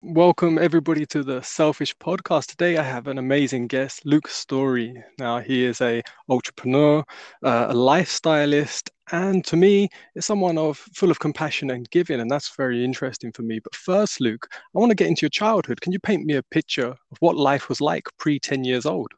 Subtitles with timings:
[0.00, 2.46] Welcome everybody to the Selfish Podcast.
[2.46, 4.94] Today I have an amazing guest, Luke Storey.
[5.18, 7.02] Now he is a entrepreneur,
[7.42, 12.30] uh, a lifestylist, and to me, is someone of full of compassion and giving, and
[12.30, 13.58] that's very interesting for me.
[13.58, 15.80] But first, Luke, I want to get into your childhood.
[15.80, 19.10] Can you paint me a picture of what life was like pre 10 years old?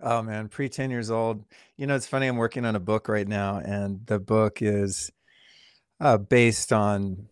[0.00, 1.42] Oh man, pre 10 years old.
[1.78, 5.10] You know, it's funny, I'm working on a book right now, and the book is
[6.00, 7.28] uh, based on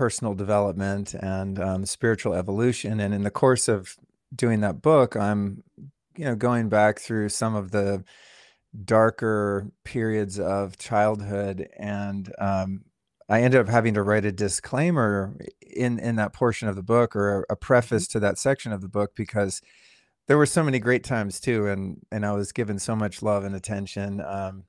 [0.00, 3.00] personal development and um, spiritual evolution.
[3.00, 3.98] And in the course of
[4.34, 5.62] doing that book, I'm,
[6.16, 8.02] you know, going back through some of the
[8.82, 12.86] darker periods of childhood, and um,
[13.28, 17.14] I ended up having to write a disclaimer in in that portion of the book
[17.14, 19.60] or a preface to that section of the book because
[20.28, 23.44] there were so many great times too, and and I was given so much love
[23.44, 24.22] and attention.
[24.22, 24.64] Um,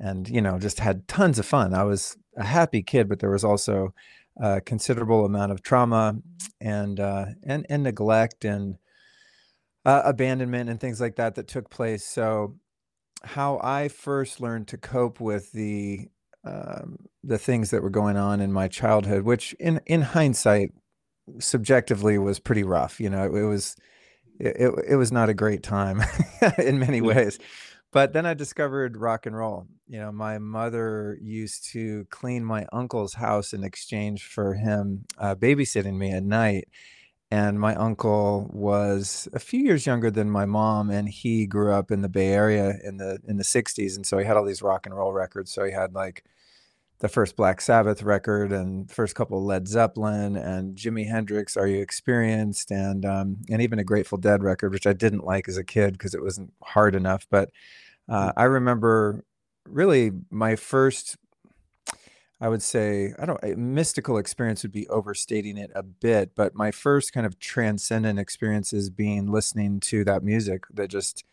[0.00, 3.30] and you know just had tons of fun i was a happy kid but there
[3.30, 3.92] was also
[4.40, 6.16] a considerable amount of trauma
[6.60, 8.78] and uh, and and neglect and
[9.84, 12.04] uh, abandonment and things like that that took place.
[12.04, 12.56] So,
[13.22, 16.08] how I first learned to cope with the
[16.44, 20.72] um, the things that were going on in my childhood, which in in hindsight,
[21.38, 23.00] subjectively was pretty rough.
[23.00, 23.76] You know, it, it was
[24.38, 26.02] it, it was not a great time
[26.58, 27.38] in many ways.
[27.90, 29.66] But then I discovered rock and roll.
[29.86, 35.34] You know, my mother used to clean my uncle's house in exchange for him uh,
[35.34, 36.68] babysitting me at night.
[37.30, 41.90] And my uncle was a few years younger than my mom, and he grew up
[41.90, 44.62] in the Bay Area in the in the '60s, and so he had all these
[44.62, 45.52] rock and roll records.
[45.52, 46.24] So he had like
[47.00, 51.80] the first Black Sabbath record and first couple Led Zeppelin and Jimi Hendrix, Are You
[51.80, 55.64] Experienced, and um, and even a Grateful Dead record, which I didn't like as a
[55.64, 57.26] kid because it wasn't hard enough.
[57.30, 57.50] But
[58.08, 59.24] uh, I remember
[59.64, 61.16] really my first,
[62.40, 66.72] I would say, I don't mystical experience would be overstating it a bit, but my
[66.72, 71.24] first kind of transcendent experiences being listening to that music that just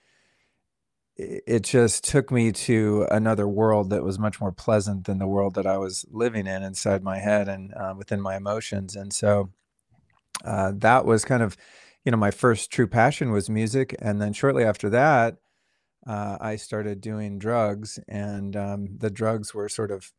[1.18, 5.56] it just took me to another world that was much more pleasant than the world
[5.56, 8.96] that I was living in inside my head and uh, within my emotions.
[8.96, 9.50] And so
[10.44, 11.56] uh, that was kind of,
[12.04, 13.96] you know, my first true passion was music.
[14.00, 15.38] And then shortly after that,
[16.06, 20.12] uh, I started doing drugs, and um, the drugs were sort of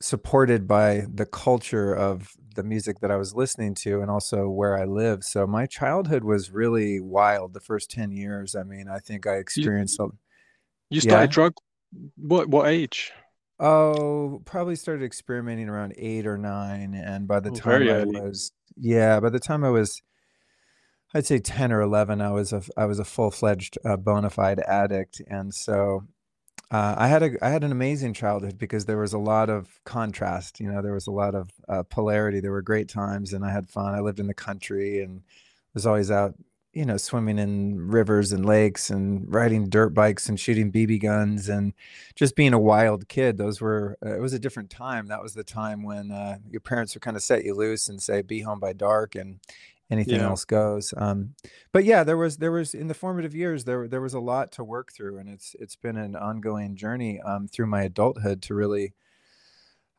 [0.00, 4.76] supported by the culture of the music that I was listening to and also where
[4.76, 5.24] I lived.
[5.24, 8.54] So my childhood was really wild the first 10 years.
[8.56, 10.08] I mean, I think I You experienced a,
[10.90, 11.34] you started yeah.
[11.34, 11.54] drug
[12.16, 13.12] what what age?
[13.58, 18.52] Oh, probably started experimenting around 8 or 9 and by the Oh, time I was
[18.76, 20.02] yeah, by the time I was
[21.14, 24.60] I'd say 10 or 11 I was a I was a full-fledged uh, bona fide
[24.60, 26.02] addict and so
[26.70, 29.78] Uh, I had a I had an amazing childhood because there was a lot of
[29.84, 33.44] contrast, you know, there was a lot of, uh, polarity, there were great times, and
[33.44, 35.22] I had fun, I lived in the country and
[35.74, 36.34] was always out,
[36.72, 41.48] you know, swimming in rivers and lakes and riding dirt bikes and shooting BB guns
[41.48, 41.72] and
[42.16, 45.34] just being a wild kid, those were uh, it was a different time, that was
[45.34, 48.58] the time when, uh, your parents would kinda set you loose and say, "Be home
[48.58, 49.38] by dark," and
[49.90, 50.26] anything Yeah.
[50.26, 50.92] else goes.
[50.96, 51.34] Um,
[51.72, 54.52] but yeah, there was there was in the formative years there there was a lot
[54.52, 58.54] to work through, and it's it's been an ongoing journey um, through my adulthood to
[58.54, 58.94] really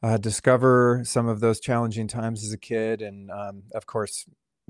[0.04, 4.26] uh, discover some of those challenging times as a kid, and um, of course,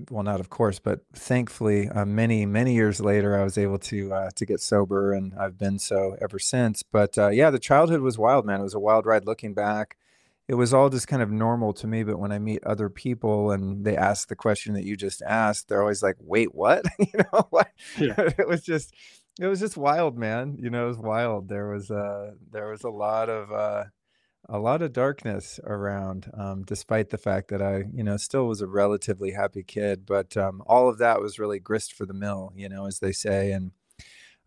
[0.09, 4.13] well, not of course, but thankfully, uh, many many years later, I was able to
[4.13, 6.83] uh, to get sober, and I've been so ever since.
[6.83, 8.59] But uh, yeah, the childhood was wild, man.
[8.59, 9.25] It was a wild ride.
[9.25, 9.97] Looking back,
[10.47, 12.03] it was all just kind of normal to me.
[12.03, 15.67] But when I meet other people and they ask the question that you just asked,
[15.67, 17.69] they're always like, "Wait, what?" you know, what?
[17.97, 18.15] Yeah.
[18.37, 18.93] it was just
[19.39, 20.57] it was just wild, man.
[20.59, 21.49] You know, it was wild.
[21.49, 23.85] There was uh there was a lot of uh
[24.49, 28.61] a lot of darkness around, um, despite the fact that I, you know, still was
[28.61, 30.05] a relatively happy kid.
[30.05, 33.11] But um, all of that was really grist for the mill, you know, as they
[33.11, 33.71] say, and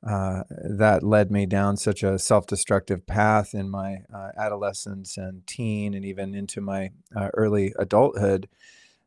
[0.06, 5.94] uh, that led me down such a self-destructive path in my uh, adolescence and teen,
[5.94, 8.49] and even into my uh, early adulthood.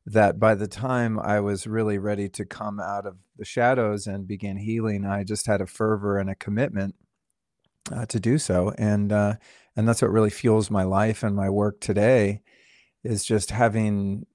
[0.05, 4.27] That by the time I was really ready to come out of the shadows and
[4.27, 6.95] begin healing, I just had a fervor and a commitment
[7.89, 9.35] uh, to do so, and uh,
[9.75, 12.41] and that's what really fuels my life and my work today
[13.03, 14.25] is just having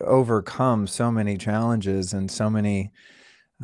[0.00, 2.90] overcome so many challenges and so many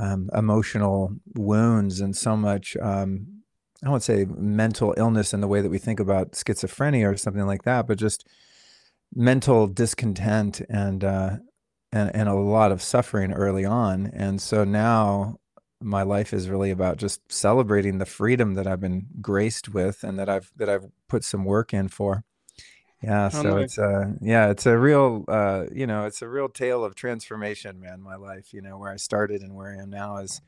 [0.01, 3.43] um, emotional wounds and so much um,
[3.85, 7.47] I won't say mental illness in the way that we think about schizophrenia or something
[7.47, 8.27] like that, but just
[9.15, 11.37] mental discontent and uh,
[11.91, 14.07] and and a lot of suffering early on.
[14.15, 15.39] And so now
[15.81, 20.17] my life is really about just celebrating the freedom that I've been graced with and
[20.19, 22.25] that I've that I've put some work in for.
[23.03, 26.85] Yeah, so it's a yeah, it's a real uh, you know, it's a real tale
[26.85, 28.01] of transformation, man.
[28.01, 30.41] My life, you know, where I started and where I am now is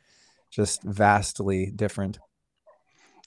[0.51, 2.19] just vastly different.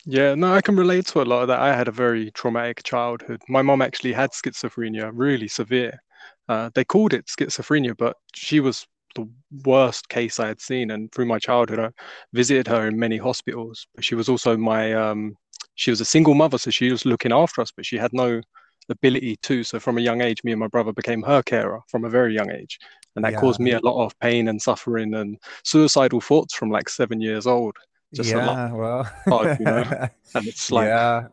[0.05, 1.59] Yeah, no, I can relate to a lot of that.
[1.59, 3.41] I had a very traumatic childhood.
[3.49, 5.99] My mom actually had schizophrenia, really severe.
[6.47, 9.29] Uh, they called it schizophrenia, but she was the
[9.65, 10.91] worst case I had seen.
[10.91, 11.89] And through my childhood, I
[12.31, 13.85] visited her in many hospitals.
[13.93, 15.35] But she was also my, um,
[15.75, 18.41] she was a single mother, so she was looking after us, but she had no
[18.89, 19.63] ability too.
[19.63, 22.33] So from a young age, me and my brother became her carer from a very
[22.33, 22.79] young age.
[23.15, 23.39] And that yeah.
[23.39, 27.47] caused me a lot of pain and suffering and suicidal thoughts from like seven years
[27.47, 27.75] old.
[28.13, 29.81] Just yeah, well, hard, you know?
[30.35, 31.27] and it's like yeah.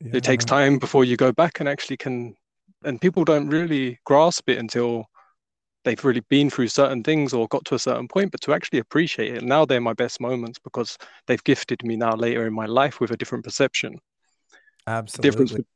[0.00, 0.10] yeah.
[0.14, 2.34] it takes time before you go back and actually can.
[2.82, 5.06] And people don't really grasp it until
[5.84, 8.32] they've really been through certain things or got to a certain point.
[8.32, 12.14] But to actually appreciate it, now they're my best moments because they've gifted me now
[12.14, 13.98] later in my life with a different perception.
[14.86, 15.30] Absolutely.
[15.30, 15.66] The difference,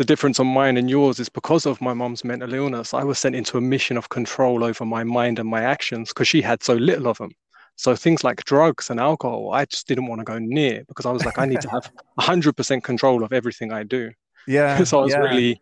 [0.00, 2.94] the difference on mine and yours is because of my mom's mental illness.
[2.94, 6.26] I was sent into a mission of control over my mind and my actions because
[6.26, 7.32] she had so little of them.
[7.76, 11.10] So things like drugs and alcohol, I just didn't want to go near because I
[11.10, 14.10] was like, I need to have 100% control of everything I do.
[14.46, 14.82] Yeah.
[14.84, 15.18] so I was yeah.
[15.18, 15.60] really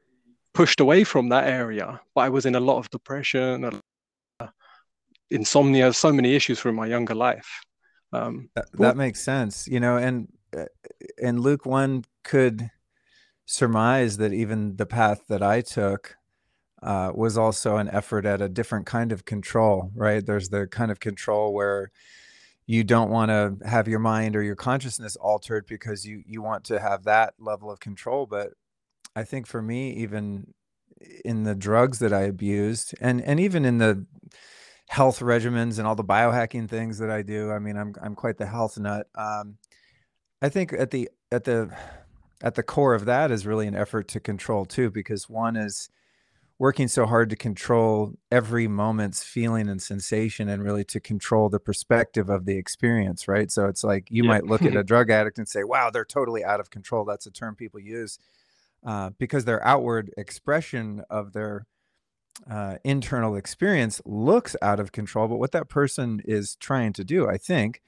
[0.54, 2.00] pushed away from that area.
[2.14, 3.64] But I was in a lot of depression,
[4.38, 4.46] uh,
[5.32, 7.60] insomnia, so many issues through my younger life.
[8.12, 10.66] Um, that, that makes sense, you know, and uh,
[11.20, 12.70] and Luke one could
[13.48, 16.16] surmise that even the path that I took
[16.82, 20.24] uh, was also an effort at a different kind of control, right?
[20.24, 21.90] There's the kind of control where
[22.66, 26.64] you don't want to have your mind or your consciousness altered because you you want
[26.64, 28.26] to have that level of control.
[28.26, 28.50] But
[29.16, 30.52] I think for me, even
[31.24, 34.04] in the drugs that I abused, and and even in the
[34.88, 38.36] health regimens and all the biohacking things that I do, I mean, I'm I'm quite
[38.36, 39.06] the health nut.
[39.14, 39.56] Um,
[40.42, 41.74] I think at the at the
[42.40, 45.88] at the core of that is really an effort to control too, because one is
[46.58, 51.60] working so hard to control every moment's feeling and sensation and really to control the
[51.60, 53.50] perspective of the experience right?
[53.50, 56.44] So it's like you might look at a drug addict and say wow they're totally
[56.44, 57.04] out of control.
[57.04, 58.18] That's a term people use
[58.84, 61.66] uh, because their outward expression of their
[62.48, 67.28] uh, internal experience looks out of control but what that person is trying to do
[67.28, 67.82] i think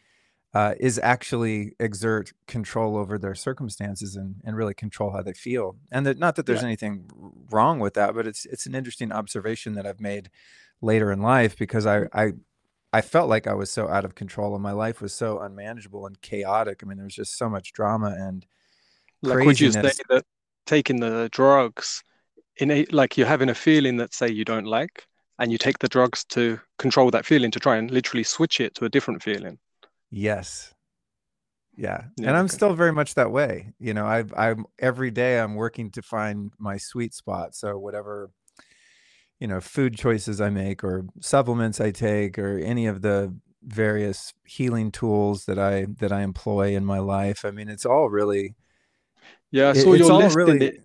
[0.52, 5.76] uh, is actually exert control over their circumstances and, and really control how they feel.
[5.92, 6.66] And that not that there's yeah.
[6.66, 7.08] anything
[7.50, 10.30] wrong with that, but it's it's an interesting observation that I've made
[10.80, 12.32] later in life because I I
[12.92, 16.06] I felt like I was so out of control and my life was so unmanageable
[16.06, 16.80] and chaotic.
[16.82, 18.44] I mean, there was just so much drama and
[19.22, 20.24] like would you say that
[20.66, 22.02] taking the drugs
[22.56, 25.06] in a like you're having a feeling that say you don't like
[25.38, 28.74] and you take the drugs to control that feeling to try and literally switch it
[28.74, 29.58] to a different feeling
[30.10, 30.74] Yes.
[31.76, 32.04] Yeah.
[32.18, 32.54] yeah and I'm okay.
[32.54, 33.72] still very much that way.
[33.78, 37.54] You know, I've I'm every day I'm working to find my sweet spot.
[37.54, 38.30] So whatever
[39.38, 44.34] you know, food choices I make or supplements I take or any of the various
[44.44, 47.44] healing tools that I that I employ in my life.
[47.44, 48.54] I mean, it's all really
[49.50, 50.78] Yeah, So it, your list really, in the,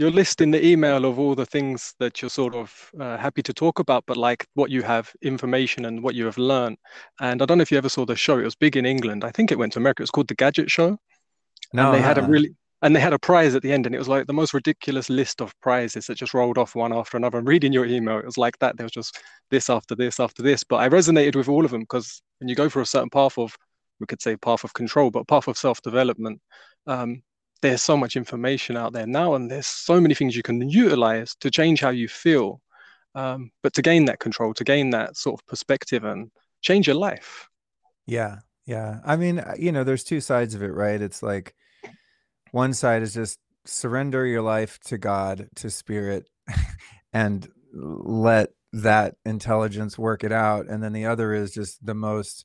[0.00, 3.52] you're listing the email of all the things that you're sort of uh, happy to
[3.52, 6.78] talk about, but like what you have information and what you have learned.
[7.20, 8.38] And I don't know if you ever saw the show.
[8.38, 9.24] It was big in England.
[9.24, 10.00] I think it went to America.
[10.00, 10.96] It was called The Gadget Show.
[11.74, 13.94] No, and they had a really and they had a prize at the end, and
[13.94, 17.18] it was like the most ridiculous list of prizes that just rolled off one after
[17.18, 17.36] another.
[17.36, 18.78] And reading your email, it was like that.
[18.78, 19.20] There was just
[19.50, 20.64] this after this after this.
[20.64, 23.36] But I resonated with all of them because when you go for a certain path
[23.36, 23.54] of,
[24.00, 26.40] we could say path of control, but path of self development,
[26.86, 27.22] um,
[27.62, 31.34] there's so much information out there now, and there's so many things you can utilize
[31.40, 32.60] to change how you feel.
[33.14, 36.30] Um, but to gain that control, to gain that sort of perspective and
[36.62, 37.48] change your life.
[38.06, 38.36] Yeah.
[38.66, 39.00] Yeah.
[39.04, 41.00] I mean, uh, you know, there's two sides of it, right?
[41.00, 41.54] It's like
[42.52, 46.28] one side is just surrender your life to God, to spirit,
[47.12, 50.68] and let that intelligence work it out.
[50.68, 52.44] And then the other is just the most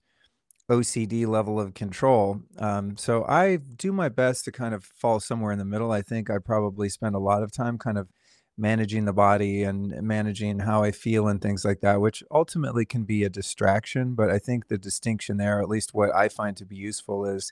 [0.70, 2.42] OCD level of control.
[2.58, 5.92] Um, so I do my best to kind of fall somewhere in the middle.
[5.92, 8.10] I think I probably spend a lot of time kind of
[8.58, 13.04] managing the body and managing how I feel and things like that, which ultimately can
[13.04, 14.16] be a distraction.
[14.16, 17.52] But I think the distinction there, at least what I find to be useful, is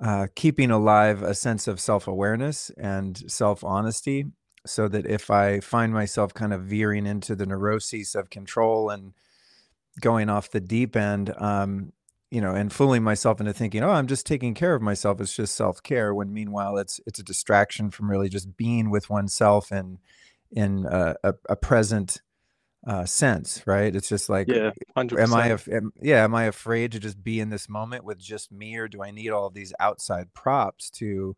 [0.00, 4.26] uh, keeping alive a sense of self awareness and self honesty.
[4.66, 9.14] So that if I find myself kind of veering into the neuroses of control and
[10.02, 11.94] going off the deep end, um,
[12.30, 15.20] you know, and fooling myself into thinking, oh, I'm just taking care of myself.
[15.20, 16.14] It's just self care.
[16.14, 19.98] When meanwhile, it's it's a distraction from really just being with oneself and
[20.52, 22.22] in a, a, a present
[22.86, 23.94] uh, sense, right?
[23.94, 25.20] It's just like, yeah, 100%.
[25.20, 28.50] am I, am, yeah, am I afraid to just be in this moment with just
[28.50, 31.36] me, or do I need all of these outside props to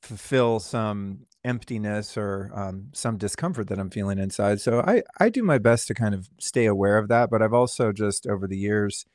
[0.00, 4.60] fulfill some emptiness or um, some discomfort that I'm feeling inside.
[4.60, 7.52] So I I do my best to kind of stay aware of that, but I've
[7.52, 9.06] also just over the years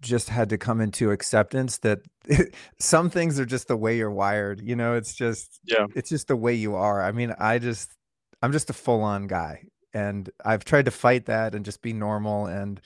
[0.00, 2.00] just had to come into acceptance that
[2.78, 4.60] some things are just the way you're wired.
[4.62, 5.86] You know, it's just Yeah.
[5.94, 7.02] it's just the way you are.
[7.02, 7.90] I mean, I just
[8.42, 9.62] I'm just a full-on guy
[9.94, 12.80] and I've tried to fight that and just be normal and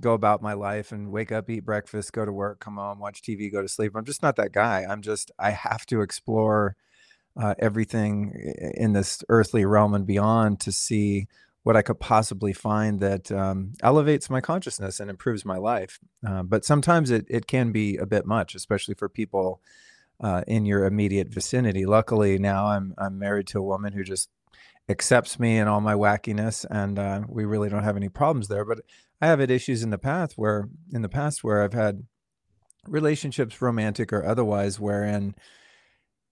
[0.00, 3.22] go about my life and wake up, eat breakfast, go to work, come home, watch
[3.22, 3.92] TV, go to sleep.
[3.94, 4.84] I'm just not that guy.
[4.88, 6.76] I'm just I have to explore
[7.40, 8.32] uh, everything
[8.74, 11.26] in this earthly realm and beyond to see
[11.64, 15.98] what I could possibly find that um, elevates my consciousness and improves my life.
[16.26, 19.60] Uh, but sometimes it it can be a bit much, especially for people
[20.20, 21.86] uh, in your immediate vicinity.
[21.86, 24.28] Luckily, now I'm I'm married to a woman who just
[24.90, 28.66] accepts me and all my wackiness, and uh, we really don't have any problems there.
[28.66, 28.80] But
[29.22, 32.06] I have had issues in the past where in the past where I've had
[32.86, 35.34] relationships, romantic or otherwise, wherein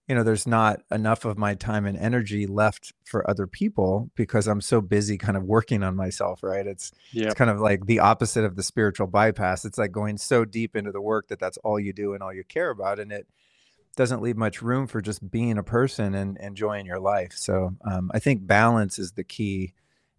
[0.07, 4.47] you know there's not enough of my time and energy left for other people because
[4.47, 6.43] I'm so busy kind of working on myself.
[6.43, 6.67] Right?
[6.67, 7.25] It's Yeah.
[7.25, 9.65] it's kind of like the opposite of the spiritual bypass.
[9.65, 12.33] It's like going so deep into the work that that's all you do and all
[12.33, 13.27] you care about, and it
[13.95, 17.33] doesn't leave much room for just being a person and enjoying your life.
[17.35, 19.73] So um, I think balance is the key,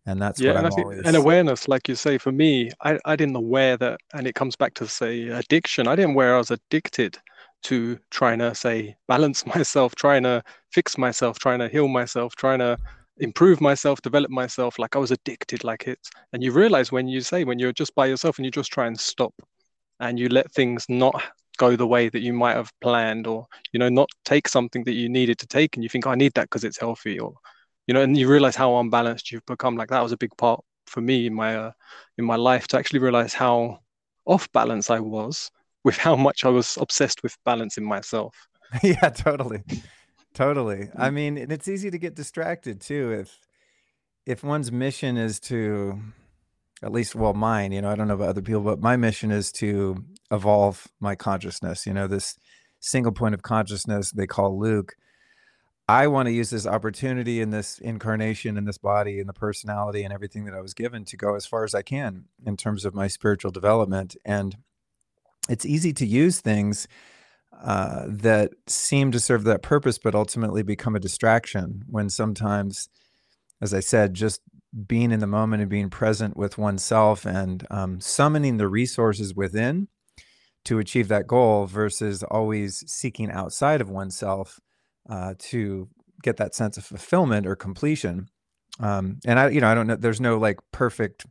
[0.07, 3.17] and that's Yeah, what and think and awareness, like you say, for me, I, I
[3.17, 5.87] didn't aware that, and it comes back to say addiction.
[5.87, 7.19] I didn't aware I was addicted
[7.65, 10.43] to trying to say balance myself, trying to
[10.73, 12.79] fix myself, trying to heal myself, trying to
[13.19, 14.79] improve myself, develop myself.
[14.79, 15.99] Like I was addicted, like it
[16.33, 18.87] and you realize when you say when you're just by yourself and you just try
[18.87, 19.35] and stop
[20.01, 21.23] and you let things not
[21.57, 24.95] go the way that you might have planned or you know not take something that
[24.95, 27.35] you needed to take and you think "Oh, I need that because it's healthy or
[27.87, 30.63] you know and you realize how unbalanced you've become like that was a big part
[30.87, 31.73] for me in my uh,
[32.19, 33.81] in my life to actually realize how
[34.27, 35.51] off balance I was
[35.85, 38.49] with how much I was obsessed with balancing myself.
[38.83, 39.63] Yeah, totally,
[40.33, 40.89] totally.
[40.97, 43.39] I mean, and it's easy to get distracted too if
[44.27, 46.01] if one's mission is to
[46.83, 49.31] at least well mine you know i don't know about other people but my mission
[49.31, 52.37] is to evolve my consciousness you know this
[52.81, 54.95] single point of consciousness they call luke.
[55.87, 60.03] I want to use this opportunity in this incarnation in this body and the personality
[60.03, 62.85] and everything that i was given to go as far as i can in terms
[62.85, 64.17] of my spiritual development.
[64.25, 64.57] And
[65.49, 66.89] it's easy to use things
[67.63, 72.89] uh, that seem to serve that purpose but ultimately become a distraction when sometimes
[73.65, 74.43] as I said, just
[74.87, 79.89] being in the moment and being present with oneself and um, summoning the resources within
[80.65, 84.61] to achieve that goal versus always seeking outside of oneself
[85.09, 85.89] uh, to
[86.23, 88.29] get that sense of fulfillment or completion.
[88.81, 91.25] Um, and I, you know, I don't know, there's no like perfect,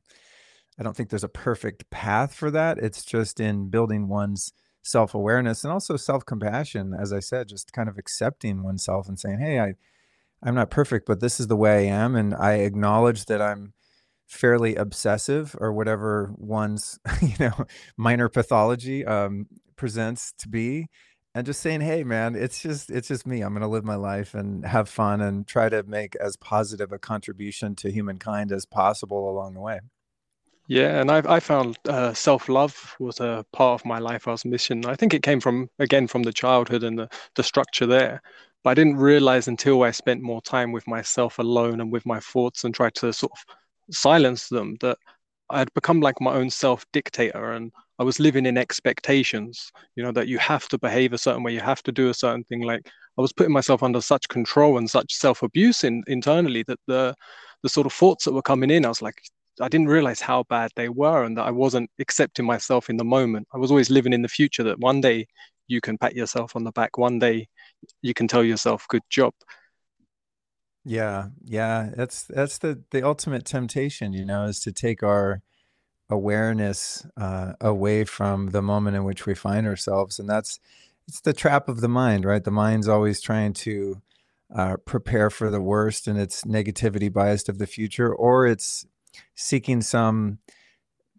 [0.79, 2.77] I don't think there's a perfect path for that.
[2.77, 6.93] It's just in building one's self awareness and also self compassion.
[6.97, 9.73] As I said, just kind of accepting oneself and saying, Hey, I,
[10.43, 13.73] I'm not perfect, but this is the way I am, and I acknowledge that I'm
[14.27, 17.65] fairly obsessive or whatever one's, you know,
[17.97, 20.87] minor pathology um, presents to be,
[21.35, 23.41] and just saying, "Hey, man, it's just it's just me.
[23.41, 26.99] I'm gonna live my life and have fun and try to make as positive a
[26.99, 29.79] contribution to humankind as possible along the way."
[30.67, 34.45] Yeah, and I've I found uh, self-love was a part of my life I was
[34.45, 34.85] missing.
[34.85, 38.21] I think it came from again from the childhood and the the structure there.
[38.63, 42.19] But I didn't realize until I spent more time with myself alone and with my
[42.21, 43.39] thoughts and tried to sort of
[43.93, 44.97] silence them that
[45.49, 50.27] I'd become like my own self-dictator and I was living in expectations, you know, that
[50.29, 52.61] you have to behave a certain way, you have to do a certain thing.
[52.63, 52.85] Like
[53.17, 57.15] I was putting myself under such control and such self-abuse in internally that the
[57.63, 59.21] the sort of thoughts that were coming in, I was like,
[59.59, 63.03] I didn't realize how bad they were and that I wasn't accepting myself in the
[63.03, 63.47] moment.
[63.53, 65.27] I was always living in the future that one day
[65.67, 67.47] you can pat yourself on the back, one day
[68.01, 69.33] you can tell yourself, good job.
[70.85, 75.41] Yeah, yeah, that's that's the the ultimate temptation, you know, is to take our
[76.09, 80.59] awareness uh, away from the moment in which we find ourselves, and that's
[81.07, 82.43] it's the trap of the mind, right?
[82.43, 84.01] The mind's always trying to
[84.53, 88.85] uh, prepare for the worst and its negativity biased of the future, or it's
[89.35, 90.39] seeking some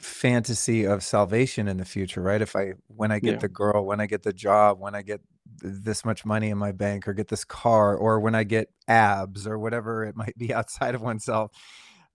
[0.00, 2.42] fantasy of salvation in the future, right?
[2.42, 3.40] If I when I get Yeah.
[3.40, 5.20] the girl, when I get the job, when I get
[5.62, 9.46] this much money in my bank or get this car or when I get abs
[9.46, 11.52] or whatever it might be outside of oneself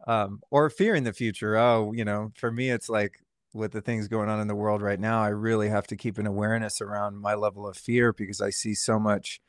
[0.08, 1.56] um or fearing the future.
[1.58, 3.20] Oh, you know, for me it's like
[3.54, 6.18] with the things going on in the world right now, I really have to keep
[6.18, 9.42] an awareness around my level of fear because I see so much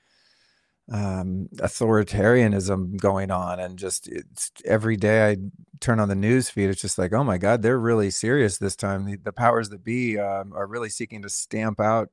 [0.91, 5.37] um, authoritarianism going on, and just it's every day I
[5.81, 8.77] turn on the news feed, it's just like, oh my God, they're really serious this
[8.77, 9.07] time.
[9.07, 12.11] The, the powers that be um, are really seeking to stamp out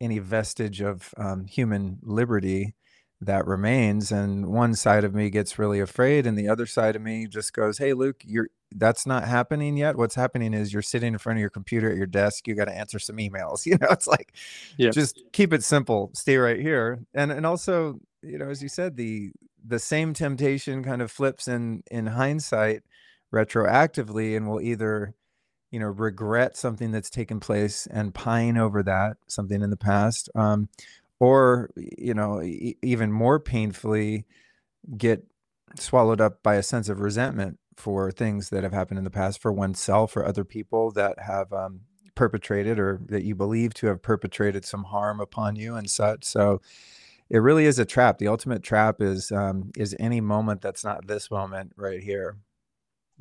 [0.00, 2.74] any vestige of um, human liberty
[3.24, 7.02] that remains and one side of me gets really afraid and the other side of
[7.02, 9.96] me just goes hey luke you're that's not happening yet.
[9.96, 12.46] What's happening is you're sitting in front of your computer at your desk.
[12.46, 13.66] You got to answer some emails.
[13.72, 14.34] You know it's like
[14.76, 14.90] yeah.
[14.90, 17.00] just keep it simple stay right here.
[17.14, 19.30] And and also you know as you said the
[19.64, 22.82] the same temptation kind of flips in in hindsight
[23.32, 25.14] retroactively and will either
[25.70, 30.28] you know regret something that's taken place and pine over that something in the past.
[30.34, 30.68] Um,
[31.22, 34.26] or you know e- even more painfully
[34.96, 35.24] get
[35.76, 39.40] swallowed up by a sense of resentment for things that have happened in the past
[39.40, 41.82] for oneself or other people that have um,
[42.16, 46.24] perpetrated or that you believe to have perpetrated some harm upon you and such.
[46.24, 46.60] So
[47.30, 48.18] it really is a trap.
[48.18, 52.36] The ultimate trap is um, is any moment that's not this moment right here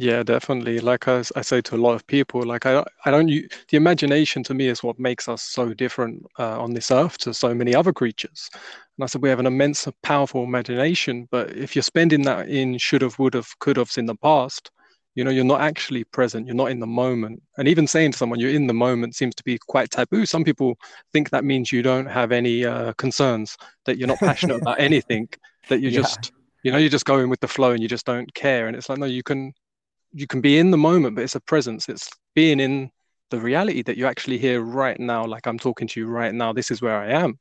[0.02, 0.80] yeah, definitely.
[0.80, 3.28] Like I, I say to a lot of people, like I, I don't.
[3.28, 7.20] You, the imagination to me is what makes us so different uh, on this earth
[7.20, 8.50] to so many other creatures.
[8.54, 12.80] And I said we have an immense, powerful imagination, but if you're spending that in
[12.80, 14.72] should have, would have, could have's in the past,
[15.14, 16.48] you know, you're not actually present.
[16.48, 17.44] You're not in the moment.
[17.60, 20.26] And even saying to someone you're in the moment seems to be quite taboo.
[20.26, 20.80] Some people
[21.14, 23.56] think that means you don't have any uh, concerns,
[23.86, 25.30] that you're not passionate about anything,
[25.70, 26.02] that you're yeah.
[26.02, 26.32] just
[26.64, 28.90] you know you're just going with the flow and you just don't care and it's
[28.90, 29.54] like no you can
[30.14, 31.90] you can be in the moment, but it's a presence.
[31.90, 32.92] It's being in
[33.30, 35.26] the reality that you're actually hear right now.
[35.26, 36.54] Like I'm talking to you right now.
[36.54, 37.40] This is where I am.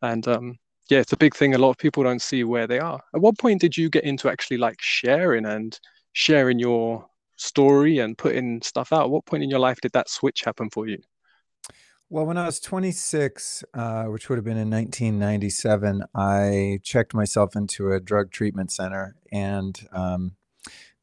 [0.00, 0.58] And um,
[0.88, 1.54] yeah, it's a big thing.
[1.54, 3.00] A lot of people don't see where they are.
[3.14, 5.78] At what point did you get into actually like sharing and
[6.12, 7.06] sharing your
[7.36, 9.04] story and putting stuff out?
[9.04, 10.98] At what point in your life did that switch happen for you?
[12.08, 17.56] Well, when I was 26, uh, which would have been in 1997, I checked myself
[17.56, 20.32] into a drug treatment center and um,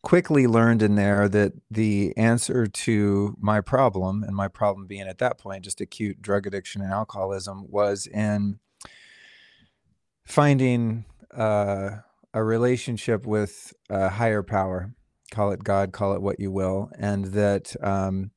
[0.02, 5.18] quickly learned in there that the answer to my problem, and my problem being at
[5.18, 8.60] that point just acute drug addiction and alcoholism, was in
[10.26, 11.98] finding uh,
[12.34, 14.94] a relationship with a higher power.
[15.32, 18.32] Call it God, call it what you will, and that um,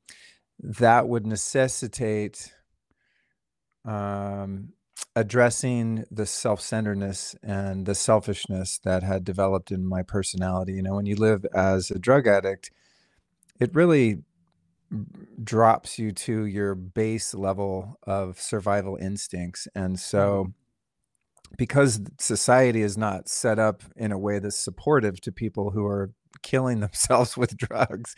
[0.59, 2.53] that would necessitate
[3.85, 4.71] um,
[5.15, 10.75] addressing the self-centeredness and the selfishness that had developed in my personality.
[10.75, 12.71] You know when you live as a drug addict
[13.61, 14.19] it really
[15.43, 19.67] drops you to your base level of survival instincts.
[19.75, 21.55] And so mm-hmm.
[21.57, 26.11] because society is not set up in a way that's supportive to people who are
[26.43, 28.17] killing themselves with drugs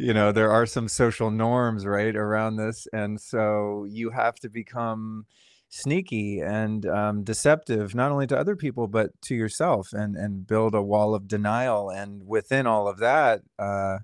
[0.00, 2.88] you know there are some social norms right around this.
[2.92, 5.26] And so you have to become
[5.70, 10.74] sneaky and um, deceptive not only to other people but to yourself and and build
[10.74, 13.98] a wall of denial and within all of that uh,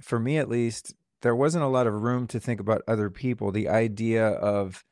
[0.00, 3.50] for me at least there wasn't a lot of room to think about other people.
[3.50, 4.84] The idea of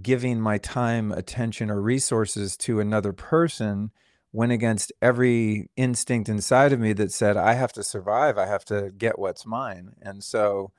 [0.00, 3.90] giving my time attention or resources to another person
[4.32, 8.64] went against every instinct inside of me that said i have to survive i have
[8.64, 9.92] to get what's mine.
[10.00, 10.72] And so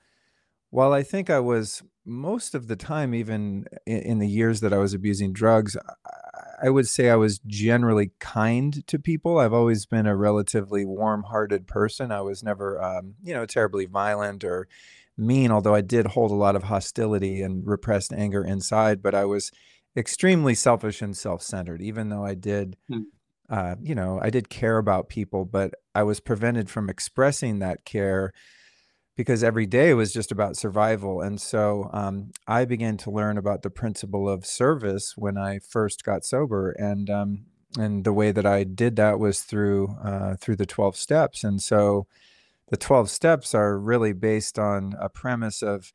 [0.70, 4.78] while I think I was most of the time, even in, the years that I
[4.78, 5.76] was abusing drugs,
[6.62, 9.38] I would say I was generally kind to people.
[9.38, 12.12] I've always been a relatively warm-hearted person.
[12.12, 14.68] I was never, um, you know, terribly violent or
[15.16, 19.02] mean, although I did hold a lot of hostility and repressed anger inside.
[19.02, 19.50] But I was
[19.96, 22.76] extremely selfish and self-centered, even though I did.
[22.88, 23.00] Hmm.
[23.48, 27.84] Uh, you know, I did care about people, but I was prevented from expressing that
[27.84, 28.32] care
[29.16, 31.20] because every day was just about survival.
[31.20, 36.04] And so um, I began to learn about the principle of service when I first
[36.04, 37.46] got sober, and um,
[37.78, 41.44] and the way that I did that was through uh, through the twelve steps.
[41.44, 42.06] And so
[42.68, 45.92] the twelve steps are really based on a premise of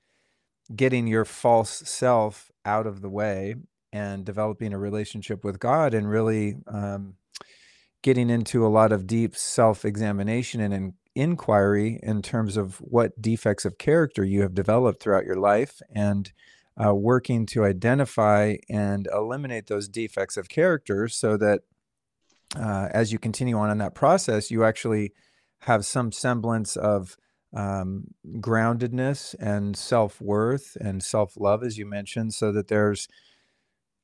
[0.75, 3.55] getting your false self out of the way
[3.91, 6.55] and developing a relationship with God, and really.
[6.67, 7.15] Um,
[8.01, 13.65] getting into a lot of deep self examination and inquiry in terms of what defects
[13.65, 16.31] of character you have developed throughout your life and
[16.83, 21.61] uh, working to identify and eliminate those defects of character so that
[22.55, 25.13] uh, as you continue on in that process, you actually
[25.63, 27.17] have some semblance of
[27.53, 28.05] um,
[28.37, 33.07] groundedness and self worth and self love, as you mentioned, so that there's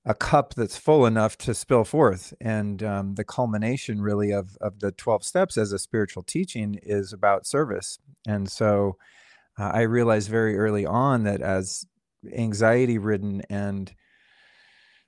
[0.06, 2.34] a cup that's full enough to spill forth.
[2.40, 7.14] And um, the culmination, really, of of the twelve steps as a spiritual teaching is
[7.14, 8.00] about service.
[8.28, 8.98] And so,
[9.58, 11.86] uh, I realized very early on that as
[12.34, 13.94] anxiety ridden and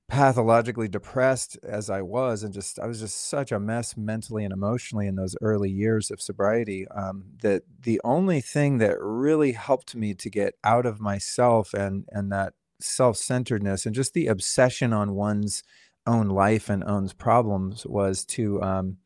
[0.10, 4.54] pathologically depressed as I was, and just I was just such a mess mentally and
[4.54, 6.88] emotionally in those early years of sobriety.
[6.88, 12.06] Um, that the only thing that really helped me to get out of myself and
[12.10, 15.64] and that self-centeredness and just the obsession on one's
[16.06, 18.98] own life and owns problems was to um,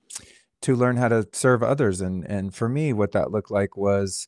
[0.62, 2.02] to learn how to serve others.
[2.02, 4.28] And and for me, what that looked like was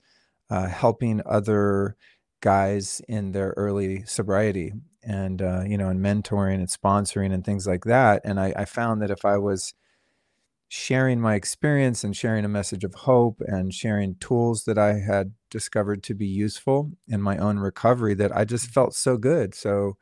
[0.49, 1.95] uh, helping other
[2.41, 7.65] guys in their early sobriety and uh, you know and mentoring and sponsoring and things
[7.65, 9.73] like that and I, I, found that if i was
[10.67, 15.31] sharing my experience and sharing a message of hope and sharing tools that i had
[15.53, 19.53] discovered to be useful in my own recovery that i just felt so good.
[19.53, 19.97] So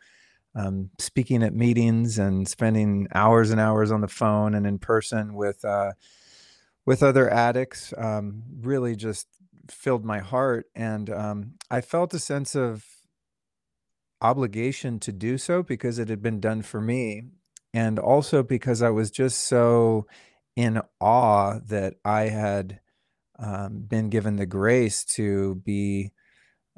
[0.56, 5.34] um, speaking at meetings and spending hours and hours on the phone and in person
[5.34, 5.92] with uh,
[6.86, 9.28] with other addicts um, really just
[9.70, 10.66] filled my heart.
[10.76, 12.86] And um, i felt a sense of
[14.22, 17.24] obligation to do so because it had been done for me.
[17.74, 20.06] And also because i was just so
[20.58, 22.81] in awe that i had
[23.42, 26.12] um, been given the grace to be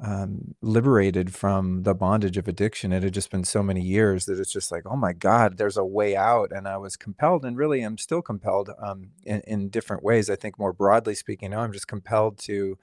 [0.04, 2.92] um, liberated from the bondage of addiction.
[2.92, 5.76] It had just been so many years that it's just like, oh my God, there's
[5.76, 6.50] a way out.
[6.50, 10.28] And I was compelled, and really I am still compelled um, in, in different ways.
[10.28, 12.76] I think more broadly speaking, now I'm just compelled to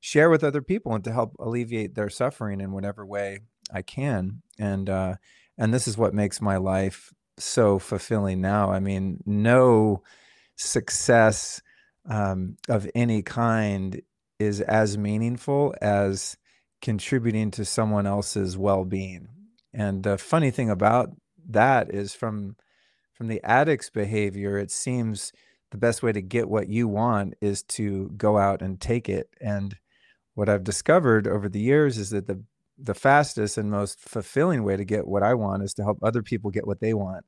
[0.00, 3.40] share with other people and to help alleviate their suffering in whatever way
[3.72, 4.42] I can.
[4.58, 5.14] And uh,
[5.56, 8.70] and this is what makes my life so fulfilling now.
[8.70, 10.02] I mean, no
[10.56, 11.60] success
[12.06, 14.00] um, of any kind
[14.38, 16.36] is as meaningful as
[16.82, 19.28] contributing to someone else's well-being.
[19.72, 21.10] And the funny thing about
[21.48, 22.56] that is from
[23.12, 25.32] from the addict's behavior, it seems
[25.70, 29.28] the best way to get what you want is to go out and take it.
[29.40, 29.76] And
[30.34, 32.42] what I've discovered over the years is that the
[32.76, 36.22] the fastest and most fulfilling way to get what I want is to help other
[36.22, 37.24] people get what they want.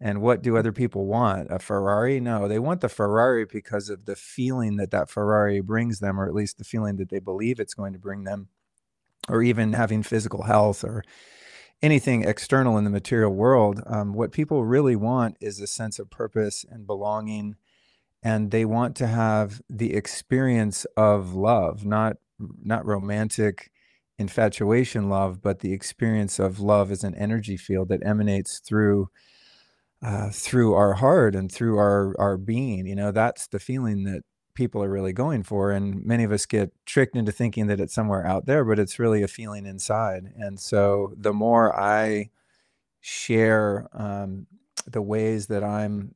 [0.00, 1.48] And what do other people want?
[1.50, 2.20] A Ferrari?
[2.20, 6.26] No, they want the Ferrari because of the feeling that that Ferrari brings them, or
[6.26, 8.48] at least the feeling that they believe it's going to bring them
[9.28, 11.04] or even having physical health or
[11.82, 13.82] anything external in the material world.
[13.86, 17.56] Um, what people really want is a sense of purpose and belonging.
[18.22, 22.16] And they want to have the experience of love, not
[22.62, 23.70] not romantic
[24.18, 29.10] infatuation love, but the experience of love as an energy field that emanates through
[30.02, 32.86] uh, through our heart and through our our being.
[32.86, 34.22] You know, that's the feeling that
[34.54, 35.70] people are really going for.
[35.70, 38.98] And many of us get tricked into thinking that it's somewhere out there, but it's
[38.98, 40.32] really a feeling inside.
[40.36, 42.30] And so the more I
[43.00, 44.46] share um,
[44.86, 46.14] the ways that I'm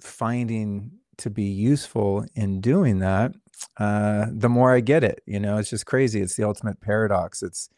[0.00, 3.32] finding to be useful in doing that,
[3.78, 5.22] uh, the more I get it.
[5.26, 6.20] You know, it's just crazy.
[6.20, 7.42] It's the ultimate paradox.
[7.42, 7.70] It's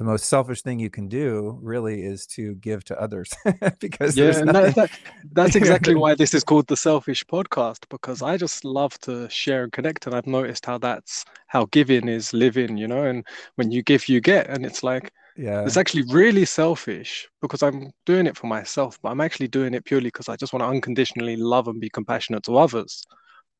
[0.00, 3.30] the most selfish thing you can do really is to give to others
[3.80, 4.90] because yeah and that, that,
[5.32, 9.64] that's exactly why this is called the selfish podcast because i just love to share
[9.64, 13.70] and connect and i've noticed how that's how giving is living you know and when
[13.70, 18.26] you give you get and it's like yeah it's actually really selfish because i'm doing
[18.26, 21.36] it for myself but i'm actually doing it purely because i just want to unconditionally
[21.36, 23.04] love and be compassionate to others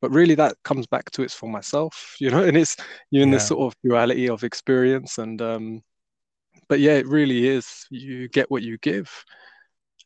[0.01, 2.79] but really that comes back to it's for myself you know and it's
[3.11, 3.35] you're in yeah.
[3.35, 5.83] this sort of duality of experience and um
[6.71, 7.87] but yeah, it really is.
[7.91, 9.25] You get what you give,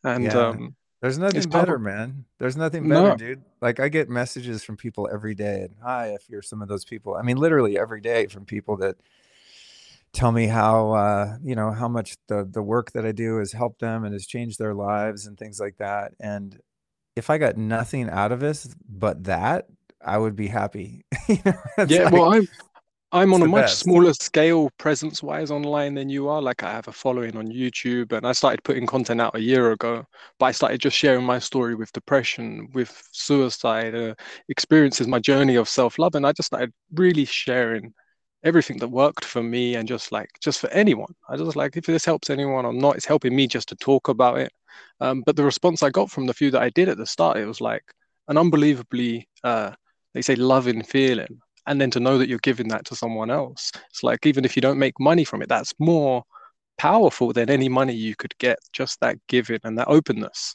[0.02, 0.32] and yeah.
[0.32, 2.24] um, there's nothing better, man.
[2.38, 3.16] There's nothing better, no.
[3.16, 3.42] dude.
[3.60, 6.86] Like I get messages from people every day, and hi, if you're some of those
[6.86, 7.16] people.
[7.16, 8.96] I mean, literally every day from people that
[10.14, 13.52] tell me how uh, you know how much the the work that I do has
[13.52, 16.14] helped them and has changed their lives and things like that.
[16.18, 16.58] And
[17.14, 19.66] if I got nothing out of this but that,
[20.02, 21.04] I would be happy.
[21.28, 21.52] you know,
[21.86, 22.42] yeah, like, well,
[23.14, 23.78] I'm on a much best.
[23.78, 26.42] smaller scale presence wise online than you are.
[26.42, 29.70] Like I have a following on YouTube and I started putting content out a year
[29.70, 30.04] ago,
[30.40, 34.16] but I started just sharing my story with depression, with suicide, uh,
[34.48, 36.16] experiences, my journey of self love.
[36.16, 37.94] And I just started really sharing
[38.42, 41.14] everything that worked for me and just like, just for anyone.
[41.28, 44.08] I just like, if this helps anyone or not, it's helping me just to talk
[44.08, 44.52] about it.
[45.00, 47.36] Um, but the response I got from the few that I did at the start,
[47.36, 47.84] it was like
[48.26, 49.70] an unbelievably, uh,
[50.14, 53.72] they say, loving feeling and then to know that you're giving that to someone else.
[53.90, 56.24] It's like even if you don't make money from it that's more
[56.76, 60.54] powerful than any money you could get just that giving and that openness.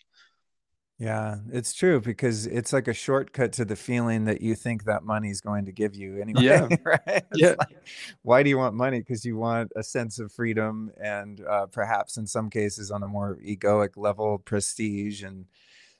[0.97, 5.03] Yeah it's true because it's like a shortcut to the feeling that you think that
[5.03, 6.67] money is going to give you anyway yeah.
[6.83, 7.23] right?
[7.33, 7.55] Yeah.
[7.57, 7.77] like,
[8.21, 8.99] why do you want money?
[8.99, 13.07] Because you want a sense of freedom and uh, perhaps in some cases on a
[13.07, 15.45] more egoic level prestige and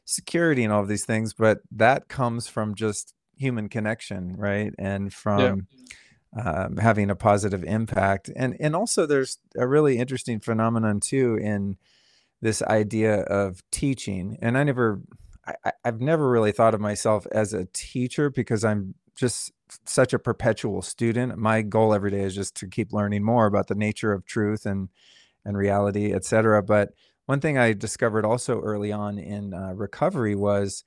[0.03, 4.73] security and all of these things but that comes from just human connection, right?
[4.77, 5.67] And from
[6.35, 6.41] yeah.
[6.43, 8.29] um, having a positive impact.
[8.35, 11.77] And and also there's a really interesting phenomenon too in
[12.41, 14.37] this idea of teaching.
[14.41, 15.01] And I never
[15.47, 19.51] I, I've never really thought of myself as a teacher because I'm just
[19.85, 21.37] such a perpetual student.
[21.37, 24.65] My goal every day is just to keep learning more about the nature of truth
[24.65, 24.89] and
[25.45, 26.61] and reality, etc.
[26.61, 26.89] But
[27.25, 30.83] one thing I discovered also early on in uh, recovery was,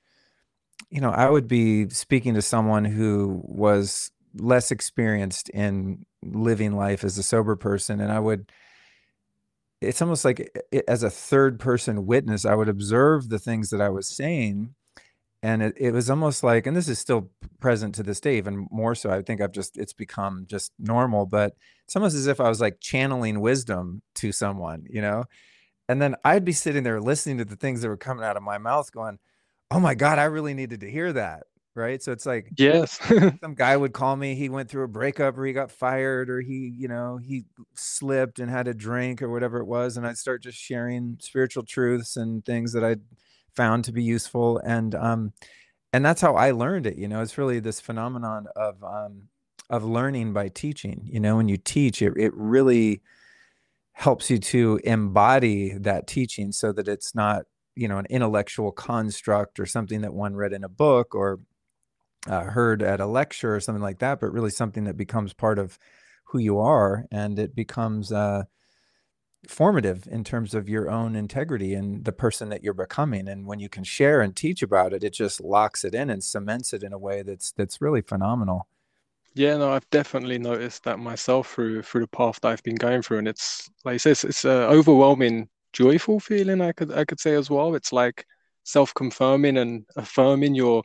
[0.89, 7.03] you know, I would be speaking to someone who was less experienced in living life
[7.03, 8.51] as a sober person, and I would.
[9.81, 10.39] It's almost like
[10.71, 14.75] it, as a third person witness, I would observe the things that I was saying,
[15.41, 18.67] and it, it was almost like, and this is still present to this day, even
[18.71, 19.09] more so.
[19.09, 21.55] I think I've just it's become just normal, but
[21.85, 25.25] it's almost as if I was like channeling wisdom to someone, you know
[25.89, 28.43] and then I'd be sitting there listening to the things that were coming out of
[28.43, 29.19] my mouth, going,
[29.73, 31.43] "Oh my god, I really needed to hear that."
[31.75, 32.03] Right.
[32.03, 32.99] So it's like, yes,
[33.41, 34.35] some guy would call me.
[34.35, 38.37] He went through a breakup, or he got fired, or he, you know, he slipped
[38.37, 42.15] and had a drink, or whatever it was, and I'd start just sharing spiritual truths
[42.15, 43.01] and things that I'd
[43.55, 45.33] found to be useful, and um,
[45.93, 46.97] and that's how I learned it.
[46.97, 49.29] You know, it's really this phenomenon of um,
[49.69, 51.01] of learning by teaching.
[51.11, 53.01] You know, when you teach, it it really
[53.93, 59.59] helps you to embody that teaching so that it's not you know an intellectual construct
[59.59, 61.39] or something that one read in a book or
[62.27, 65.59] uh, heard at a lecture or something like that but really something that becomes part
[65.59, 65.77] of
[66.25, 68.43] who you are and it becomes uh,
[69.47, 73.27] formative in terms of your own integrity and the person that you're becoming.
[73.27, 76.23] And when you can share and teach about it it just locks it in and
[76.23, 78.67] cements it in a way that's that's really phenomenal.
[79.35, 83.01] Yeah, no, I've definitely noticed that myself through through the path that I've been going
[83.01, 86.61] through, and it's like it's, it's a overwhelming, joyful feeling.
[86.61, 87.75] I could I could say as well.
[87.75, 88.25] It's like
[88.63, 90.83] self-confirming and affirming your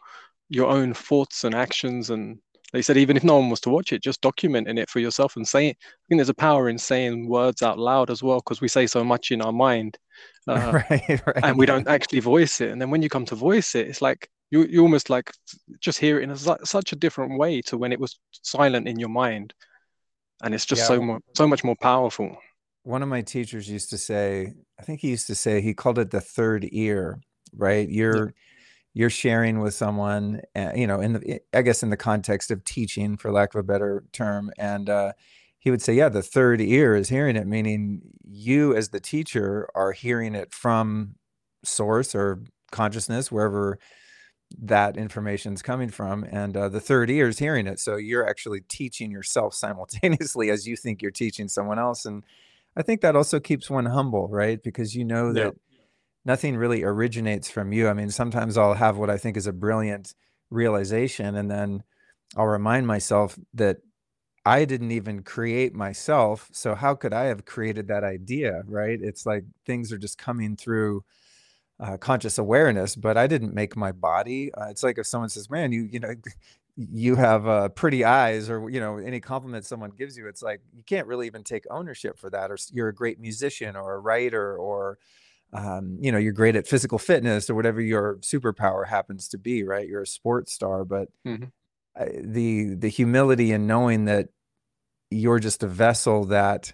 [0.49, 2.39] your own thoughts and actions, and
[2.73, 5.37] they said even if no one was to watch it, just documenting it for yourself
[5.37, 5.71] and saying.
[5.71, 8.87] I think there's a power in saying words out loud as well, because we say
[8.87, 9.99] so much in our mind,
[10.49, 12.71] uh, right, right, and we don't actually voice it.
[12.71, 15.31] And then when you come to voice it, it's like you you almost like
[15.81, 18.99] just hear it in a, such a different way to when it was silent in
[18.99, 19.55] your mind,
[20.43, 20.89] and it's just yeah.
[20.89, 22.37] so more so much more powerful.
[22.89, 25.99] One of my teachers used to say, I think he used to say he called
[25.99, 27.21] it the third ear.
[27.55, 28.27] Right, you're.
[28.27, 28.33] Yeah.
[28.95, 32.65] You're sharing with someone, uh, you know, in the, I guess, in the context of
[32.65, 35.13] teaching, for lack of a better term, and uh,
[35.61, 39.69] he would say, yeah, the third ear is hearing it, meaning you as the teacher
[39.77, 41.15] are hearing it from
[41.63, 43.79] source or consciousness, wherever
[44.61, 48.27] that information is coming from and uh, the third ear is hearing it so you're
[48.27, 52.25] actually teaching yourself simultaneously as you think you're teaching someone else and
[52.79, 54.63] i think that also keeps one humble right?
[54.63, 55.55] Because you know that
[56.25, 57.89] nothing really originates from you.
[57.89, 60.15] I mean sometimes i'll have what i think is a brilliant
[60.51, 61.83] realization and then
[62.37, 63.79] i'll remind myself that
[64.47, 68.99] i didn't even create myself so how could i have created that idea right?
[69.03, 71.05] It's like things are just coming through
[71.81, 74.53] uh, conscious awareness, but I didn't make my body.
[74.55, 76.15] Uh, it's like if someone says, "Man, you you know,
[76.79, 80.61] you have uh, pretty eyes," or you know, any compliment someone gives you, it's like
[80.73, 82.51] you can't really even take ownership for that.
[82.51, 84.99] Or you're a great musician, or a writer, or
[85.53, 89.65] um, you know, you're great at physical fitness, or whatever your superpower happens to be.
[89.65, 89.89] Right?
[89.89, 91.47] You're a sports star, but mm-hmm.
[92.33, 94.29] the the humility in knowing that
[95.11, 96.73] you're just a vessel that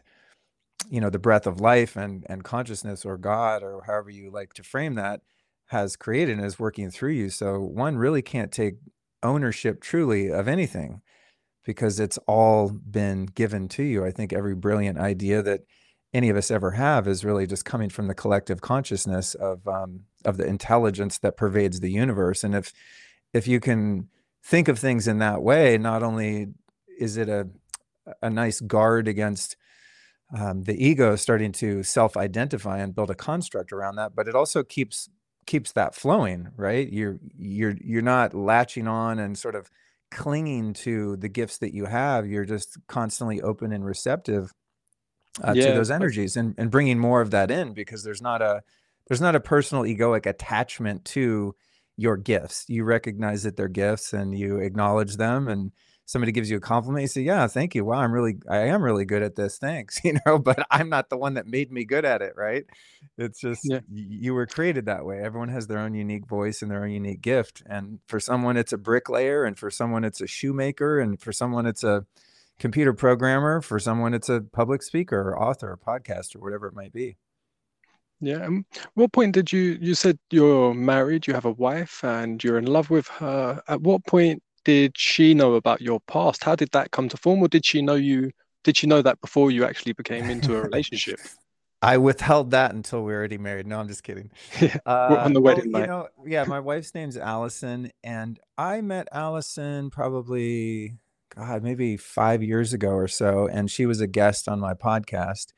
[0.91, 4.53] you know the breath of life and and consciousness or god or however you like
[4.53, 5.21] to frame that
[5.67, 8.75] has created and is working through you so one really can't take
[9.25, 11.01] ownership truly of anything
[11.65, 14.05] because it's all been given to you.
[14.05, 15.63] I think every brilliant idea that
[16.13, 20.03] any of us ever have is really just coming from the collective consciousness of um,
[20.25, 22.45] of the intelligence that pervades the universe.
[22.45, 22.73] And if
[23.33, 24.09] if you can
[24.45, 26.49] think of things in that way not only
[26.99, 27.49] is it a
[28.21, 29.57] a nice guard against
[30.39, 34.63] um, the ego starting to self-identify and build a construct around that but it also
[34.63, 35.09] keeps
[35.47, 36.91] keeps that flowing right?
[36.93, 39.71] You're you're you're not latching on and sort of
[40.11, 42.27] clinging to the gifts that you have.
[42.27, 44.53] You're just constantly open and receptive
[45.43, 48.41] uh, yeah, to those energies and, and bringing more of that in because there's not
[48.41, 48.63] a
[49.09, 51.55] there's not a personal egoic attachment to
[51.97, 52.65] your gifts.
[52.69, 55.73] You recognize that they're gifts and you acknowledge them and
[56.07, 57.85] somebody gives you a compliment, you say, "Yeah, thank you.
[57.85, 59.59] Wow, I'm really, I am really good at this.
[59.59, 62.65] Thanks." You know, but I'm not the one that made me good at it, right?
[63.17, 63.81] It's just yeah.
[63.91, 65.19] you were created that way.
[65.23, 68.73] Everyone has their own unique voice and their own unique gift, and for someone it's
[68.73, 72.05] a bricklayer, and for someone it's a shoemaker, and for someone it's a
[72.59, 76.93] computer programmer, for someone it's a public speaker or author or podcaster, whatever it might
[76.93, 77.17] be.
[78.21, 78.47] Yeah.
[78.47, 82.59] Um, what point did you you said you're married, you have a wife, and you're
[82.59, 83.63] in love with her?
[83.69, 86.45] At what point did she know about your past?
[86.45, 88.31] How did that come to form, or did she know you?
[88.63, 91.21] Did she know that before you actually became into a relationship?
[91.83, 93.67] I withheld that until we were already married.
[93.67, 94.31] No, I'm just kidding.
[94.61, 95.87] Yeah, uh, on the wedding well, night.
[95.87, 100.97] You know, yeah, my wife's name's Alyson, and I met Alyson probably,
[101.35, 105.53] God, maybe five years ago or so, and she was a guest on my podcast.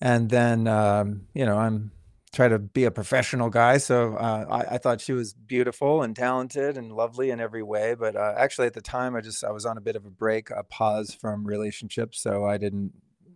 [0.00, 1.90] And then, um, you know, I'm
[2.30, 3.78] try to be a professional guy.
[3.78, 7.94] So uh, I, I, thought she was beautiful and talented and lovely in every way.
[7.94, 10.10] But uh, actually, at the time, I just I was on a bit of a
[10.10, 12.92] break, a pause from relationships, so I didn't,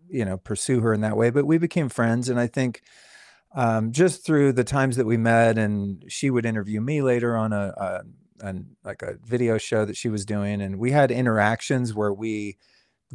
[0.08, 1.30] you know, pursue her in that way.
[1.30, 2.82] But we became friends, and I think
[3.54, 7.52] um, just through the times that we met, and she would interview me later on
[7.52, 8.02] a,
[8.42, 12.58] a like a video show that she was doing, and we had interactions where we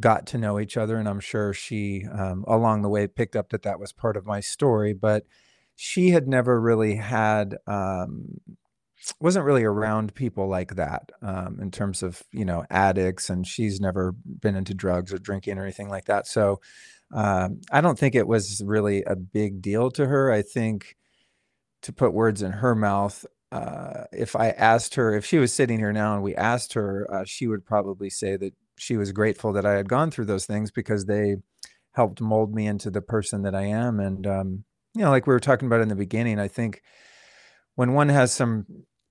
[0.00, 3.50] got to know each other, and I'm sure she um, along the way picked up
[3.50, 5.24] that that was part of my story, but
[5.80, 8.40] she had never really had um,
[9.20, 13.80] wasn't really around people like that um, in terms of you know addicts and she's
[13.80, 16.26] never been into drugs or drinking or anything like that.
[16.26, 16.60] So
[17.14, 20.32] um, i don't think it was really a big deal to her.
[20.32, 20.96] I think
[21.82, 25.78] to put words in her mouth uh, if i asked her if she was sitting
[25.78, 29.52] here now and we asked her uh, she would probably say that she was grateful
[29.52, 31.36] that i had gone through those things because they
[31.92, 34.00] helped mold me into the person that i am.
[34.00, 36.82] And um, you know, like we were talking about in the beginning, I think
[37.74, 38.66] when one has some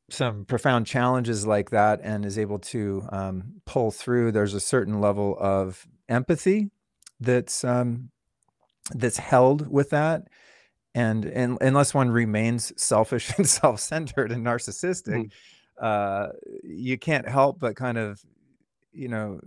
[0.09, 5.01] some profound challenges like that and is able to um, pull through, there's a certain
[5.01, 6.69] level of empathy
[7.19, 8.09] that's um,
[8.93, 10.27] that's held with that.
[10.95, 15.31] And, and unless one remains selfish and self-centered and narcissistic, mm.
[15.79, 16.29] uh,
[16.63, 18.21] you can't help but kind of
[18.97, 19.39] you know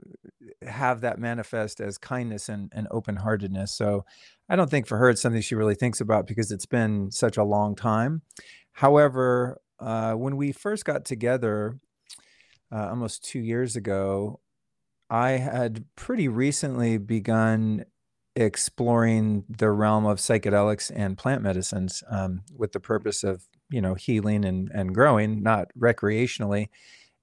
[0.62, 3.72] have that manifest as kindness and, and open-heartedness.
[3.72, 4.04] So
[4.48, 7.36] i don't think for her it's something she really thinks about because it's been such
[7.36, 8.22] a long time.
[8.72, 11.78] However uh, when we first got together
[12.72, 14.40] uh, almost two years ago
[15.08, 17.84] i had pretty recently begun
[18.36, 23.94] exploring the realm of psychedelics and plant medicines um, with the purpose of you know
[23.94, 26.68] healing and, and growing not recreationally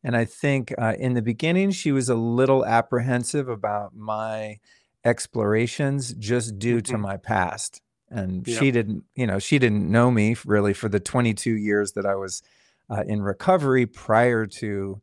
[0.07, 4.59] and I think uh, in the beginning, she was a little apprehensive about my
[5.03, 6.93] explorations just due mm-hmm.
[6.93, 7.81] to my past.
[8.09, 8.57] And yep.
[8.57, 12.15] she didn't, you know, she didn't know me really for the 22 years that I
[12.15, 12.41] was
[12.89, 15.01] uh, in recovery prior to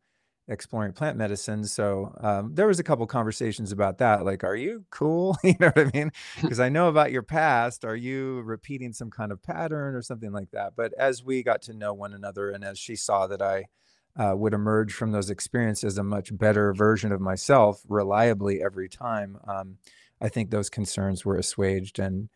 [0.49, 1.64] exploring plant medicine.
[1.64, 4.25] So um, there was a couple conversations about that.
[4.25, 5.37] Like, are you cool?
[5.45, 6.12] you know what I mean?
[6.40, 7.85] Because I know about your past.
[7.85, 10.73] Are you repeating some kind of pattern or something like that?
[10.75, 13.67] But as we got to know one another, and as she saw that I
[14.16, 19.38] uh, would emerge from those experiences a much better version of myself reliably every time.
[19.48, 19.79] Um,
[20.20, 22.29] I think those concerns were assuaged, and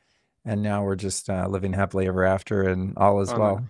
[0.44, 3.66] and now we're just uh, living happily ever after, and all is well.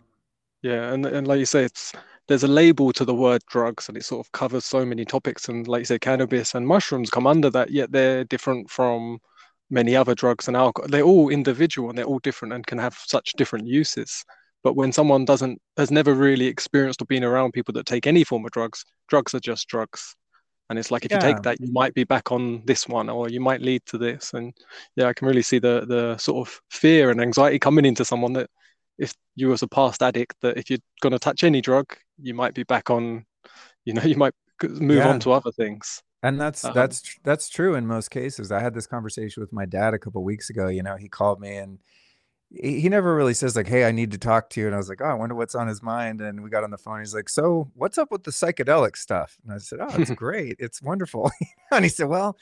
[0.62, 1.92] Yeah, and and like you say, it's
[2.28, 5.48] there's a label to the word drugs, and it sort of covers so many topics.
[5.48, 9.18] And like you say, cannabis and mushrooms come under that, yet they're different from
[9.70, 10.88] many other drugs and alcohol.
[10.88, 14.24] They're all individual and they're all different and can have such different uses.
[14.64, 18.24] But when someone doesn't has never really experienced or been around people that take any
[18.24, 20.16] form of drugs, drugs are just drugs.
[20.70, 21.26] And it's like if yeah.
[21.26, 23.96] you take that, you might be back on this one, or you might lead to
[23.96, 24.34] this.
[24.34, 24.52] And
[24.96, 28.34] yeah, I can really see the the sort of fear and anxiety coming into someone
[28.34, 28.50] that
[28.98, 31.86] if you was a past addict, that if you're going to touch any drug,
[32.20, 33.24] you might be back on.
[33.84, 35.08] You know, you might move yeah.
[35.08, 36.02] on to other things.
[36.22, 38.50] And that's um, that's that's true in most cases.
[38.50, 40.68] I had this conversation with my dad a couple weeks ago.
[40.68, 41.78] You know, he called me and
[42.50, 44.66] he never really says like hey i need to talk to you.
[44.66, 46.20] And i was like oh i wonder what's on his mind.
[46.20, 49.38] And we got on the phone he's like so what's up with the psychedelic stuff?
[49.44, 50.56] And i said oh it's great.
[50.58, 51.30] It's wonderful.
[51.70, 52.36] And he said well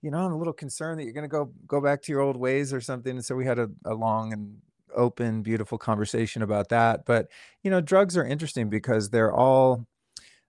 [0.00, 2.20] you know i'm a little concerned that you're going to go go back to your
[2.20, 3.16] old ways or something.
[3.16, 4.56] And so we had a, a long and
[4.94, 7.04] open beautiful conversation about that.
[7.04, 7.28] But
[7.62, 9.86] you know drugs are interesting because they're all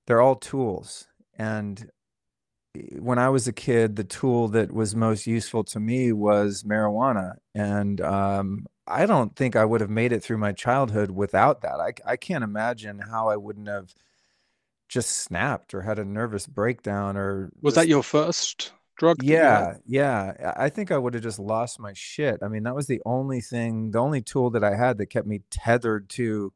[0.06, 1.08] they're all tools.
[1.38, 1.90] And
[2.98, 7.36] when I was a kid, the tool that was most useful to me was marijuana.
[7.56, 11.80] And um, I don't think I would have made it through my childhood without that.
[11.80, 13.94] I, I can't imagine how I wouldn't have
[14.88, 19.76] just snapped or had a nervous breakdown or was just, that your first drug yeah
[19.86, 20.54] yeah.
[20.58, 22.40] I think i would have just lost my shit.
[22.42, 25.28] I mean that was the only thing the only tool that i had that kept
[25.28, 26.52] me tethered to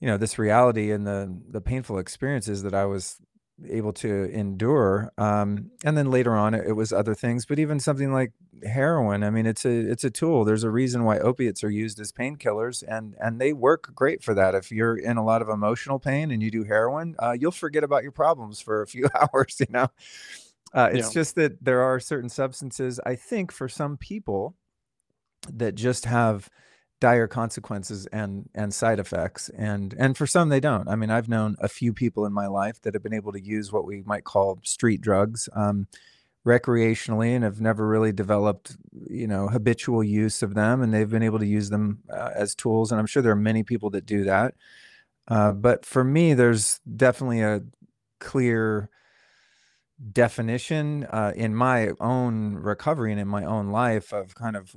[0.00, 3.16] you know this reality and the the painful experiences that i was
[3.64, 5.12] able to endure.
[5.16, 7.46] Um, and then later on, it, it, was other things.
[7.46, 8.32] But even something like
[8.64, 10.44] heroin, I mean, it's a it's a tool.
[10.44, 14.34] There's a reason why opiates are used as painkillers, and and they work great for
[14.34, 14.54] that.
[14.54, 17.84] If you're in a lot of emotional pain and you do heroin, uh, you'll forget
[17.84, 19.56] about your problems for a few hours.
[19.60, 19.88] You know,
[20.74, 21.20] uh, it's yeah.
[21.20, 23.00] just that there are certain substances.
[23.06, 24.54] I think for some people
[25.50, 26.50] that just have
[27.00, 30.88] dire consequences and and side effects and and for some they don't.
[30.88, 33.40] I mean i've known a few people in my life that have been able to
[33.40, 35.88] use what we might call street drugs um,
[36.46, 38.76] recreationally and have never really developed
[39.10, 42.54] you know habitual use of them and they've been able to use them uh, as
[42.54, 44.54] tools and i'm sure there are many people that do that.
[45.28, 47.60] Uh, but for me there's definitely a
[48.20, 48.88] clear
[50.12, 54.74] definition uh, in my own recovery and in my own life of kind of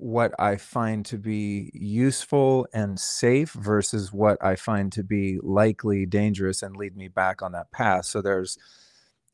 [0.00, 6.06] what I find to be useful and safe versus what I find to be likely
[6.06, 8.06] dangerous and lead me back on that path.
[8.06, 8.56] So there's,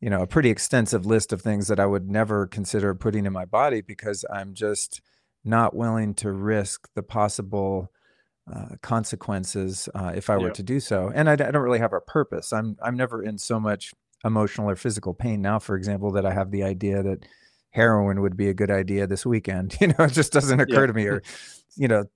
[0.00, 3.32] you know, a pretty extensive list of things that I would never consider putting in
[3.32, 5.00] my body because I'm just
[5.44, 7.92] not willing to risk the possible
[8.52, 11.12] uh, consequences uh, if I were to do so.
[11.14, 12.52] And I, I, don't really have a purpose.
[12.52, 13.92] I'm I'm never in so much
[14.24, 17.26] emotional or physical pain now, for example, that I have the idea that
[17.76, 19.76] heroin would be a good idea this weekend.
[19.80, 20.86] You know, it just doesn't occur yeah.
[20.86, 21.22] to me, or
[21.76, 22.06] you know,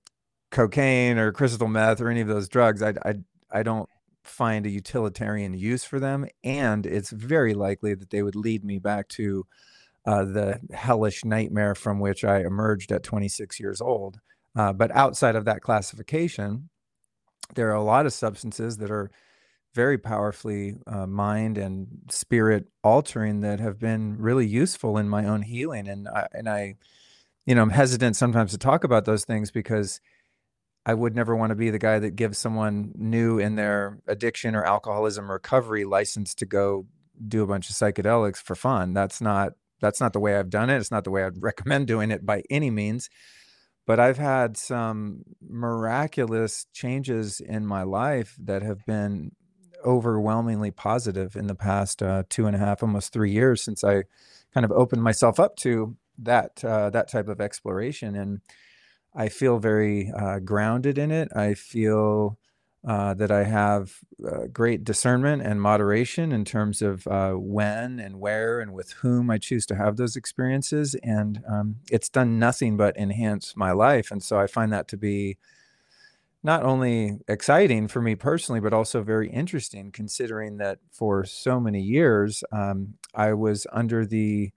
[0.49, 2.81] cocaine or crystal meth or any of those drugs.
[2.81, 3.13] I I
[3.51, 3.87] I don't
[4.23, 8.79] find a utilitarian use for them, and it's very likely that they would lead me
[8.79, 9.45] back to
[10.05, 14.19] uh, the hellish nightmare from which I emerged at 26 years old.
[14.55, 16.69] Uh, but outside of that classification,
[17.53, 19.11] there are a lot of substances that are
[19.73, 25.41] very powerfully uh, mind and spirit altering that have been really useful in my own
[25.41, 26.75] healing and I, and I
[27.45, 30.01] you know I'm hesitant sometimes to talk about those things because
[30.85, 34.55] I would never want to be the guy that gives someone new in their addiction
[34.55, 36.87] or alcoholism recovery license to go
[37.27, 38.93] do a bunch of psychedelics for fun.
[38.93, 40.77] That's not that's not the way I've done it.
[40.77, 43.09] It's not the way I'd recommend doing it by any means.
[43.87, 49.31] But I've had some miraculous changes in my life that have been
[49.85, 54.03] overwhelmingly positive in the past uh, two and a half, almost three years since I
[54.53, 58.41] kind of opened myself up to that uh, that type of exploration, and
[59.13, 61.29] I feel very uh, grounded in it.
[61.35, 62.37] I feel
[62.87, 68.19] uh, that I have uh, great discernment and moderation in terms of uh, when and
[68.19, 72.77] where and with whom I choose to have those experiences, and um, it's done nothing
[72.77, 75.37] but enhance my life, and so I find that to be
[76.43, 81.81] not only exciting for me personally, but also very interesting, considering that for so many
[81.81, 84.51] years um, I was under the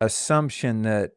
[0.00, 1.12] assumption that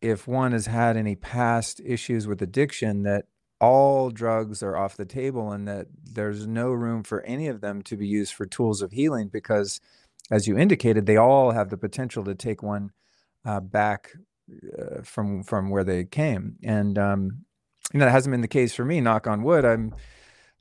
[0.00, 3.26] if one has had any past issues with addiction, that
[3.60, 7.82] all drugs are off the table and that there's no room for any of them
[7.82, 9.80] to be used for tools of healing because,
[10.30, 12.90] as you indicated, they all have the potential to take one
[13.44, 14.12] uh, back
[14.78, 16.56] uh, from from where they came.
[16.62, 17.45] And um,
[17.92, 19.64] you know, that hasn't been the case for me, knock on wood.
[19.64, 19.94] I'm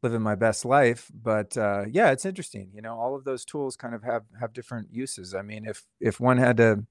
[0.02, 1.12] living my best life.
[1.14, 2.70] But uh, yeah, it's interesting.
[2.74, 5.34] You know, all of those tools kind of have have different uses.
[5.34, 6.86] I mean, if if one had to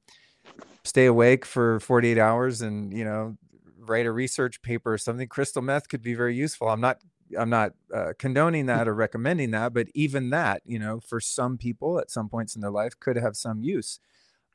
[0.85, 3.37] stay awake for 48 hours and, you know,
[3.79, 6.69] write a research paper or something, crystal meth could be very useful.
[6.69, 6.99] I'm not
[7.39, 11.57] I'm not uh, condoning that or recommending that, but even that, you know, for some
[11.57, 13.99] people at some points in their life could have some use.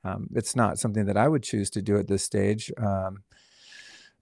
[0.03, 2.71] Um, it's not something that I would choose to do at this stage.
[2.77, 3.23] Um,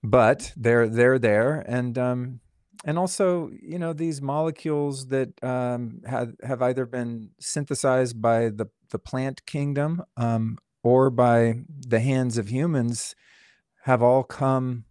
[0.03, 1.63] but they're they're there.
[1.67, 2.39] And um
[2.85, 8.67] and also you know these molecules that um have have either been synthesized by the
[8.89, 11.55] the plant kingdom um or by
[11.87, 13.15] the hands of humans
[13.83, 14.85] have all come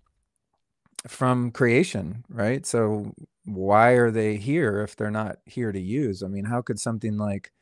[1.08, 2.66] from creation right?
[2.66, 6.22] So why are they here if they're not here to use?
[6.22, 7.52] I mean how could something like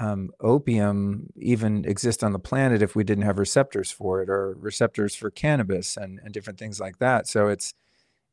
[0.00, 4.56] um, opium even exist on the planet if we didn't have receptors for it or
[4.58, 7.28] receptors for cannabis and, and different things like that.
[7.28, 7.74] So it's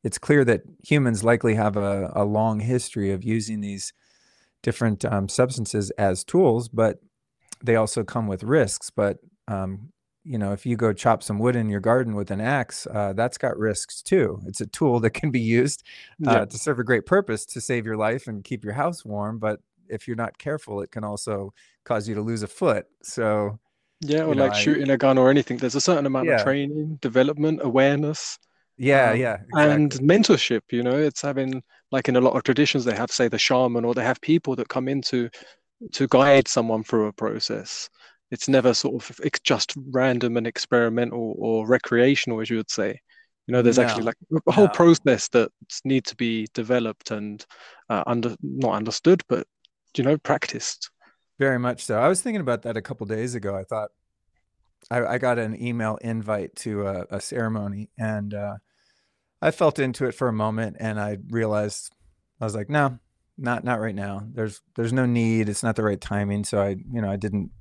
[0.04, 3.92] it's clear that humans likely have a, a long history of using these
[4.64, 7.02] different um, substances as tools, but
[7.62, 8.90] they also come with risks.
[8.90, 9.18] But
[9.50, 9.92] um,
[10.24, 13.12] you know, if you go chop some wood in your garden with an axe, uh,
[13.12, 14.42] that's got risks too.
[14.46, 15.84] It's a tool that can be used
[16.26, 16.46] uh, yeah.
[16.46, 19.60] to serve a great purpose to save your life and keep your house warm, but
[19.90, 21.54] if you're not careful, it can also
[21.86, 22.86] cause you to lose a foot.
[23.04, 23.60] So
[24.02, 25.58] yeah, or like know, shooting I, a gun or anything.
[25.58, 26.36] There's a certain amount yeah.
[26.36, 28.38] of training, development, awareness.
[28.78, 29.72] Yeah, um, yeah, exactly.
[29.72, 30.62] and mentorship.
[30.72, 33.86] You know, it's having like in a lot of traditions they have say the shaman
[33.86, 35.30] or they have people that come in to
[35.94, 37.90] to guide someone through a process.
[38.30, 43.00] It's never sort of it's just random and experimental or recreational, as you would say.
[43.48, 44.18] You know, there's no, actually like
[44.48, 44.72] a whole no.
[44.72, 45.50] process that
[45.86, 47.44] needs to be developed and
[47.90, 49.48] uh, under not understood, but
[49.96, 50.90] you know, practiced.
[51.40, 52.00] Very much so.
[52.00, 53.56] I was thinking about that a couple days ago.
[53.56, 53.90] I thought
[54.90, 58.56] I, I, got an email invite to a, a ceremony, and uh,
[59.42, 61.92] I felt into it for a moment, and I realized
[62.42, 62.98] I was like, no,
[63.38, 64.24] not not right now.
[64.34, 65.50] There's there's no need.
[65.50, 66.44] It's not the right timing.
[66.44, 67.52] So I, you know, I didn't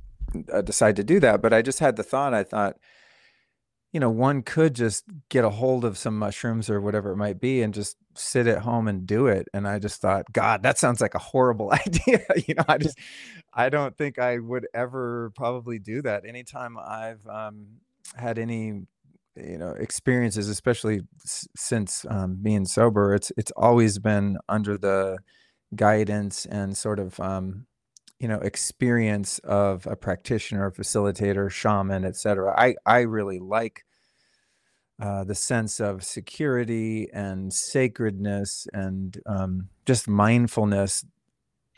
[0.53, 1.43] uh, decide to do that.
[1.43, 2.35] But I just had the thought.
[2.35, 2.77] I thought,
[3.93, 7.41] you know, one could just get a hold of some mushrooms or whatever it might
[7.41, 9.49] be and just sit at home and do it.
[9.55, 12.25] And I just thought, God, that sounds like a horrible idea.
[12.47, 12.99] you know, I just,
[13.55, 16.27] I don't think I would ever probably do that.
[16.27, 17.67] Anytime I've um,
[18.17, 18.83] had any,
[19.37, 25.19] you know, experiences, especially s- since um, being sober, it's it's always been under the
[25.75, 27.67] guidance and sort of um,
[28.19, 32.55] you know experience of a practitioner, facilitator, shaman, etc.
[32.57, 33.85] I I really like
[34.99, 41.05] uh, the sense of security and sacredness and um, just mindfulness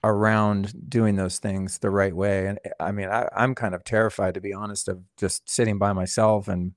[0.05, 2.47] around doing those things the right way.
[2.47, 5.79] And eh, I mean, I, I'm kind of terrified, to be honest, of just sitting
[5.79, 6.75] by myself and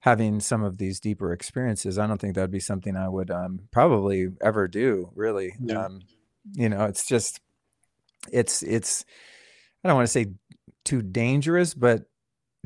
[0.00, 1.98] having some of these deeper experiences.
[1.98, 5.54] I don't think that'd be something I would um, probably ever do, really.
[5.60, 5.86] Yeah.
[5.86, 6.02] Um,
[6.52, 7.40] you know, it's just,
[8.32, 9.04] it's, it's,
[9.84, 10.26] I don't want to say
[10.84, 12.02] too dangerous, but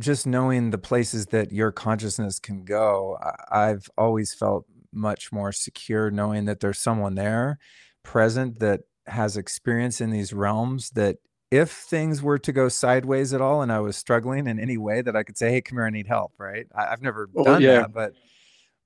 [0.00, 3.18] just knowing the places that your consciousness can go,
[3.50, 7.58] I've always felt much more secure knowing that there's someone there
[8.02, 11.16] present that has experience in these realms that
[11.50, 15.02] if things were to go sideways at all and I was struggling in any way
[15.02, 16.32] that I could say, Hey, come here, I need help.
[16.38, 16.66] Right.
[16.74, 17.80] I, have never oh, done yeah.
[17.80, 18.12] that, but,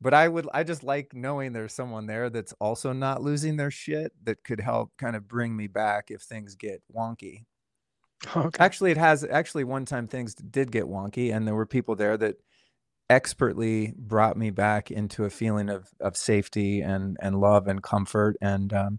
[0.00, 3.70] but I would, I just like knowing there's someone there that's also not losing their
[3.70, 7.44] shit that could help kind of bring me back if things get wonky.
[8.36, 8.62] Okay.
[8.62, 12.16] Actually, it has actually one time things did get wonky, and there were people there
[12.16, 12.34] that
[13.08, 18.36] expertly brought me back into a feeling of of safety and and love and comfort,
[18.40, 18.98] and um,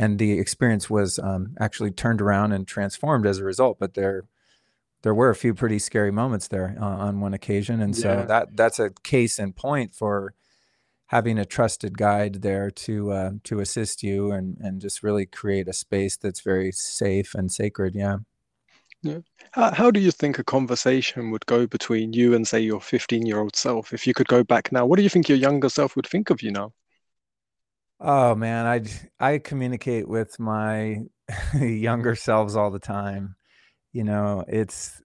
[0.00, 3.78] and the experience was um, actually turned around and transformed as a result.
[3.78, 4.24] But there
[5.02, 8.22] there were a few pretty scary moments there uh, on one occasion, and so yeah.
[8.24, 10.34] that that's a case in point for
[11.06, 15.68] having a trusted guide there to uh, to assist you and and just really create
[15.68, 17.94] a space that's very safe and sacred.
[17.94, 18.18] Yeah.
[19.02, 19.18] Yeah.
[19.52, 23.24] How, how do you think a conversation would go between you and, say, your 15
[23.24, 23.92] year old self?
[23.92, 26.30] If you could go back now, what do you think your younger self would think
[26.30, 26.72] of you now?
[28.00, 31.04] Oh man, I I communicate with my
[31.60, 33.36] younger selves all the time.
[33.96, 35.00] You know, it's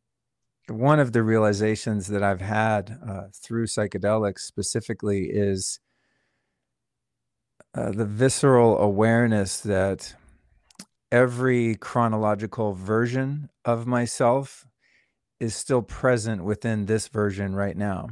[0.68, 5.80] one of the realizations that I've had uh, through psychedelics specifically is
[7.74, 10.14] uh, the visceral awareness that
[11.10, 14.68] every chronological version of myself
[15.40, 18.10] is still present within this version right now.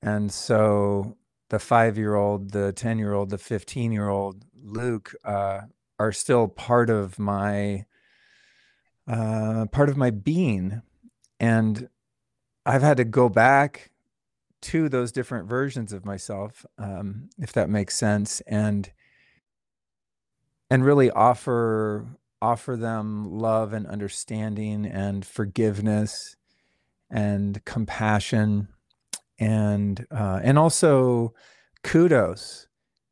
[0.00, 1.18] And so
[1.50, 5.60] the five year old, the 10 year old, the 15 year old Luke uh,
[5.98, 7.84] are still part of my
[9.08, 10.82] uh, part of my being.
[11.38, 11.88] And
[12.66, 13.90] I've had to go back
[14.62, 18.40] to those different versions of myself, um, if that makes sense.
[18.46, 18.90] And
[20.70, 22.06] and really offer
[22.40, 26.36] offer them love and understanding and forgiveness
[27.10, 28.68] and compassion
[29.38, 31.34] and uh, and also
[31.82, 32.68] kudos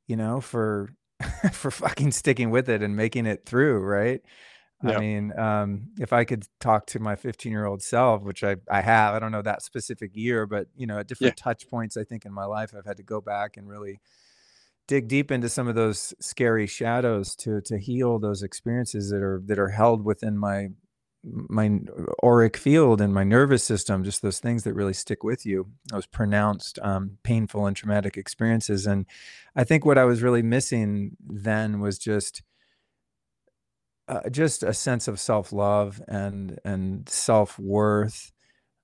[0.07, 0.95] you know for
[1.53, 4.23] for fucking sticking with it and making it through right
[4.83, 8.57] i mean um, if i could talk to my 15 year old self which i
[8.71, 11.43] i have i don't know that specific year but you know at different yeah.
[11.43, 14.01] touch points i think in my life i've had to go back and really
[14.89, 19.41] dig deep into some of those scary shadows to to heal those experiences that are
[19.45, 20.69] that are held within my
[21.25, 21.79] my
[22.23, 26.07] auric field and my nervous system just those things that really stick with you those
[26.07, 29.05] pronounced um, painful and traumatic experiences and
[29.57, 32.43] i think what i was really missing then was just
[34.09, 38.33] uh, just a sense of self-love and and self-worth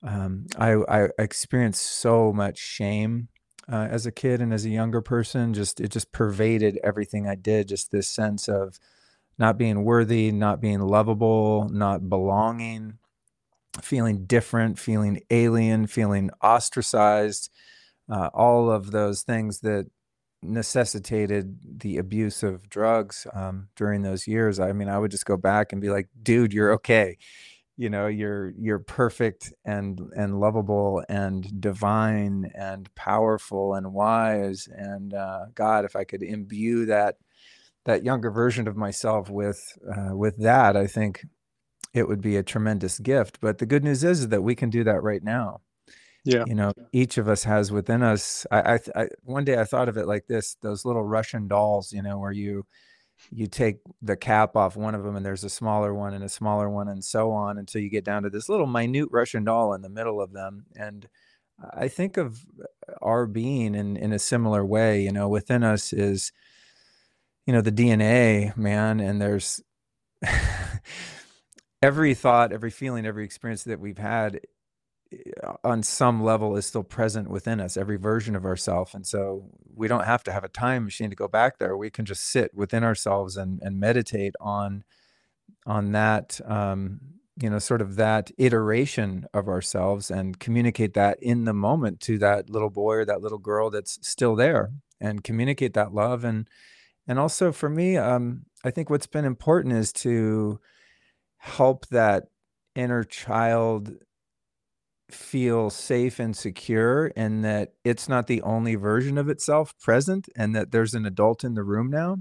[0.04, 3.28] um, I, I experienced so much shame
[3.72, 5.54] uh, as a kid and as a younger person.
[5.54, 7.68] Just it just pervaded everything I did.
[7.68, 8.78] Just this sense of
[9.38, 12.98] not being worthy, not being lovable, not belonging,
[13.80, 17.50] feeling different, feeling alien, feeling ostracized.
[18.08, 19.86] Uh, all of those things that
[20.44, 24.60] necessitated the abuse of drugs um, during those years.
[24.60, 27.16] I mean, I would just go back and be like, dude, you're okay
[27.76, 35.14] you know you're you're perfect and and lovable and divine and powerful and wise and
[35.14, 37.16] uh, god if i could imbue that
[37.84, 41.26] that younger version of myself with uh, with that i think
[41.92, 44.70] it would be a tremendous gift but the good news is, is that we can
[44.70, 45.60] do that right now
[46.24, 49.64] yeah you know each of us has within us I, I, I one day i
[49.64, 52.66] thought of it like this those little russian dolls you know where you
[53.30, 56.28] you take the cap off one of them and there's a smaller one and a
[56.28, 59.74] smaller one and so on until you get down to this little minute Russian doll
[59.74, 60.66] in the middle of them.
[60.76, 61.08] And
[61.72, 62.44] I think of
[63.00, 66.32] our being in, in a similar way, you know, within us is,
[67.46, 69.62] you know, the DNA, man, and there's
[71.82, 74.40] every thought, every feeling, every experience that we've had
[75.62, 79.44] on some level is still present within us every version of ourselves and so
[79.74, 81.76] we don't have to have a time machine to go back there.
[81.76, 84.84] We can just sit within ourselves and and meditate on
[85.66, 87.00] on that um
[87.40, 92.18] you know sort of that iteration of ourselves and communicate that in the moment to
[92.18, 96.24] that little boy or that little girl that's still there and communicate that love.
[96.24, 96.48] And
[97.06, 100.58] and also for me um i think what's been important is to
[101.38, 102.24] help that
[102.74, 103.92] inner child
[105.10, 110.54] feel safe and secure and that it's not the only version of itself present and
[110.56, 112.16] that there's an adult in the room now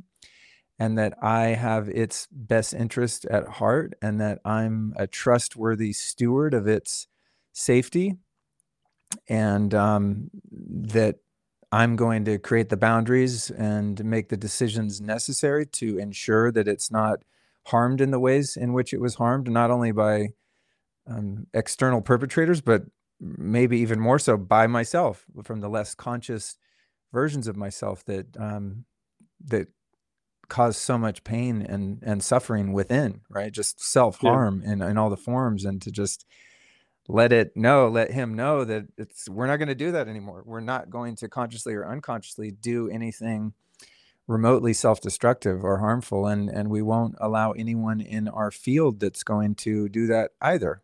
[0.79, 6.53] and that I have its best interest at heart and that I'm a trustworthy steward
[6.53, 7.07] of its
[7.53, 8.17] safety
[9.29, 11.17] and um, that
[11.71, 16.91] I'm going to create the boundaries and make the decisions necessary to ensure that it's
[16.91, 17.23] not
[17.67, 20.29] harmed in the ways in which it was harmed, not only by
[21.07, 22.83] um, external perpetrators, but
[23.19, 26.57] maybe even more so by myself from the less conscious
[27.11, 28.85] versions of myself that um,
[29.45, 29.67] that
[30.49, 33.51] cause so much pain and and suffering within, right?
[33.51, 34.73] Just self harm yeah.
[34.73, 36.25] in in all the forms, and to just
[37.07, 40.43] let it know, let him know that it's we're not going to do that anymore.
[40.45, 43.53] We're not going to consciously or unconsciously do anything
[44.27, 49.53] remotely self-destructive or harmful and and we won't allow anyone in our field that's going
[49.53, 50.81] to do that either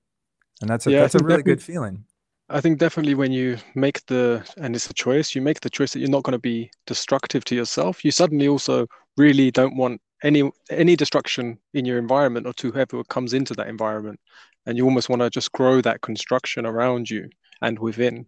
[0.61, 2.03] and that's a yeah, that's a really good feeling
[2.51, 5.93] I think definitely when you make the, and it's a choice, you make the choice
[5.93, 8.03] that you're not going to be destructive to yourself.
[8.03, 8.87] You suddenly also
[9.17, 13.67] really don't want any any destruction in your environment or to whoever comes into that
[13.67, 14.19] environment,
[14.65, 17.29] and you almost want to just grow that construction around you
[17.61, 18.25] and within.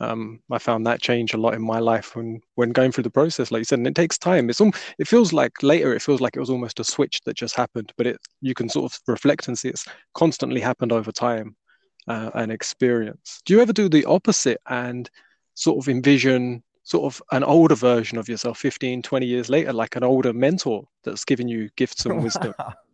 [0.00, 3.10] Um, I found that change a lot in my life when when going through the
[3.10, 4.50] process, like you said, and it takes time.
[4.50, 4.60] It's
[4.98, 7.92] it feels like later, it feels like it was almost a switch that just happened,
[7.96, 11.56] but it you can sort of reflect and see it's constantly happened over time
[12.08, 13.40] uh, and experience.
[13.46, 15.08] Do you ever do the opposite and
[15.54, 19.96] sort of envision sort of an older version of yourself 15, 20 years later, like
[19.96, 22.54] an older mentor that's giving you gifts and wisdom?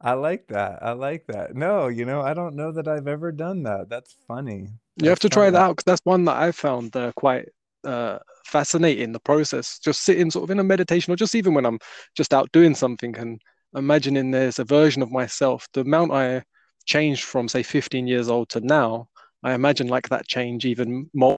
[0.00, 0.82] I like that.
[0.82, 1.54] I like that.
[1.54, 3.88] No, you know, I don't know that I've ever done that.
[3.90, 4.68] That's funny.
[4.96, 5.34] That's you have to funny.
[5.34, 7.48] try that out because that's one that I found uh, quite
[7.84, 9.12] uh, fascinating.
[9.12, 11.78] The process, just sitting sort of in a meditation, or just even when I'm
[12.16, 13.40] just out doing something and
[13.74, 15.68] imagining there's a version of myself.
[15.74, 16.44] The amount I
[16.86, 19.08] changed from say 15 years old to now
[19.42, 21.36] i imagine like that change even more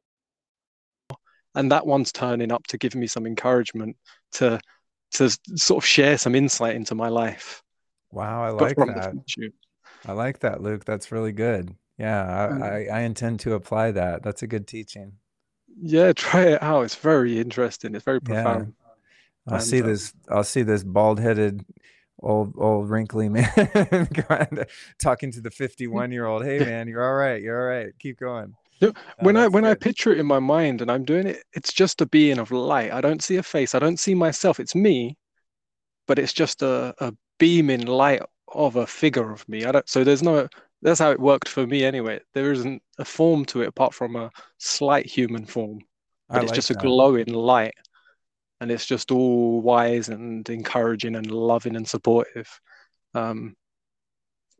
[1.54, 3.96] and that one's turning up to give me some encouragement
[4.32, 4.58] to
[5.10, 7.61] to sort of share some insight into my life
[8.12, 9.14] wow i like that.
[10.06, 10.84] i like that luke.
[10.84, 11.74] That's really good.
[11.98, 14.22] Yeah I, um, I, I intend to apply that.
[14.22, 15.14] That's a good teaching.
[15.80, 16.82] Yeah try it out.
[16.82, 17.94] It's very interesting.
[17.94, 18.74] It's very profound.
[18.78, 19.52] Yeah.
[19.52, 20.12] I'll and, see uh, this.
[20.28, 21.64] I'll see this bald-headed
[22.22, 23.48] old old wrinkly man
[25.00, 27.42] talking to the 51 year old hey man you're all right.
[27.42, 27.92] You're all right.
[27.98, 28.54] Keep going.
[28.80, 29.70] Oh, when i when good.
[29.70, 32.50] i picture it in my mind and i'm doing it it's just a being of
[32.50, 32.92] light.
[32.92, 33.74] I don't see a face.
[33.74, 34.60] I don't see myself.
[34.60, 35.16] It's me
[36.06, 40.04] but it's just a, a beaming light of a figure of me i don't so
[40.04, 40.48] there's no
[40.82, 44.16] that's how it worked for me anyway there isn't a form to it apart from
[44.16, 45.78] a slight human form
[46.28, 46.78] but I it's like just that.
[46.78, 47.74] a glowing light
[48.62, 52.48] and it's just all wise and encouraging and loving and supportive.
[53.12, 53.56] Um,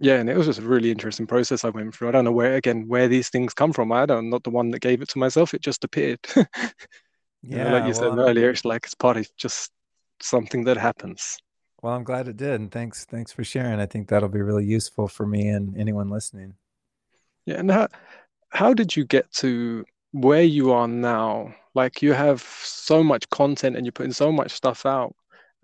[0.01, 2.09] yeah, and it was just a really interesting process I went through.
[2.09, 3.93] I don't know where again where these things come from.
[3.93, 5.55] I don't, I'm not the one that gave it to myself.
[5.55, 6.19] It just appeared.
[7.45, 9.71] yeah, know, like you well, said earlier, it's like it's part of just
[10.21, 11.39] something that happens.
[11.83, 13.81] Well, I'm glad it did, and thanks thanks for sharing.
[13.81, 16.55] I think that'll be really useful for me and anyone listening.
[17.45, 17.89] Yeah, and how
[18.51, 21.55] how did you get to where you are now?
[21.75, 25.15] Like you have so much content and you're putting so much stuff out.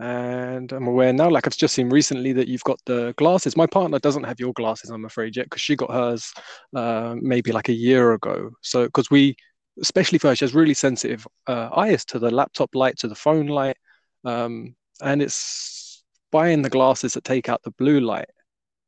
[0.01, 3.57] And I'm aware now, like I've just seen recently that you've got the glasses.
[3.57, 6.33] My partner doesn't have your glasses, I'm afraid, yet, because she got hers
[6.75, 8.51] uh, maybe like a year ago.
[8.63, 9.37] So, because we,
[9.83, 13.15] especially for her, she has really sensitive uh, eyes to the laptop light, to the
[13.17, 13.77] phone light.
[14.25, 15.88] Um, and it's
[16.31, 18.29] buying the glasses that take out the blue light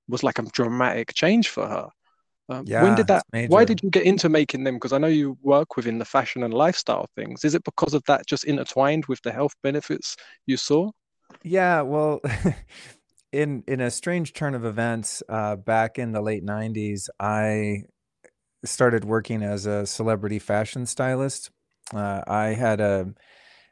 [0.08, 1.88] was like a dramatic change for her.
[2.48, 3.24] Um, yeah, when did that?
[3.46, 4.74] Why did you get into making them?
[4.74, 7.44] Because I know you work within the fashion and lifestyle things.
[7.44, 10.16] Is it because of that just intertwined with the health benefits
[10.46, 10.90] you saw?
[11.42, 12.20] Yeah, well,
[13.32, 17.84] in in a strange turn of events, uh, back in the late '90s, I
[18.64, 21.50] started working as a celebrity fashion stylist.
[21.94, 23.14] Uh, I had a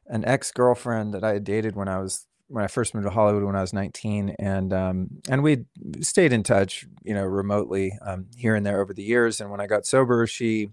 [0.06, 3.10] an ex girlfriend that I had dated when I was when I first moved to
[3.10, 5.66] Hollywood when I was 19, and um, and we
[6.00, 9.40] stayed in touch, you know, remotely um, here and there over the years.
[9.40, 10.70] And when I got sober, she,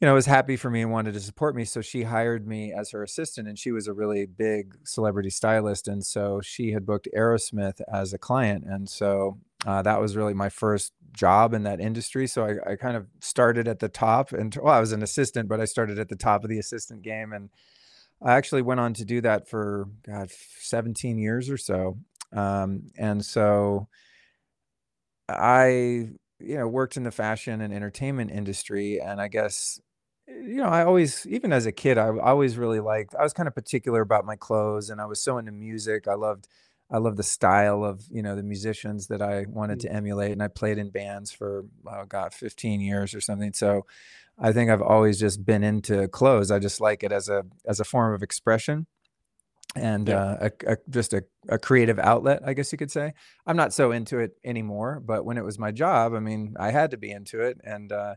[0.00, 2.72] you know, was happy for me and wanted to support me, so she hired me
[2.72, 3.48] as her assistant.
[3.48, 8.12] And she was a really big celebrity stylist, and so she had booked Aerosmith as
[8.12, 12.26] a client, and so uh, that was really my first job in that industry.
[12.26, 15.48] So I, I kind of started at the top, and well, I was an assistant,
[15.48, 17.48] but I started at the top of the assistant game, and
[18.22, 21.98] I actually went on to do that for God 17 years or so.
[22.32, 23.88] Um, and so
[25.28, 25.66] I,
[26.38, 29.00] you know, worked in the fashion and entertainment industry.
[29.00, 29.80] And I guess,
[30.26, 33.46] you know, I always, even as a kid, I, always really liked, I was kind
[33.46, 36.08] of particular about my clothes and I was so into music.
[36.08, 36.48] I loved
[36.92, 39.82] I love the style of you know the musicians that I wanted Mm.
[39.82, 43.52] to emulate, and I played in bands for oh god, 15 years or something.
[43.52, 43.86] So
[44.40, 46.50] I think I've always just been into clothes.
[46.50, 48.86] I just like it as a as a form of expression
[49.76, 50.16] and Yeah.
[50.16, 53.12] uh, a, a, just a, a creative outlet, I guess you could say.
[53.46, 56.70] I'm not so into it anymore, but when it was my job, I mean, I
[56.72, 57.60] had to be into it.
[57.62, 58.16] And uh,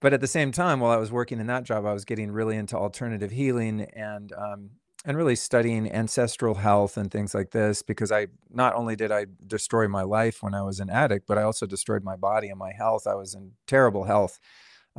[0.00, 2.30] but at the same time, while I was working in that job, I was getting
[2.30, 4.70] really into alternative healing and um,
[5.04, 9.26] and really studying ancestral health and things like this because I not only did I
[9.46, 12.58] destroy my life when I was an addict, but I also destroyed my body and
[12.58, 13.06] my health.
[13.06, 14.38] I was in terrible health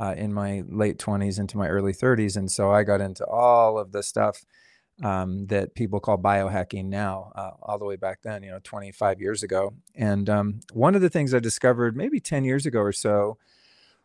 [0.00, 3.78] uh, in my late 20s into my early 30s, and so I got into all
[3.78, 4.44] of the stuff
[5.02, 9.20] um, that people call biohacking now, uh, all the way back then, you know, 25
[9.20, 9.74] years ago.
[9.94, 13.38] And um, one of the things I discovered maybe 10 years ago or so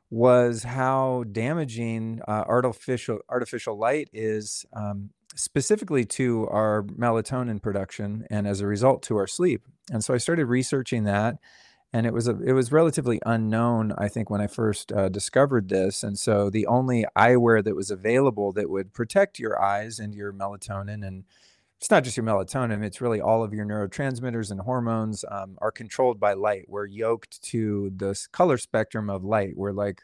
[0.10, 8.48] was how damaging uh, artificial artificial light is, um, specifically to our melatonin production, and
[8.48, 9.64] as a result, to our sleep.
[9.92, 11.38] And so I started researching that,
[11.96, 15.70] and it was a it was relatively unknown, I think, when I first uh, discovered
[15.70, 16.04] this.
[16.04, 20.34] And so the only eyewear that was available that would protect your eyes and your
[20.34, 21.24] melatonin, and
[21.80, 25.72] it's not just your melatonin, it's really all of your neurotransmitters and hormones um, are
[25.72, 26.66] controlled by light.
[26.68, 29.56] We're yoked to this color spectrum of light.
[29.56, 30.02] We're like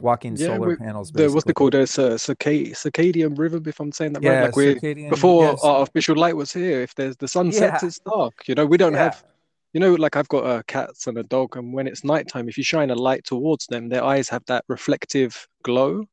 [0.00, 1.74] walking Yeah, solar panels, the what's it called?
[1.74, 4.32] There's a circad circadian rhythm, if I'm saying that right.
[4.32, 5.10] Yeah, Like circadian.
[5.10, 5.62] before Yes.
[5.62, 6.80] artificial light was here.
[6.80, 7.86] If there's the sun sets, Yeah.
[7.88, 8.48] it's dark.
[8.48, 9.04] You know, we don't Yeah.
[9.04, 9.24] have.
[9.72, 12.58] You know, like I've got uh, cats and a dog, and when it's nighttime, if
[12.58, 16.04] you shine a light towards them, their eyes have that reflective glow,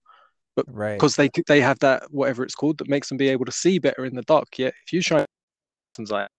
[0.56, 0.98] but Right.
[0.98, 3.80] because they they have that whatever it's called that makes them be able to see
[3.80, 4.60] better in the dark.
[4.60, 5.26] Yet if you shine
[6.10, 6.30] like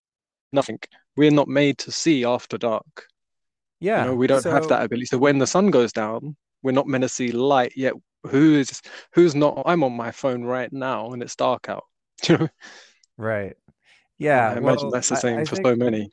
[0.52, 0.78] nothing,
[1.16, 3.08] we're not made to see after dark.
[3.96, 4.14] You know, Yeah.
[4.14, 5.06] we don't have that ability.
[5.06, 7.72] So when the sun goes down, we're not meant to see light.
[7.76, 7.94] Yet
[8.24, 8.80] who is
[9.14, 9.62] who's not?
[9.66, 11.84] I'm on my phone right now, and it's dark out.
[12.28, 12.48] You know,
[13.16, 13.56] right.
[14.34, 14.56] I Yeah.
[14.56, 16.10] imagine Well, that's the I, same I for think so many.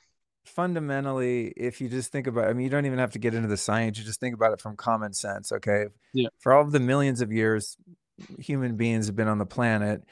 [0.47, 3.47] Fundamentally, if you just think about, I mean, you don't even have to get into
[3.47, 3.97] the science.
[3.97, 5.51] You just think about it from common sense.
[5.51, 5.85] Okay.
[6.13, 6.29] Yeah.
[6.39, 7.77] For all of the millions of years
[8.39, 10.03] human beings have been on the planet,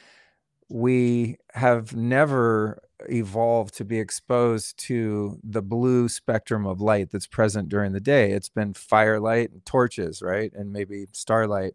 [0.69, 7.69] we have never evolved to be exposed to the blue spectrum of light that's present
[7.69, 8.31] during the day.
[8.31, 10.51] It's been firelight and torches, right?
[10.53, 11.73] And maybe starlight.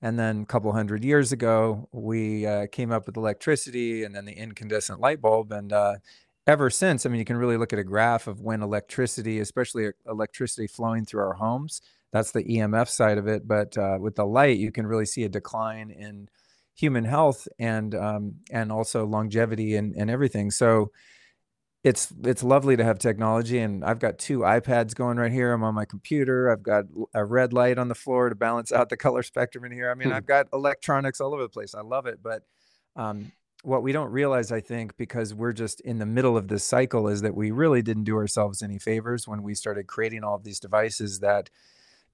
[0.00, 4.24] And then a couple hundred years ago, we uh, came up with electricity and then
[4.24, 5.50] the incandescent light bulb.
[5.52, 5.96] And uh,
[6.48, 9.88] ever since, I mean, you can really look at a graph of when electricity, especially
[9.88, 11.82] e- electricity flowing through our homes,
[12.12, 13.46] that's the EMF side of it.
[13.46, 16.28] But uh, with the light, you can really see a decline in
[16.74, 20.50] human health and um, and also longevity and, and everything.
[20.50, 20.90] So
[21.84, 25.62] it's it's lovely to have technology and i've got two ipads going right here i'm
[25.62, 26.84] on my computer i've got
[27.14, 29.94] a red light on the floor to balance out the color spectrum in here i
[29.94, 30.14] mean Hmm.
[30.14, 32.42] i've got electronics all over the place i love it but
[32.96, 33.30] um,
[33.62, 37.08] what we don't realize i think because we're just in the middle of this cycle
[37.08, 40.44] is that we really didn't do ourselves any favors when we started creating all of
[40.44, 41.50] these devices that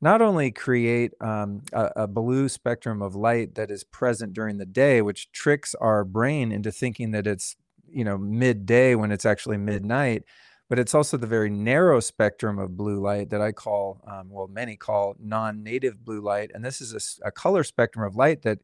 [0.01, 4.67] not only create um, a, a blue spectrum of light that is present during the
[4.67, 7.57] day which tricks our brain into thinking that it's
[7.89, 10.25] you know midday when it's actually midnight
[10.71, 14.49] but it's also the very narrow spectrum of blue light that i call um, well
[14.49, 16.51] many call non-native blue light.
[16.55, 18.59] And this is a color spectrum of light that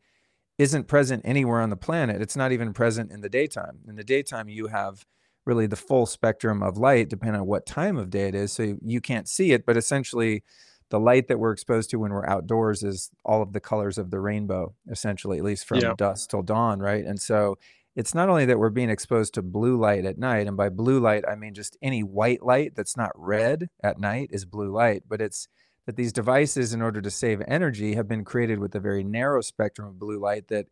[0.61, 2.21] isn't present anywhere on the planet.
[2.21, 3.79] It's not even present in the daytime.
[3.89, 5.07] In the daytime you have
[5.47, 8.77] really the full spectrum of light depending on what time of day it is so
[8.85, 10.45] you can't see it but essentially
[10.91, 14.11] the light that we're exposed to when we're outdoors is all of the colors of
[14.11, 15.95] the rainbow essentially at least from Yeah.
[15.97, 17.05] dusk till dawn right?
[17.07, 17.57] And so
[17.97, 21.01] it's not only that we're being exposed to blue light at night and by blue
[21.01, 25.05] light i mean just any white light that's not red at night is blue light
[25.09, 25.49] but it's
[25.87, 29.41] that these devices in order to save energy have been created with a very narrow
[29.41, 30.67] spectrum of blue light that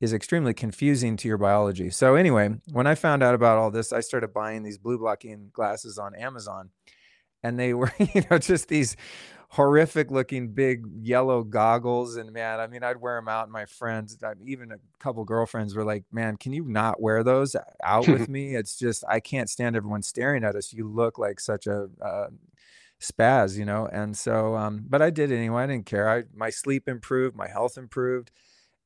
[0.00, 1.90] is extremely confusing to your biology.
[1.90, 5.50] So anyway when i found out about all this i started buying these blue blocking
[5.52, 6.70] glasses on amazon
[7.42, 8.96] and they were you know just these
[9.50, 13.64] horrific looking big yellow goggles and man i mean i'd wear them out and my
[13.64, 18.28] friends even a couple girlfriends were like man can you not wear those out with
[18.28, 18.54] me?
[18.54, 20.72] It's just i can't stand everyone staring at us.
[20.72, 22.26] You look like such a uh,
[23.00, 26.50] spaz you know and so um but i did anyway i didn't care i my
[26.50, 28.30] sleep improved my health improved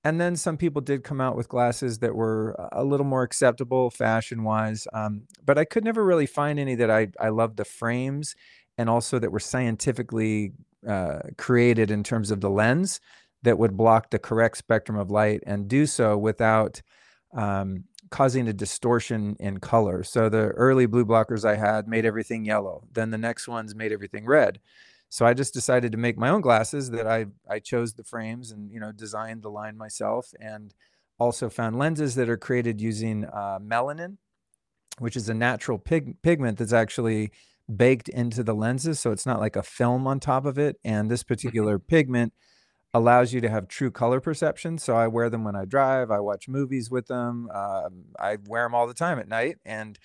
[0.05, 3.89] and then some people did come out with glasses that were a little more acceptable
[3.91, 7.65] fashion wise um, but i could never really find any that i i loved the
[7.65, 8.35] frames
[8.77, 10.53] and also that were scientifically
[10.87, 13.01] uh, created in terms of the lens
[13.43, 16.83] that would block the correct spectrum of light and do so without
[17.35, 20.05] um, causing a distortion in color.
[20.05, 22.85] So the early blue blockers I had made everything yellow.
[22.93, 24.61] Then the next ones made everything red.
[25.09, 28.53] So I just decided to make my own glasses that I I chose the frames
[28.53, 30.75] and you know designed the line myself and
[31.19, 34.19] also found lenses that are created using uh, melanin
[34.99, 37.31] which is a natural pig- pigment that's actually
[37.75, 39.01] baked into the lenses.
[39.01, 40.77] So it's not like a film on top of it.
[40.85, 41.53] And this Mm-hmm.
[41.53, 42.33] particular pigment
[42.95, 44.79] allows you to have true color perception.
[44.79, 47.49] So I wear them when I drive, I watch movies with them.
[47.53, 49.99] Um, I wear them all the time at night and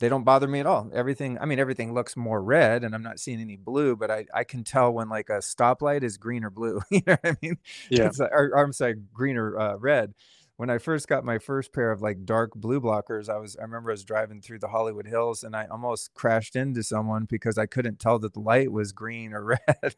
[0.00, 0.90] they don't bother me at all.
[0.92, 4.26] Everything, I mean, everything looks more red and I'm not seeing any blue, but I,
[4.34, 6.80] I can tell when like a stoplight is green or blue.
[6.90, 7.58] you know what I mean?
[7.88, 8.06] Yeah.
[8.06, 10.14] It's like, or, or I'm sorry, green or uh, red.
[10.56, 13.62] When I first got my first pair of like dark blue blockers, I was I
[13.62, 17.58] remember I was driving through the Hollywood Hills and I almost crashed into someone because
[17.58, 19.96] I couldn't tell that the light was green or red.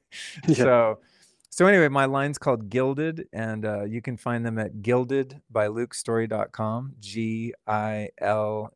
[0.49, 0.55] Yeah.
[0.55, 0.99] So
[1.51, 5.68] so anyway, my line's called Gilded, and uh, you can find them at gilded by
[5.68, 6.94] lukestorey.com.
[7.01, 8.72] G I L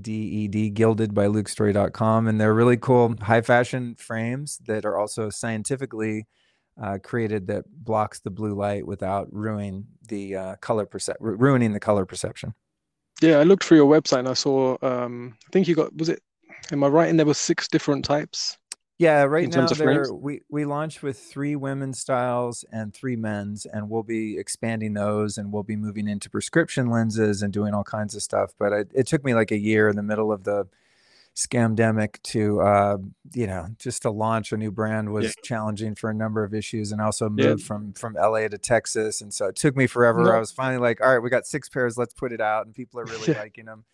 [0.00, 2.28] D E D, gilded by lukestorey.com.
[2.28, 6.26] And they're really cool high fashion frames that are also scientifically
[6.80, 10.88] uh, created that blocks the blue light without ruining the uh, color
[11.20, 12.54] ru- ruining the color perception.
[13.20, 16.08] Yeah, I looked through your website and I saw um I think you got was
[16.08, 16.20] it
[16.72, 18.58] am I right in there were six different types?
[19.02, 23.16] Yeah, right In now terms of we we launched with three women's styles and three
[23.16, 27.74] men's, and we'll be expanding those, and we'll be moving into prescription lenses and doing
[27.74, 28.52] all kinds of stuff.
[28.56, 30.68] But it, it took me like a year in the middle of the
[31.34, 32.98] scamdemic to uh,
[33.34, 35.32] you know just to launch a new brand was Yeah.
[35.42, 37.48] challenging for a number of issues, and I also Yeah.
[37.48, 40.22] moved from from LA to Texas, and so it took me forever.
[40.26, 40.36] No.
[40.36, 42.74] I was finally like, all right, we got six pairs, let's put it out, and
[42.74, 43.38] people are really Yeah.
[43.40, 43.84] liking them.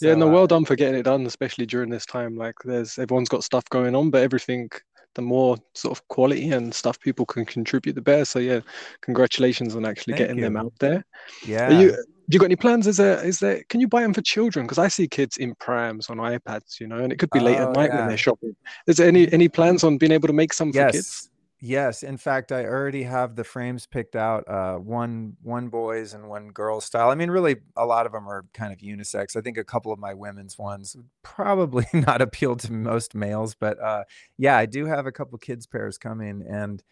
[0.00, 2.36] Yeah, So, no, uh, well done for getting it done, especially during this time.
[2.36, 4.70] Like there's everyone's got stuff going on, but everything
[5.14, 8.24] the more sort of quality and stuff people can contribute the better.
[8.24, 8.60] So yeah,
[9.02, 11.04] congratulations on actually getting them out there.
[11.46, 11.66] yeah.
[11.68, 11.94] Are you
[12.28, 12.86] you got any plans?
[12.86, 14.64] Is there is there can you buy them for children?
[14.66, 17.58] Because I see kids in prams on iPads, you know, and it could be late
[17.58, 18.56] at Oh, night when they're shopping.
[18.86, 21.28] Is there any any plans on being able to make some for kids?
[21.64, 22.02] Yes.
[22.02, 24.48] In fact, I already have the frames picked out.
[24.48, 27.08] Uh, one one boys and one girls style.
[27.08, 29.36] I mean, really, a lot of them are kind of unisex.
[29.36, 33.80] I think a couple of my women's ones probably not appeal to most males, but
[33.80, 34.02] uh,
[34.36, 36.82] yeah, I do have a couple kids pairs coming, and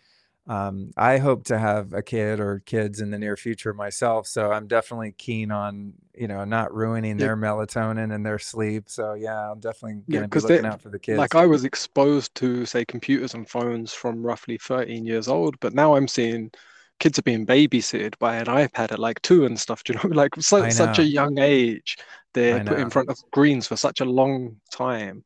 [0.50, 4.26] um, I hope to have a kid or kids in the near future myself.
[4.28, 7.28] So I'm definitely keen on you know not ruining Yeah.
[7.28, 8.90] their melatonin and their sleep.
[8.90, 11.32] So yeah, I'm definitely Yeah, gonna be 'cause looking out for the kids.
[11.32, 15.74] Like I was exposed to, say, computers and phones from roughly 13 years old, but
[15.74, 16.52] now I'm seeing
[17.00, 19.84] kids are being babysitted by an iPad at like two and stuff.
[19.86, 21.96] Do you know, like so, such a young age,
[22.34, 25.24] they're put in front of screens for such a long time.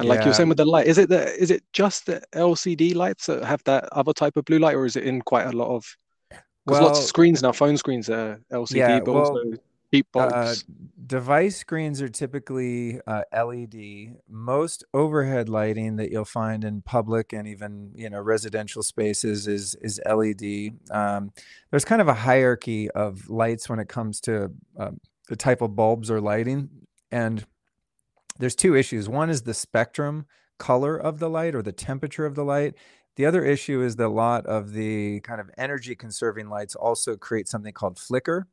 [0.00, 2.94] And like you're saying with the light, is it the is it just the LCD
[2.94, 5.52] lights that have that other type of blue light, or is it in quite a
[5.52, 5.96] lot of?
[6.66, 9.58] Because lots of screens now, phone screens are LCD, Yeah, but well, also
[9.90, 10.64] heat uh, bulbs.
[11.06, 14.16] device screens are typically uh, LED.
[14.28, 19.74] Most overhead lighting that you'll find in public and even you know residential spaces is
[19.82, 20.78] is LED.
[20.90, 21.32] Um,
[21.70, 25.74] there's kind of a hierarchy of lights when it comes to um, the type of
[25.74, 26.68] bulbs or lighting,
[27.10, 27.44] and
[28.40, 29.08] there's two issues.
[29.08, 30.26] One is the spectrum
[30.58, 32.74] color of the light or the temperature of the light.
[33.16, 37.16] The other issue is that a lot of the kind of energy conserving lights also
[37.16, 38.46] create something called flicker,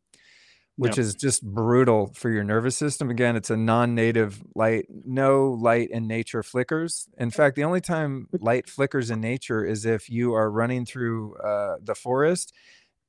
[0.76, 1.04] which Yep.
[1.06, 3.10] is just brutal for your nervous system.
[3.10, 4.86] Again, it's a non-native light.
[4.90, 7.08] No light in nature flickers.
[7.18, 11.36] In fact, the only time light flickers in nature is if you are running through
[11.38, 12.54] uh, the forest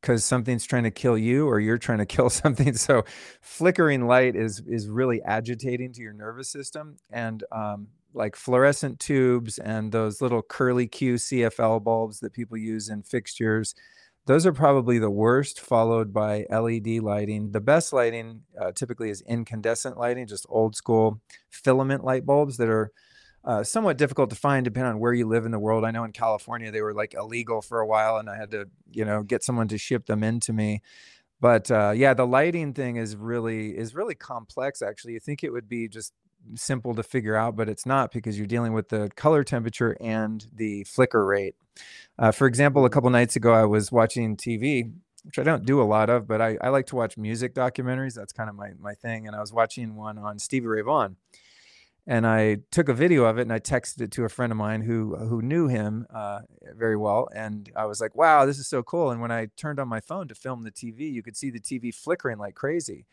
[0.01, 2.75] because something's trying to kill you or you're trying to kill something.
[2.75, 3.05] So
[3.41, 6.97] flickering light is is really agitating to your nervous system.
[7.11, 12.89] And um, like fluorescent tubes and those little curly Q CFL bulbs that people use
[12.89, 13.75] in fixtures,
[14.27, 17.51] those are probably the worst, followed by LED lighting.
[17.53, 21.21] The best lighting uh, typically is incandescent lighting, just old school
[21.51, 22.93] filament light bulbs that are
[23.45, 25.85] uh, somewhat difficult to find depending on where you live in the world.
[25.85, 28.69] I know in California they were like illegal for a while, and I had to,
[28.91, 30.83] you know, get someone to ship them in to me.
[31.41, 34.83] But uh, yeah, the lighting thing is really is really complex.
[34.83, 36.13] Actually, you think it would be just
[36.55, 40.47] simple to figure out, but it's not because you're dealing with the color temperature and
[40.55, 41.55] the flicker rate.
[42.19, 44.93] Uh, for example, a couple nights ago, I was watching TV,
[45.25, 48.15] which I don't do a lot of, but I, I like to watch music documentaries.
[48.15, 49.29] That's kind of my my thing.
[49.29, 51.17] And I was watching one on Stevie Ray Vaughan
[52.09, 54.57] and I took a video of it and I texted it to a friend of
[54.57, 56.41] mine who who knew him uh,
[56.75, 59.79] very well, and I was like, "Wow, this is so cool!" And when I turned
[59.79, 63.05] on my phone to film the TV, you could see the TV flickering like crazy.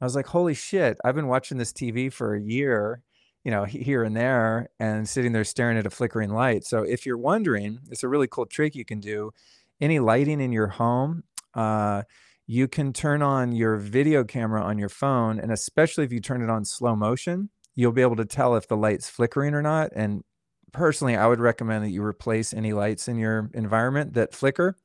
[0.00, 0.98] I was like, "Holy shit!
[1.04, 3.02] I've been watching this TV for a year,
[3.42, 7.04] you know, here and there, and sitting there staring at a flickering light." So if
[7.04, 9.32] you're wondering, it's a really cool trick you can do.
[9.80, 11.24] Any lighting in your home.
[11.54, 12.04] Uh,
[12.46, 16.42] you can turn on your video camera on your phone, and especially if you turn
[16.42, 19.92] it on slow motion, you'll be able to tell if the light's flickering or not.
[19.94, 20.24] And
[20.72, 24.76] personally, I would recommend that you replace any lights in your environment that flicker,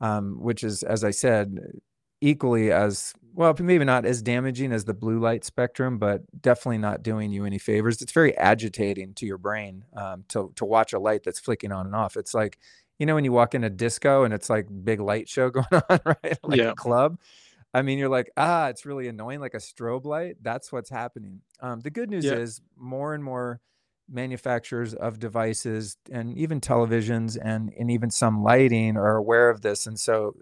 [0.00, 1.56] um, which is, as I said,
[2.20, 7.04] equally as well, maybe not as damaging as the blue light spectrum, but definitely not
[7.04, 8.02] doing you any favors.
[8.02, 11.86] It's very agitating to your brain um, to to watch a light that's flicking on
[11.86, 12.16] and off.
[12.16, 12.58] It's like
[12.98, 15.66] you know when you walk in a disco and it's like big light show going
[15.70, 16.38] on, right?
[16.42, 16.70] Like yeah.
[16.70, 17.20] a club.
[17.76, 20.36] I mean, you're like, ah, it's really annoying, like a strobe light.
[20.40, 21.42] That's what's happening.
[21.60, 22.32] Um, the good news yeah.
[22.32, 23.60] is more and more
[24.08, 29.86] manufacturers of devices and even televisions and, and even some lighting are aware of this.
[29.86, 30.36] And so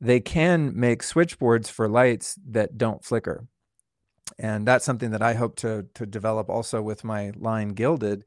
[0.00, 3.46] they can make switchboards for lights that don't flicker.
[4.36, 8.24] And that's something that I hope to, to develop also with my line Gilded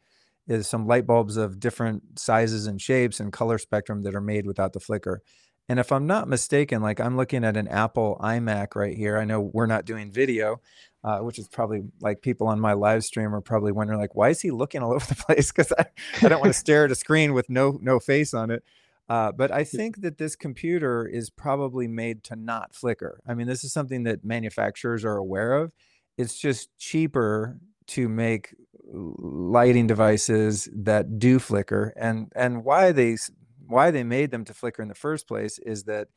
[0.47, 4.47] is some light bulbs of different sizes and shapes and color spectrum that are made
[4.47, 5.21] without the flicker.
[5.69, 9.17] And if I'm not mistaken, like I'm looking at an Apple iMac right here.
[9.17, 10.59] I know we're not doing video,
[11.03, 14.29] uh, which is probably like people on my live stream are probably wondering, like, why
[14.29, 15.51] is he looking all over the place?
[15.51, 15.85] Because I,
[16.21, 18.63] I don't want to stare at a screen with no no face on it.
[19.09, 23.19] Uh, but I think that this computer is probably made to not flicker.
[23.27, 25.71] I mean, this is something that manufacturers are aware of.
[26.17, 28.55] It's just cheaper to make
[28.85, 33.17] lighting devices that do flicker, and and why they
[33.65, 36.07] why they made them to flicker in the first place is that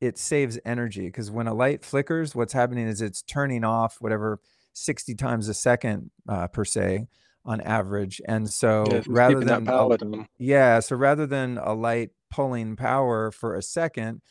[0.00, 4.40] it saves energy because when a light flickers, what's happening is it's turning off whatever
[4.74, 7.06] 60 times a second uh, per se
[7.44, 8.20] on average.
[8.26, 13.54] And so yeah, rather than a, yeah, so rather than a light pulling power for
[13.54, 14.22] a second,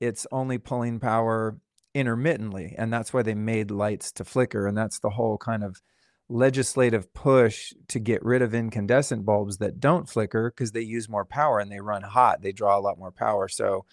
[0.00, 1.58] it's only pulling power
[1.94, 2.74] intermittently.
[2.76, 4.66] And that's why they made lights to flicker.
[4.66, 5.80] And that's the whole kind of
[6.28, 11.24] legislative push to get rid of incandescent bulbs that don't flicker because they use more
[11.24, 12.42] power and they run hot.
[12.42, 13.48] They draw a lot more power.
[13.48, 13.84] So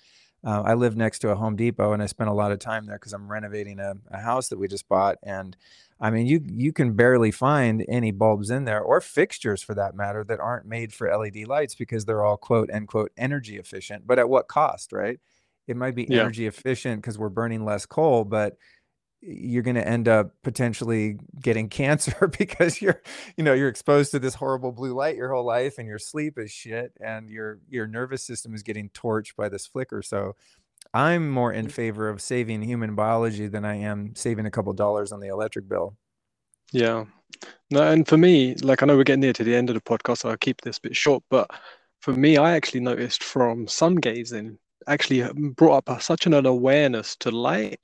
[0.43, 2.85] uh, I live next to a Home Depot and I spent a lot of time
[2.85, 5.17] there because I'm renovating a, a house that we just bought.
[5.21, 5.55] And
[5.99, 9.93] I mean, you you can barely find any bulbs in there or fixtures for that
[9.93, 14.07] matter that aren't made for LED lights because they're all quote unquote energy efficient.
[14.07, 15.19] But at what cost, right?
[15.67, 16.21] It might be yeah.
[16.21, 18.57] energy efficient because we're burning less coal, but
[19.21, 23.01] you're going to end up potentially getting cancer because you're
[23.37, 26.37] you know you're exposed to this horrible blue light your whole life and your sleep
[26.37, 30.35] is shit and your your nervous system is getting torched by this flicker so
[30.93, 31.71] I'm more in mm.
[31.71, 35.69] favor of saving human biology than I am saving a couple dollars on the electric
[35.69, 35.95] bill.
[36.71, 37.05] Yeah.
[37.69, 39.81] No, and for me, like I know we're getting near to the end of the
[39.81, 41.23] podcast, so I'll keep this bit short.
[41.29, 41.49] But
[42.01, 44.57] for me, I actually noticed from sun gazing
[44.87, 47.79] actually um, brought up such an awareness to light.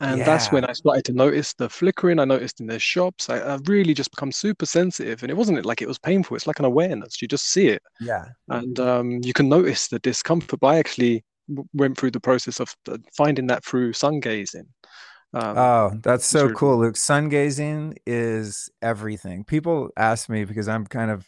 [0.00, 0.24] And yeah.
[0.24, 2.20] that's when I started to notice the flickering.
[2.20, 3.28] I noticed in their shops.
[3.28, 6.36] I, have really just become super sensitive, and it wasn't like it was painful.
[6.36, 7.20] It's like an awareness.
[7.20, 7.82] You just see it.
[8.00, 8.26] Yeah.
[8.48, 10.60] And um, you can notice the discomfort.
[10.60, 11.24] But I actually
[11.72, 14.66] went through the process of uh, finding that through sun gazing.
[15.34, 16.96] Um, oh, that's so really- cool, Luke.
[16.96, 19.44] Sun gazing is everything.
[19.44, 21.26] People ask me because I'm kind of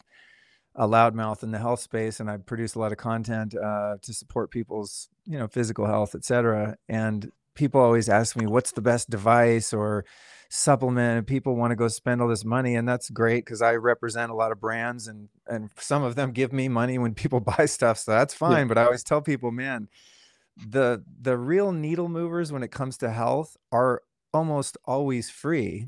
[0.75, 4.13] a loudmouth in the health space, and I produce a lot of content uh, to
[4.13, 6.77] support people's, you know, physical health, etc.
[6.87, 10.05] And people always ask me, "What's the best device?" or
[10.53, 13.73] supplement and people want to go spend all this money and that's great because i
[13.73, 17.39] represent a lot of brands and and some of them give me money when people
[17.57, 18.65] buy stuff so that's fine yeah.
[18.65, 19.87] but i always tell people man
[20.57, 24.01] the the real needle movers when it comes to health are
[24.33, 25.87] almost always free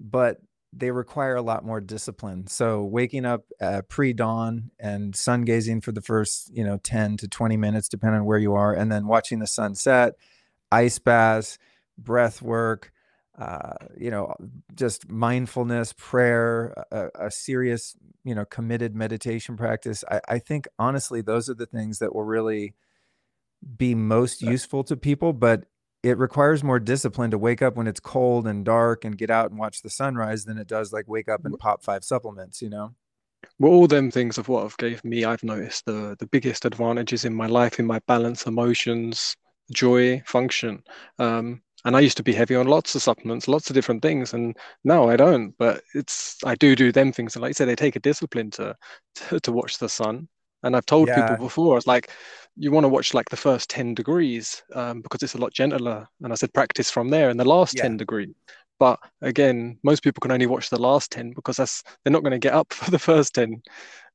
[0.00, 0.38] but
[0.72, 5.92] they require a lot more discipline so waking up uh, pre-dawn and sun gazing for
[5.92, 9.06] the first you know 10 to 20 minutes depending on where you are and then
[9.06, 10.14] watching the sunset
[10.72, 11.58] ice baths
[11.98, 12.92] breath work
[13.38, 14.34] uh, you know
[14.74, 21.22] just mindfulness prayer a, a, serious you know committed meditation practice I, I think honestly
[21.22, 22.74] those are the things that will really
[23.76, 25.64] be most useful to people, but
[26.02, 29.50] it requires more discipline to wake up when it's cold and dark and get out
[29.50, 32.68] and watch the sunrise than it does like wake up and pop five supplements, you
[32.68, 32.94] know?
[33.58, 37.24] Well, all them things of what have gave me, I've noticed the the biggest advantages
[37.24, 39.36] in my life, in my balance, emotions,
[39.72, 40.82] joy, function.
[41.18, 44.34] Um, and I used to be heavy on lots of supplements, lots of different things,
[44.34, 45.52] and now I don't.
[45.58, 48.50] But it's I do do them things, and like I said, they take a discipline
[48.52, 48.76] to
[49.16, 50.28] to, to watch the sun.
[50.64, 51.28] And I've told yeah.
[51.28, 52.12] people before, it's like
[52.56, 56.06] you want to watch like the first 10 degrees um, because it's a lot gentler.
[56.22, 57.82] And I said practice from there in the last yeah.
[57.82, 58.32] 10 degree.
[58.82, 62.32] But again, most people can only watch the last 10 because that's they're not going
[62.32, 63.62] to get up for the first 10.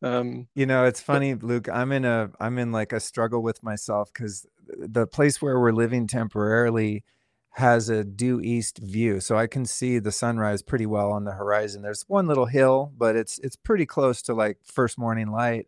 [0.01, 1.69] Um, you know, it's funny, but, Luke.
[1.71, 5.71] I'm in a I'm in like a struggle with myself because the place where we're
[5.71, 7.05] living temporarily
[7.51, 11.31] has a due east view so i can see the sunrise pretty well on the
[11.31, 15.65] horizon there's one little hill but it's it's pretty close to like first morning light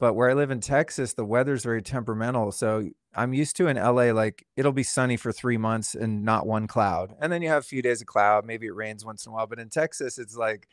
[0.00, 2.52] but where I live in Texas, the weather's very temperamental.
[2.52, 6.46] So I'm used to in LA, like it'll be sunny for three months and not
[6.46, 7.14] one cloud.
[7.20, 8.46] And then you have a few days of cloud.
[8.46, 9.46] Maybe it rains once in a while.
[9.46, 10.68] But in Texas, it's like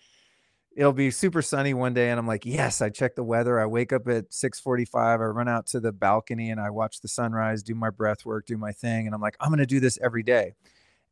[0.76, 2.12] it'll be super sunny one day.
[2.12, 3.60] And I'm like, yes, I check the weather.
[3.60, 5.20] I wake up at 645.
[5.20, 8.46] I run out to the balcony and I watch the sunrise, do my breath work,
[8.46, 9.08] do my thing.
[9.08, 10.54] And I'm like, I'm going to do this every day.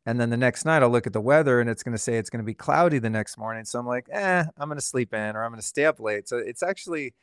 [0.06, 2.16] and then the next night I'll look at the weather and it's going to say
[2.16, 3.64] it's going to be cloudy the next morning.
[3.64, 5.98] So I'm like, eh, I'm going to sleep in or I'm going to stay up
[5.98, 6.28] late.
[6.28, 7.14] So it's actually,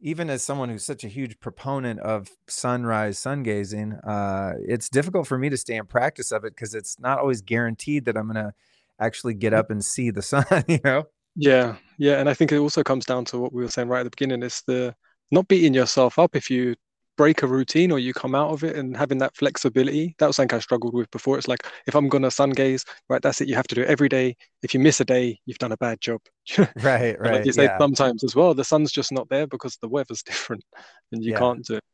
[0.00, 5.26] even as someone who's such a huge proponent of sunrise sun gazing, uh, it's difficult
[5.26, 8.30] for me to stay in practice of it because it's not always guaranteed that I'm
[8.30, 8.52] going to
[9.00, 11.04] actually get up and see the sun, you know?
[11.34, 12.18] Yeah, yeah.
[12.18, 14.10] And I think it also comes down to what we were saying right at the
[14.10, 14.94] beginning is the
[15.30, 16.76] not beating yourself up if you
[17.16, 20.14] break a routine or you come out of it and having that flexibility.
[20.18, 21.38] That was something I struggled with before.
[21.38, 23.48] It's like if I'm gonna sun gaze, right, that's it.
[23.48, 24.36] You have to do it every day.
[24.62, 26.20] If you miss a day, you've done a bad job.
[26.58, 27.20] right, right.
[27.20, 27.78] Like you say yeah.
[27.78, 30.64] sometimes as well, the sun's just not there because the weather's different
[31.12, 31.38] and you yeah.
[31.38, 31.84] can't do it.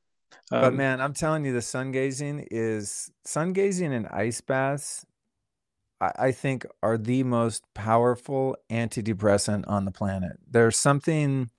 [0.51, 5.07] Um, but man, I'm telling you, the sun gazing is sun gazing and ice baths.
[6.01, 10.39] I, I think are the most powerful antidepressant on the planet.
[10.51, 11.51] There's something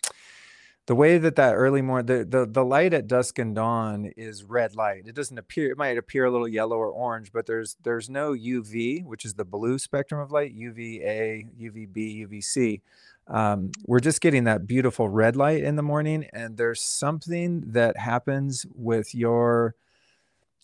[0.85, 4.43] the way that that early morning the, the the light at dusk and dawn is
[4.43, 5.03] red light.
[5.05, 8.33] It doesn't appear it might appear a little yellow or orange but there's there's no
[8.33, 12.81] uv which is the blue spectrum of light uva uvb uvc
[13.27, 17.97] um, we're just getting that beautiful red light in the morning and there's something that
[17.97, 19.75] happens with your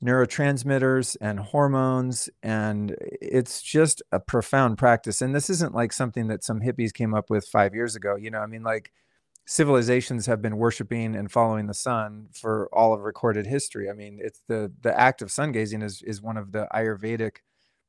[0.03, 5.21] neurotransmitters and hormones and it's just a profound practice.
[5.21, 8.31] And this isn't like something that some hippies came up with five years ago you
[8.31, 8.63] know i mean?
[8.63, 8.91] Like
[9.49, 13.89] civilizations have been worshiping and following the sun for all of recorded history.
[13.89, 17.37] I mean, it's the the act of sun gazing is is one of the Ayurvedic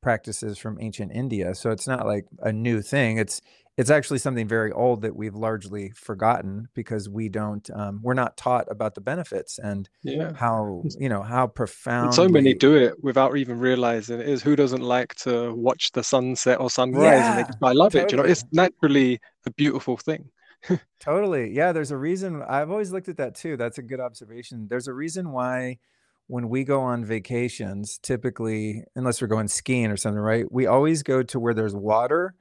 [0.00, 1.54] practices from ancient India.
[1.54, 3.18] So it's not like a new thing.
[3.18, 3.42] It's
[3.76, 8.38] it's actually something very old that we've largely forgotten because we don't um, we're not
[8.38, 10.32] taught about the benefits and yeah.
[10.34, 14.56] how you know how profound so many do it without even realizing it is who
[14.56, 18.04] doesn't like to watch the sunset or sunrise yeah, and they, i love totally.
[18.04, 20.28] it you know it's naturally a beautiful thing
[21.00, 21.52] totally.
[21.52, 22.42] Yeah, there's a reason.
[22.42, 23.56] I've always looked at that too.
[23.56, 24.66] That's a good observation.
[24.68, 25.78] There's a reason why
[26.26, 30.50] when we go on vacations, typically, unless we're going skiing or something, right?
[30.50, 32.34] We always go to where there's water,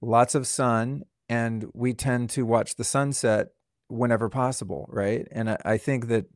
[0.00, 3.48] lots of sun, and we tend to watch the sunset
[3.88, 5.26] whenever possible, right?
[5.30, 6.26] And I, I think that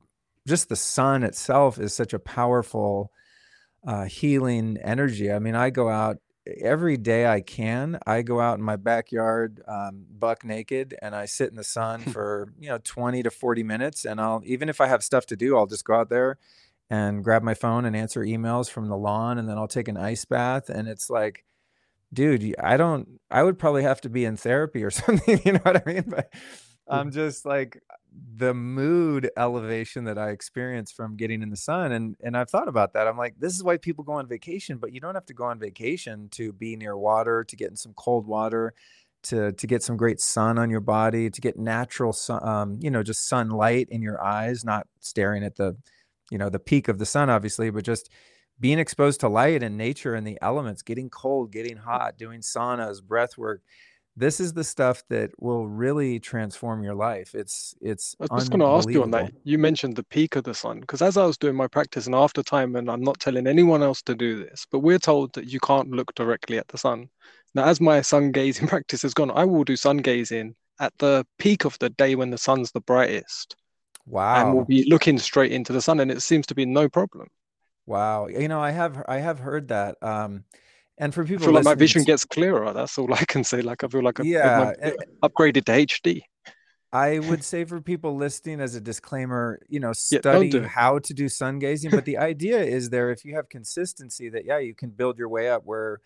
[0.46, 3.10] just the sun itself is such a powerful
[3.86, 5.32] uh, healing energy.
[5.32, 9.62] I mean, I go out every day I can, I go out in my backyard,
[9.66, 13.62] um, buck naked, and I sit in the sun for you know 20 to 40
[13.62, 14.04] minutes.
[14.04, 16.38] And I'll even if I have stuff to do, I'll just go out there
[16.90, 19.96] and grab my phone and answer emails from the lawn, and then I'll take an
[19.96, 20.68] ice bath.
[20.68, 21.44] And it's like,
[22.12, 23.20] dude, I don't.
[23.30, 25.40] I would probably have to be in therapy or something.
[25.44, 26.04] You know what I mean?
[26.06, 26.32] But
[26.88, 27.80] I'm just like
[28.36, 31.92] the mood elevation that I experience from getting in the sun.
[31.92, 33.06] And and I've thought about that.
[33.06, 35.44] I'm like, this is why people go on vacation, but you don't have to go
[35.44, 38.74] on vacation to be near water, to get in some cold water,
[39.24, 42.90] to to get some great sun on your body, to get natural sun, um, you
[42.90, 45.76] know, just sunlight in your eyes, not staring at the,
[46.30, 48.10] you know, the peak of the sun, obviously, but just
[48.60, 53.02] being exposed to light and nature and the elements, getting cold, getting hot, doing saunas,
[53.02, 53.62] breath work
[54.16, 57.34] this is the stuff that will really transform your life.
[57.34, 58.14] It's it's.
[58.20, 59.32] I was just going to ask you on that.
[59.44, 62.14] You mentioned the peak of the sun because as I was doing my practice and
[62.14, 65.46] after time, and I'm not telling anyone else to do this, but we're told that
[65.46, 67.08] you can't look directly at the sun.
[67.54, 71.26] Now, as my sun gazing practice has gone, I will do sun gazing at the
[71.38, 73.56] peak of the day when the sun's the brightest.
[74.04, 74.46] Wow!
[74.46, 77.28] And we'll be looking straight into the sun, and it seems to be no problem.
[77.86, 78.26] Wow!
[78.26, 79.96] You know, I have I have heard that.
[80.02, 80.44] Um,
[80.98, 82.72] and for people, I feel like my vision gets clearer.
[82.72, 83.62] That's all I can say.
[83.62, 86.22] Like I feel like I've, yeah, I've upgraded to HD.
[86.92, 91.14] I would say for people listening as a disclaimer, you know, study yeah, how to
[91.14, 91.90] do sun gazing.
[91.90, 95.28] But the idea is there if you have consistency that yeah, you can build your
[95.28, 96.00] way up where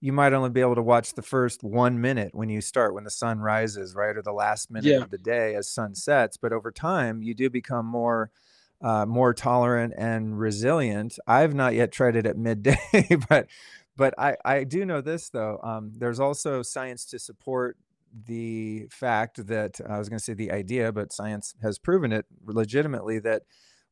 [0.00, 3.04] you might only be able to watch the first one minute when you start when
[3.04, 4.16] the sun rises, right?
[4.16, 4.98] Or the last minute yeah.
[4.98, 6.36] of the day as sun sets.
[6.36, 8.30] But over time you do become more
[8.82, 11.18] uh, more tolerant and resilient.
[11.26, 12.76] I've not yet tried it at midday,
[13.28, 13.46] but
[13.96, 15.58] but I, I do know this though.
[15.62, 17.76] Um, there's also science to support
[18.26, 22.26] the fact that I was going to say the idea, but science has proven it
[22.44, 23.42] legitimately that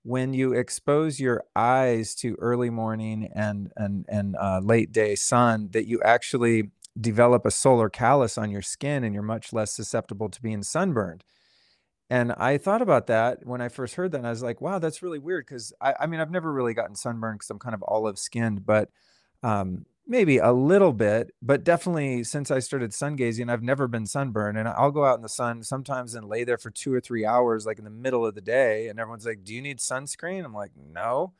[0.03, 5.69] when you expose your eyes to early morning and and and uh, late day sun,
[5.73, 10.29] that you actually develop a solar callus on your skin, and you're much less susceptible
[10.31, 11.25] to being sunburned.
[12.09, 14.79] And I thought about that when I first heard that, and I was like, "Wow,
[14.79, 17.75] that's really weird." Because I, I mean, I've never really gotten sunburned because I'm kind
[17.75, 18.91] of olive skinned, but
[19.43, 24.07] um, maybe a little bit, but definitely since I started sun gazing, I've never been
[24.07, 24.59] sunburned.
[24.59, 27.25] And I'll go out in the sun sometimes and lay there for two or three
[27.25, 28.89] hours, like in the middle of the day.
[28.89, 30.45] And everyone's like, Do you need sunscreen?
[30.45, 31.35] I'm like, No,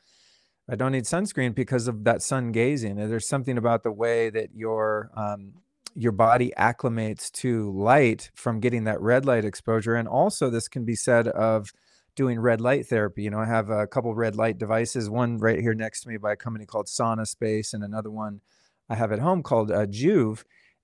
[0.69, 2.97] I don't need sunscreen because of that sun gazing.
[2.97, 5.53] And there's something about the way that your um,
[5.93, 9.95] your body acclimates to light from getting that red light exposure.
[9.95, 11.73] And also, this can be said of
[12.15, 13.23] doing red light therapy.
[13.23, 16.17] You know, I have a couple red light devices, one right here next to me
[16.17, 18.41] by a company called SaunaSpace, and another one
[18.89, 20.43] I have at home called uh, Joovv.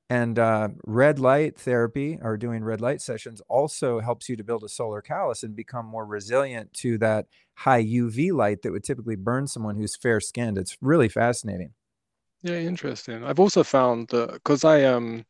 [0.09, 4.63] And uh, red light therapy or doing red light sessions also helps you to build
[4.63, 7.25] a solar callus and become more resilient to that
[7.55, 10.57] high UV light that would typically burn someone who's fair skinned.
[10.57, 11.73] It's really fascinating.
[12.41, 13.25] Yeah, interesting.
[13.25, 15.25] I've also found that because I um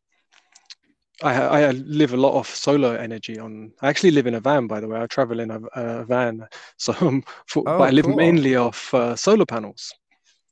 [1.24, 3.72] I I live a lot of solar energy on.
[3.82, 5.02] I actually live in a van, by the way.
[5.02, 8.16] I travel in a, a van, so um, for, oh, but I live cool.
[8.16, 9.94] mainly off uh, solar panels.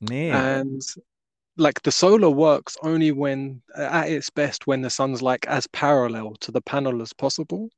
[0.00, 0.32] Neat.
[0.32, 0.82] And
[1.56, 6.34] like the solar works only when at its best when the sun's like as parallel
[6.40, 7.70] to the panel as possible.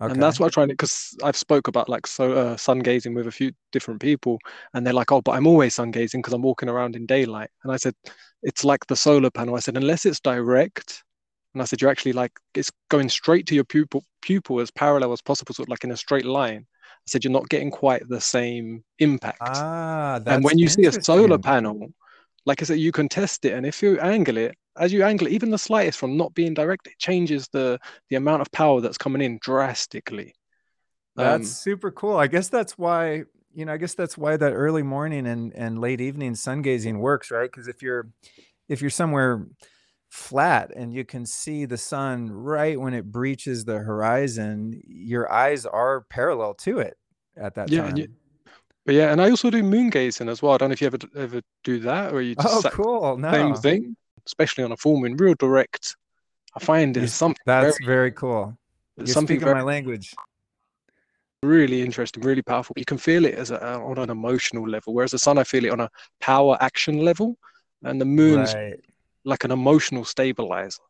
[0.00, 0.12] Okay.
[0.12, 3.14] And that's what I'm trying to, because I've spoke about like so uh, sun gazing
[3.14, 4.38] with a few different people,
[4.72, 7.50] and they're like, "Oh, but I'm always sun gazing because I'm walking around in daylight."
[7.64, 7.94] And I said,
[8.44, 11.02] "It's like the solar panel." I said, "Unless it's direct,
[11.54, 15.12] and I said, you're actually like, it's going straight to your pupil, pupil as parallel
[15.12, 16.66] as possible, sort of like in a straight line.
[16.68, 19.38] I said, you're not getting quite the same impact.
[19.40, 21.88] Ah, and when you see a solar panel,
[22.44, 23.54] like I said, you can test it.
[23.54, 26.54] And if you angle it, as you angle it, even the slightest from not being
[26.54, 27.78] direct, it changes the,
[28.10, 30.34] the amount of power that's coming in drastically.
[31.16, 32.16] That's um, super cool.
[32.16, 35.80] I guess that's why, you know, I guess that's why that early morning and, and
[35.80, 37.50] late evening sun gazing works, right?
[37.50, 38.08] Because if you're,
[38.68, 39.46] if you're somewhere,
[40.08, 45.66] flat and you can see the sun right when it breaches the horizon your eyes
[45.66, 46.96] are parallel to it
[47.36, 48.08] at that yeah, time you,
[48.86, 50.86] but yeah and i also do moon gazing as well i don't know if you
[50.86, 53.30] ever ever do that or you just oh cool no.
[53.30, 55.94] same thing especially on a full moon real direct
[56.56, 58.56] i find it's something that's very, very cool.
[58.96, 60.12] You're something speaking my language.
[61.42, 64.94] Really interesting really powerful you can feel it as a, uh, on an emotional level
[64.94, 65.90] whereas the sun i feel it on a
[66.20, 67.38] power action level
[67.84, 68.80] and the moon's right
[69.24, 70.82] like an emotional stabilizer.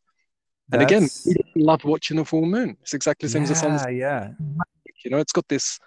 [0.73, 1.27] And That's...
[1.27, 2.77] again, love watching the full moon.
[2.83, 3.97] It's exactly the same yeah, as the sun.
[3.97, 4.31] Yeah.
[5.05, 5.79] You know, it's got this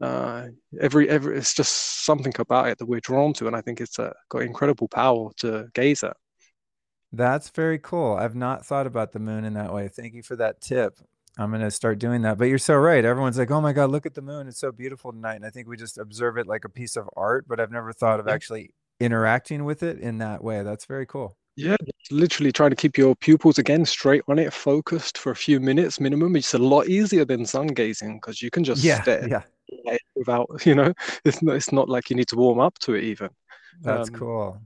[0.00, 0.48] uh,
[0.80, 3.98] every every it's just something about it that we're drawn to, and I think it's
[3.98, 6.16] uh, got incredible power to gaze at.
[7.12, 8.14] That's very cool.
[8.14, 9.88] I've not thought about the moon in that way.
[9.88, 10.98] Thank you for that tip.
[11.38, 12.38] I'm going to start doing that.
[12.38, 13.04] But you're so right.
[13.04, 14.48] Everyone's like, oh my God, look at the moon.
[14.48, 15.36] It's so beautiful tonight.
[15.36, 17.92] And I think we just observe it like a piece of art, but I've never
[17.92, 20.62] thought of actually interacting with it in that way.
[20.62, 21.36] That's very cool.
[21.56, 21.76] Yeah,
[22.10, 26.00] literally trying to keep your pupils again straight on it, focused for a few minutes
[26.00, 26.34] minimum.
[26.36, 29.96] It's a lot easier than sun gazing because you can just yeah, stare yeah.
[30.14, 33.04] without, you know, it's not, it's not like you need to warm up to it
[33.04, 33.28] even.
[33.82, 34.62] That's um, cool.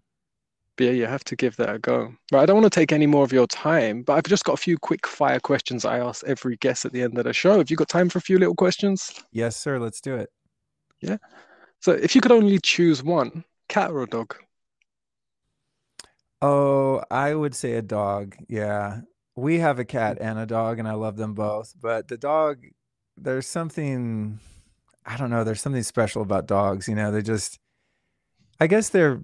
[0.77, 2.15] But yeah, you have to give that a go.
[2.31, 4.53] Right, I don't want to take any more of your time, but I've just got
[4.53, 7.59] a few quick fire questions I ask every guest at the end of the show.
[7.59, 9.11] Have you got time for a few little questions?
[9.33, 9.81] Yes, sir.
[9.81, 10.31] Let's do it.
[11.01, 11.17] Yeah.
[11.81, 14.37] So if you could only choose one, cat or a dog?
[16.43, 18.37] Oh, I would say a dog.
[18.49, 19.01] Yeah.
[19.35, 19.89] We have a hmm.
[19.89, 21.75] cat and a dog, and I love them both.
[21.81, 22.65] But the dog,
[23.17, 24.41] there's something,
[25.05, 26.89] I don't know, there's something special about dogs.
[26.89, 27.59] You know, they just,
[28.61, 29.23] I guess they're,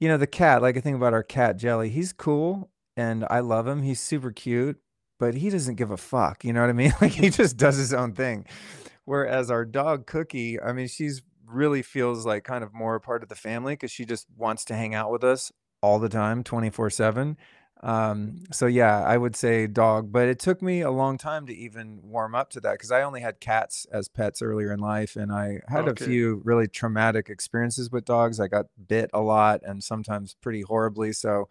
[0.00, 3.40] you know, the cat, like I think about our cat, Jelly, he's cool and I
[3.40, 3.82] love him.
[3.82, 4.78] He's super cute,
[5.18, 6.44] but he doesn't give a fuck.
[6.44, 6.92] You know what I mean?
[7.00, 8.44] Like he just does his own thing.
[9.04, 13.22] Whereas our dog, Cookie, I mean, she's really feels like kind of more a part
[13.22, 15.50] of the family because she just wants to hang out with us
[15.82, 17.36] all the time 24 7
[17.80, 21.54] um, so yeah i would say dog but it took me a long time to
[21.54, 25.14] even warm up to that because i only had cats as pets earlier in life
[25.14, 26.04] and i had okay.
[26.04, 30.62] a few really traumatic experiences with dogs i got bit a lot and sometimes pretty
[30.62, 31.48] horribly so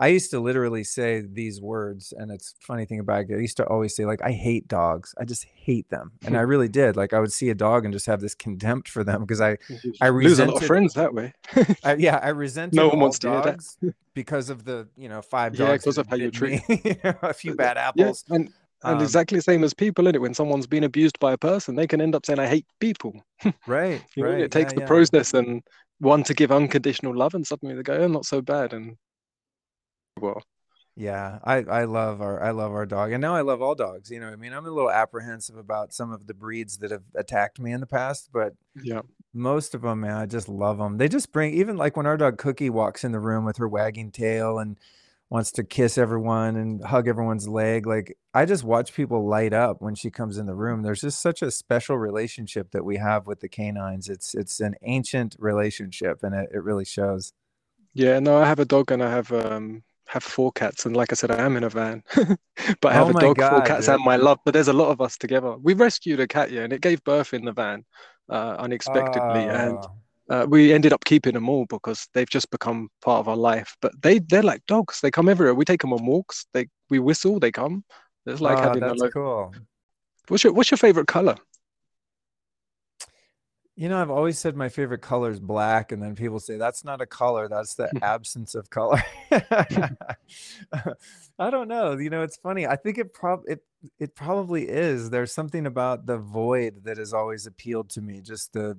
[0.00, 3.34] I used to literally say these words, and it's funny thing about it.
[3.34, 5.14] I used to always say like, "I hate dogs.
[5.20, 6.96] I just hate them," and I really did.
[6.96, 9.58] Like, I would see a dog and just have this contempt for them because I,
[10.00, 11.34] I lose a lot of friends that way.
[11.84, 15.52] I, yeah, I resented no one wants dogs to because of the you know five
[15.52, 15.68] dogs.
[15.68, 18.24] Yeah, because of how you treat you know, a few bad apples.
[18.26, 18.50] Yeah, and
[18.82, 20.20] and um, exactly the same as people in it.
[20.22, 23.22] When someone's been abused by a person, they can end up saying, "I hate people."
[23.66, 24.02] right.
[24.16, 24.40] you know, right.
[24.40, 24.86] It takes yeah, the yeah.
[24.86, 25.62] process and
[25.98, 28.96] one to give unconditional love, and suddenly they go, "Oh, not so bad," and
[30.20, 30.42] well.
[30.96, 34.10] Yeah, I I love our I love our dog, and now I love all dogs.
[34.10, 37.04] You know, I mean, I'm a little apprehensive about some of the breeds that have
[37.14, 39.02] attacked me in the past, but yeah,
[39.32, 40.98] most of them, man, I just love them.
[40.98, 43.68] They just bring even like when our dog Cookie walks in the room with her
[43.68, 44.76] wagging tail and
[45.30, 47.86] wants to kiss everyone and hug everyone's leg.
[47.86, 50.82] Like I just watch people light up when she comes in the room.
[50.82, 54.08] There's just such a special relationship that we have with the canines.
[54.08, 57.32] It's it's an ancient relationship, and it, it really shows.
[57.94, 61.12] Yeah, no, I have a dog and I have um have four cats, and like
[61.12, 62.02] I said, I am in a van,
[62.80, 63.94] but I have Oh a dog, four cats, dude.
[63.94, 64.38] and my love.
[64.44, 65.56] But there's a lot of us together.
[65.58, 67.84] We rescued a cat, yeah, and it gave birth in the van
[68.28, 69.92] uh, unexpectedly, and Oh,
[70.30, 73.76] uh, we ended up keeping them all because they've just become part of our life.
[73.82, 75.00] But they they're like dogs.
[75.00, 75.54] They come everywhere.
[75.54, 76.46] We take them on walks.
[76.54, 77.40] They we whistle.
[77.40, 77.84] They come.
[78.26, 79.54] It's like oh, having a that's lo- cool.
[80.28, 81.36] What's your What's your favorite color?
[83.80, 86.84] You know, I've always said my favorite color is black, and then people say that's
[86.84, 89.02] not a color, that's the absence of color.
[91.38, 91.96] I don't know.
[91.96, 92.66] You know, it's funny.
[92.66, 93.64] I think it prob it
[93.98, 95.08] it probably is.
[95.08, 98.76] There's something about the void that has always appealed to me, just the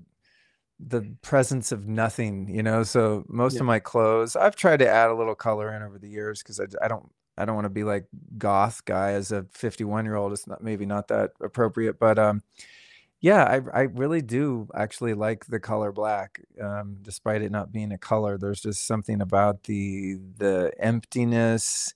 [0.80, 2.84] the presence of nothing, you know.
[2.84, 3.62] So most Yeah.
[3.62, 6.60] of my clothes, I've tried to add a little color in over the years because
[6.60, 8.06] I, I don't I don't want to be like
[8.38, 10.32] goth guy as a 51 year old.
[10.32, 12.44] It's not maybe not that appropriate, but um
[13.22, 17.92] yeah, I I really do actually like the color black, um, despite it not being
[17.92, 18.38] a color.
[18.38, 21.94] There's just something about the the emptiness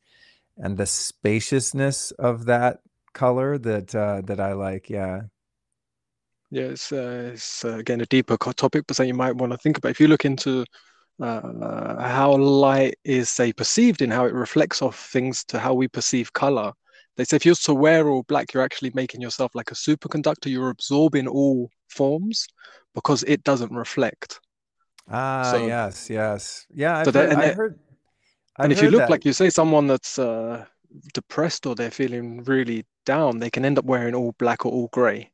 [0.58, 2.82] and the spaciousness of that
[3.14, 4.90] color that uh, that I like.
[4.90, 5.24] Yeah.
[6.52, 9.58] Yeah, it's, uh, it's uh, again a deeper topic, but something you might want to
[9.58, 9.90] think about.
[9.90, 10.66] If you look into
[11.22, 15.88] uh, how light is, say, perceived and how it reflects off things to how we
[15.88, 16.74] perceive color,
[17.18, 20.52] they say if you're to wear all black, you're actually making yourself like a superconductor.
[20.52, 22.48] You're absorbing all forms
[22.94, 24.40] because it doesn't reflect.
[25.10, 26.66] Ah, So, yes, yes.
[26.74, 27.80] Yeah, I've that heard and I've heard
[28.58, 29.10] I've if you look that.
[29.10, 30.66] like you say someone that's uh,
[31.14, 34.90] depressed or they're feeling really down, they can end up wearing all black or all
[34.92, 35.32] gray.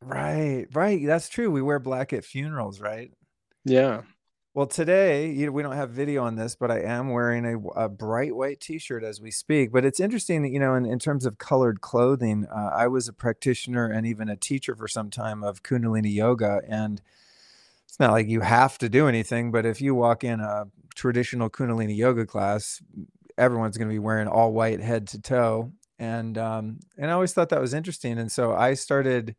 [0.00, 1.04] Right, right.
[1.06, 1.50] That's true.
[1.50, 3.10] We wear black at funerals, right?
[3.64, 4.02] Yeah.
[4.54, 7.88] Well, today, you know, we don't have video on this, but I am wearing a
[7.88, 9.72] bright white t-shirt as we speak.
[9.72, 13.12] But it's interesting, you know, in, in terms of colored clothing, uh, I was a
[13.12, 16.60] practitioner and even a teacher for some time of Kundalini yoga.
[16.68, 17.02] And
[17.88, 21.50] it's not like you have to do anything, but if you walk in a traditional
[21.50, 22.80] Kundalini yoga class,
[23.36, 25.72] everyone's going to be wearing all white head to toe.
[25.98, 28.20] And um, and I always thought that was interesting.
[28.20, 29.34] And so I started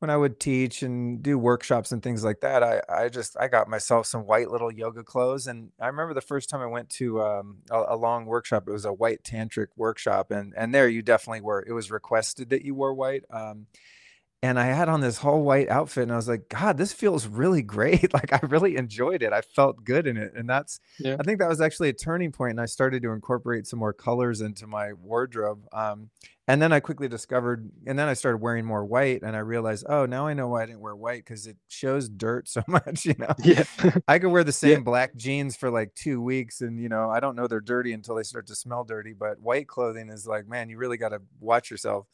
[0.00, 3.48] when I would teach and do workshops and things like that, I I just I
[3.48, 6.88] got myself some white little yoga clothes, and I remember the first time I went
[6.90, 8.64] to um, a, a long workshop.
[8.66, 11.64] It was a white tantric workshop, and and there you definitely were.
[11.66, 13.24] It was requested that you wore white.
[13.30, 13.66] Um,
[14.42, 17.26] and I had on this whole white outfit, and I was like, God, this feels
[17.26, 18.10] really great.
[18.14, 19.32] Like I really enjoyed it.
[19.32, 21.16] I felt good in it, and that's Yeah.
[21.20, 23.92] I think that was actually a turning point, and I started to incorporate some more
[23.92, 25.66] colors into my wardrobe.
[25.72, 26.10] Um,
[26.52, 29.86] and then I quickly discovered, and then I started wearing more white, and I realized,
[29.88, 33.04] oh, now I know why I didn't wear white because it shows dirt so much.
[33.04, 33.64] You know, Yeah.
[34.08, 34.74] I could wear the Yeah.
[34.76, 37.92] same black jeans for like two weeks, and you know, I don't know they're dirty
[37.92, 39.12] until they start to smell dirty.
[39.12, 42.06] But white clothing is like, man, you really got to watch yourself.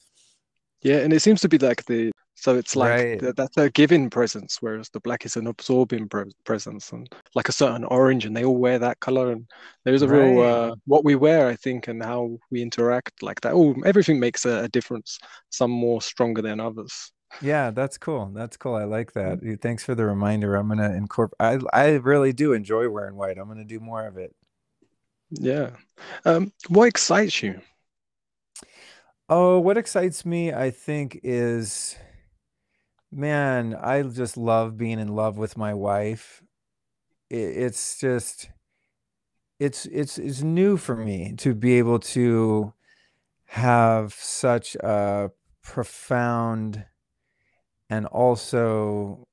[0.82, 2.12] Yeah, and it seems to be like the
[2.46, 3.20] so it's like Right.
[3.20, 7.48] th that's a giving presence, whereas the black is an absorbing pre presence, and like
[7.48, 9.32] a certain orange, and they all wear that color.
[9.32, 9.46] And
[9.84, 13.52] there's a real uh, what we wear, I think, and how we interact like that.
[13.54, 15.18] Oh, everything makes a, a difference.
[15.50, 17.12] Some more stronger than others.
[17.40, 18.30] Yeah, that's cool.
[18.34, 18.74] That's cool.
[18.74, 19.58] I like that.
[19.60, 20.54] Thanks for the reminder.
[20.56, 21.36] I'm gonna incorporate.
[21.40, 23.38] I I really do enjoy wearing white.
[23.38, 24.34] I'm gonna do more of it.
[25.30, 25.70] Yeah.
[26.24, 27.60] Um, what excites you?
[29.28, 31.96] Oh, what excites me, I think, is
[33.10, 36.42] man, I just love being in love with my wife.
[37.28, 38.50] It's just
[39.58, 42.72] it's it's it's new for me to be able to
[43.46, 45.30] have such a
[45.62, 46.84] profound
[47.88, 49.26] and also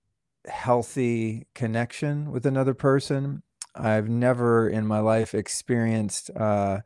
[0.48, 3.44] healthy connection with another person.
[3.76, 6.82] I've never in my life experienced uh,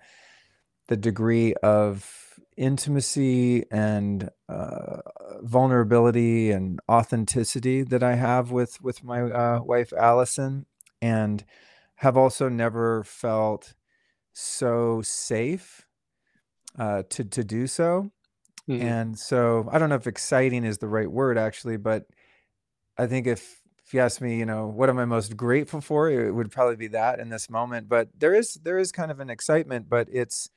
[0.88, 2.27] the degree of
[2.58, 5.02] intimacy and uh,
[5.42, 10.66] vulnerability and authenticity that I have with with my uh, wife Alyson,
[11.02, 11.46] and
[11.98, 13.74] have also never felt
[14.34, 15.86] so safe
[16.78, 18.12] uh, to to do so.
[18.70, 22.06] Mm, And so I don't know if exciting is the right word actually, but
[22.98, 26.10] I think if if you ask me, you know, what am I most grateful for,
[26.10, 27.88] it would probably be that in this moment.
[27.90, 30.50] But there is there is kind of an excitement, but it's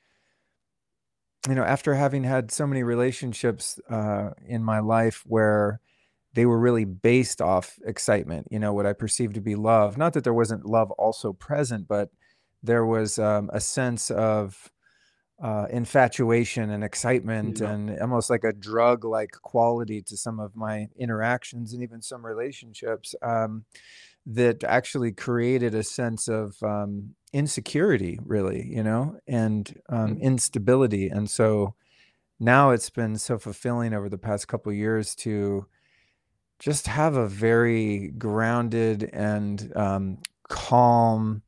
[1.47, 5.79] you know, after having had so many relationships uh, in my life where
[6.33, 9.97] they were really based off excitement, you know, what I perceived to be love.
[9.97, 12.09] Not that there wasn't love also present, but
[12.63, 14.71] there was um, a sense of
[15.41, 17.71] uh, infatuation and excitement yeah.
[17.71, 22.23] and almost like a drug like quality to some of my interactions and even some
[22.23, 23.65] relationships um,
[24.27, 31.07] that actually created a sense of um, insecurity, really, you know, and um, Mm, instability.
[31.07, 31.75] And so
[32.39, 35.65] now it's been so fulfilling over the past couple years to
[36.59, 40.17] just have a very grounded and um,
[40.47, 41.41] calm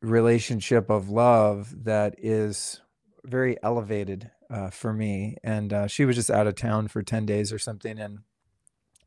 [0.00, 2.80] relationship of love that is
[3.24, 5.36] very elevated uh, for me.
[5.42, 7.98] And uh, she was just out of town for 10 days or something.
[7.98, 8.20] And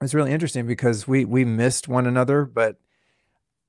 [0.02, 2.78] it's really interesting because we we missed one another, but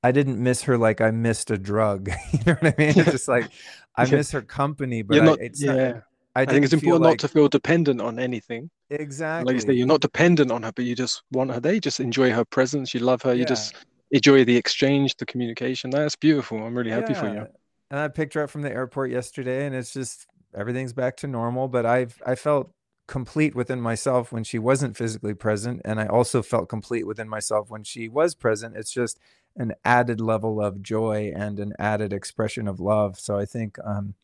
[0.02, 2.10] I didn't miss her like I missed a drug.
[2.32, 2.98] You know what I mean?
[2.98, 3.50] It's just like
[3.96, 5.40] I miss her company, but I not.
[5.40, 6.00] it's not Yeah.
[6.36, 7.12] I, I think it's important like...
[7.12, 8.70] not to feel dependent on anything.
[8.90, 9.52] Exactly.
[9.52, 11.98] Like you say, you're not dependent on her, but you just want her They just
[11.98, 12.94] enjoy her presence.
[12.94, 13.32] You love her.
[13.32, 13.40] Yeah.
[13.40, 13.74] You just
[14.12, 15.90] enjoy the exchange, the communication.
[15.90, 16.62] That's beautiful.
[16.62, 17.20] I'm really happy yeah.
[17.20, 17.46] for you.
[17.90, 21.26] And I picked her up from the airport yesterday, and it's just everything's back to
[21.26, 21.68] normal.
[21.68, 22.70] But I've I felt
[23.06, 27.70] complete within myself when she wasn't physically present, and I also felt complete within myself
[27.70, 28.76] when she was present.
[28.76, 29.18] It's just
[29.58, 33.18] an added level of joy and an added expression of love.
[33.18, 34.14] So I think um,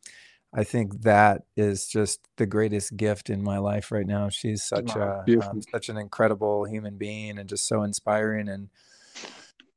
[0.55, 4.29] I think that is just the greatest gift in my life right now.
[4.29, 8.69] She's such a um, such an incredible human being and just so inspiring and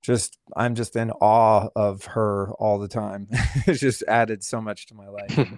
[0.03, 3.27] just I'm just in awe of her all the time.
[3.65, 5.49] it's just added so much to my life.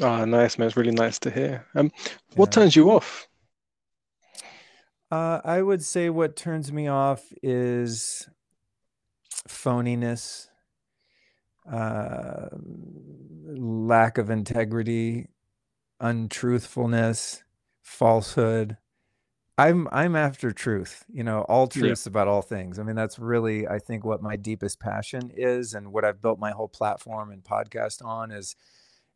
[0.00, 0.68] oh, nice, man.
[0.68, 1.66] It's really nice to hear.
[1.74, 1.90] Um,
[2.36, 2.62] what yeah.
[2.62, 3.28] turns you off?
[5.10, 8.28] Uh, I would say what turns me off is
[9.48, 10.48] phoniness
[11.70, 12.48] uh,
[13.46, 15.28] lack of integrity,
[16.00, 17.42] untruthfulness,
[17.82, 18.76] falsehood.
[19.56, 22.10] I'm I'm after truth, you know, all truths yeah.
[22.10, 22.78] about all things.
[22.78, 26.40] I mean, that's really I think what my deepest passion is and what I've built
[26.40, 28.56] my whole platform and podcast on is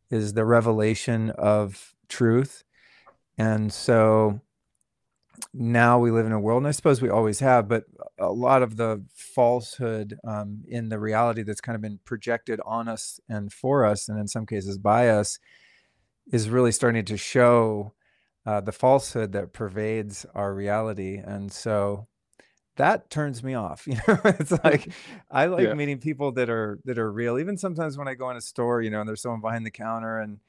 [0.09, 2.63] is the revelation of truth.
[3.37, 4.41] And so
[5.53, 7.85] now we live in a world, and I suppose we always have, but
[8.17, 12.87] a lot of the falsehood um, in the reality that's kind of been projected on
[12.87, 15.39] us and for us, and in some cases by us,
[16.31, 17.93] is really starting to show
[18.45, 21.17] uh, the falsehood that pervades our reality.
[21.17, 22.07] And so
[22.77, 23.87] that turns me off.
[23.87, 24.91] You know, it's like
[25.29, 25.73] I like yeah.
[25.73, 27.37] meeting people that are that are real.
[27.39, 29.71] Even sometimes when I go in a store, you know, and there's someone behind the
[29.71, 30.39] counter and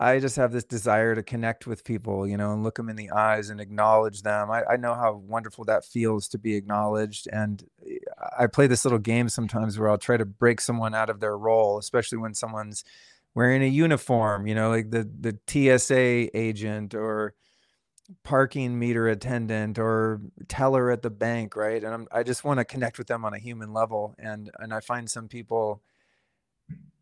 [0.00, 2.94] I just have this desire to connect with people, you know, and look them in
[2.94, 4.48] the eyes and acknowledge them.
[4.48, 7.28] I, I know how wonderful that feels to be acknowledged.
[7.32, 7.96] And eh,
[8.38, 11.36] I play this little game sometimes where I'll try to break someone out of their
[11.36, 12.84] role, especially when someone's
[13.34, 17.34] wearing a uniform, you know, like the, the TSA agent or
[18.22, 21.82] parking meter attendant or teller at the bank, right?
[21.82, 24.14] And I'm, I just want to connect with them on a human level.
[24.18, 25.82] And, and I find some people,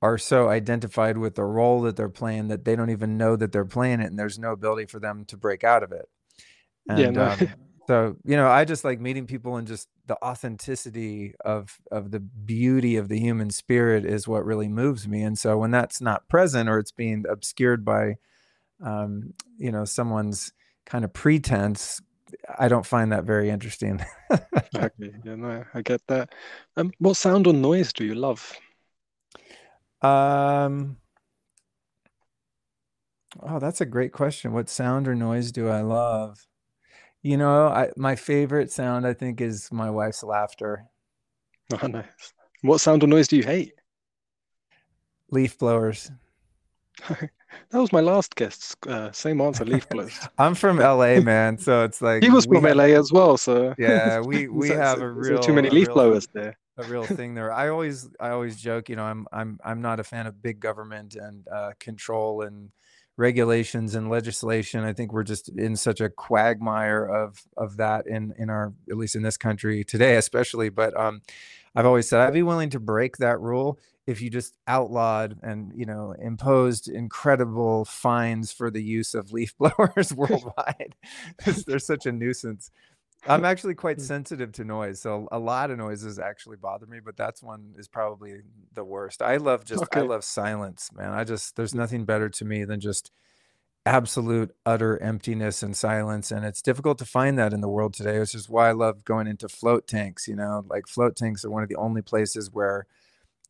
[0.03, 3.53] are so identified with the role that they're playing that they don't even know that
[3.53, 6.09] they're playing it and there's no ability for them to break out of it.
[6.89, 7.29] And yeah, no.
[7.31, 7.49] um,
[7.87, 12.21] so you know i just like meeting people and just the authenticity of of the
[12.21, 15.23] beauty of the human spirit is what really moves me.
[15.23, 18.17] And so when that's not present or it's being obscured by
[18.85, 20.53] um, you know someone's
[20.85, 22.01] kind of pretense
[22.59, 24.05] i don't find that very interesting.
[24.75, 26.35] Okay yeah no i get that.
[26.77, 28.53] Um, what sound or noise do you love
[30.03, 30.97] um,
[33.43, 34.53] oh, that's a great question.
[34.53, 36.47] What sound or noise do I love?
[37.23, 40.85] You know, I my favorite sound I think is my wife's laughter.
[41.83, 42.33] Oh, nice.
[42.63, 43.73] What sound or noise do you hate?
[45.33, 46.13] Leaf blowers.
[47.09, 47.31] that
[47.73, 48.77] was my last guest.
[48.87, 50.17] Uh, same answer, leaf blowers.
[50.39, 53.37] I'm from LA, man, so it's like he was from have, LA as well.
[53.37, 57.05] So yeah, we we have a real too many leaf real, blowers there a real
[57.05, 57.53] thing there.
[57.53, 60.61] I always I always joke, you know, I'm I'm I'm not a fan of big
[60.61, 62.71] government and uh, control and
[63.17, 64.85] regulations and legislation.
[64.85, 68.97] I think we're just in such a quagmire of of that in in our at
[68.97, 70.69] least in this country today, especially.
[70.69, 71.23] But um,
[71.75, 75.73] I've always said I'd be willing to break that rule if you just outlawed and
[75.75, 80.95] you know imposed incredible fines for the use of leaf blowers worldwide.
[81.67, 82.71] They're such a nuisance.
[83.29, 84.05] I'm actually quite hmm.
[84.05, 87.89] sensitive to noise, so a lot of noises actually bother me, but that's one is
[87.89, 88.41] probably
[88.75, 89.23] the worst.
[89.23, 90.01] I love just okay.
[90.01, 91.13] I love silence, man.
[91.13, 93.11] I just there's nothing better to me than just
[93.87, 98.19] absolute utter emptiness and silence and it's difficult to find that in the world today
[98.19, 101.51] which is why i love going into float tanks you know like float tanks are
[101.51, 102.85] one of the only places where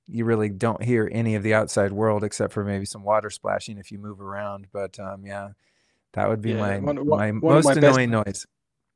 [0.06, 3.78] you really don't hear any of the outside world except for maybe some water splashing
[3.78, 5.48] if you move around but um yeah
[6.12, 8.46] that would be yeah, my one, my one most annoying best, noise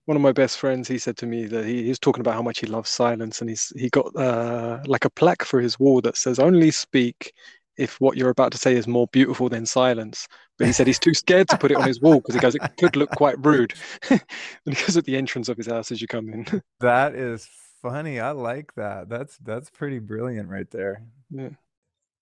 [0.06, 2.42] one of my best friends he said to me that he, he's talking about how
[2.42, 6.00] much he loves silence and he's he got uh, like a plaque for his wall
[6.00, 7.32] that says only speak
[7.76, 10.28] if what you're about to say is more beautiful than silence.
[10.58, 12.54] But he said he's too scared to put it on his wall because he goes
[12.54, 13.74] it could look quite rude.
[14.10, 14.20] And
[14.66, 16.44] because at the entrance of his house as you come in.
[16.80, 17.48] That is
[17.80, 18.20] funny.
[18.20, 19.08] I like that.
[19.08, 21.02] That's that's pretty brilliant right there.
[21.30, 21.50] Yeah.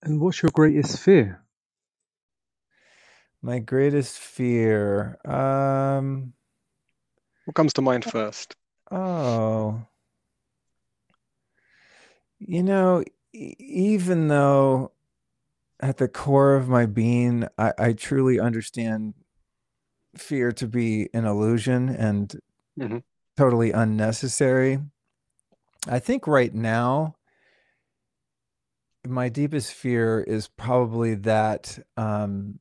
[0.01, 1.43] And what's your greatest fear?
[3.41, 6.33] My greatest fear um
[7.49, 8.55] what comes to mind first?
[8.91, 9.81] Oh,
[12.37, 13.03] you know,
[13.33, 14.91] even though
[15.79, 19.15] at the core of my being, I, I truly understand
[20.15, 22.39] fear to be an illusion and
[22.79, 22.97] mm-hmm.
[23.35, 24.77] totally unnecessary.
[25.87, 27.15] I think right now,
[29.07, 32.59] my deepest fear is probably that um,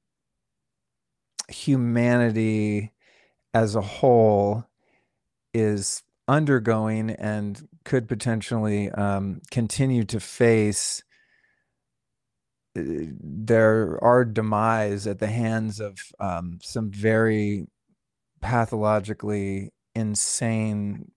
[1.50, 2.94] humanity
[3.52, 4.64] as a whole
[5.58, 11.02] is undergoing and could potentially um, continue to face
[12.76, 12.82] uh,
[13.20, 17.66] there are demise at the hands of um, some very
[18.40, 21.10] pathologically insane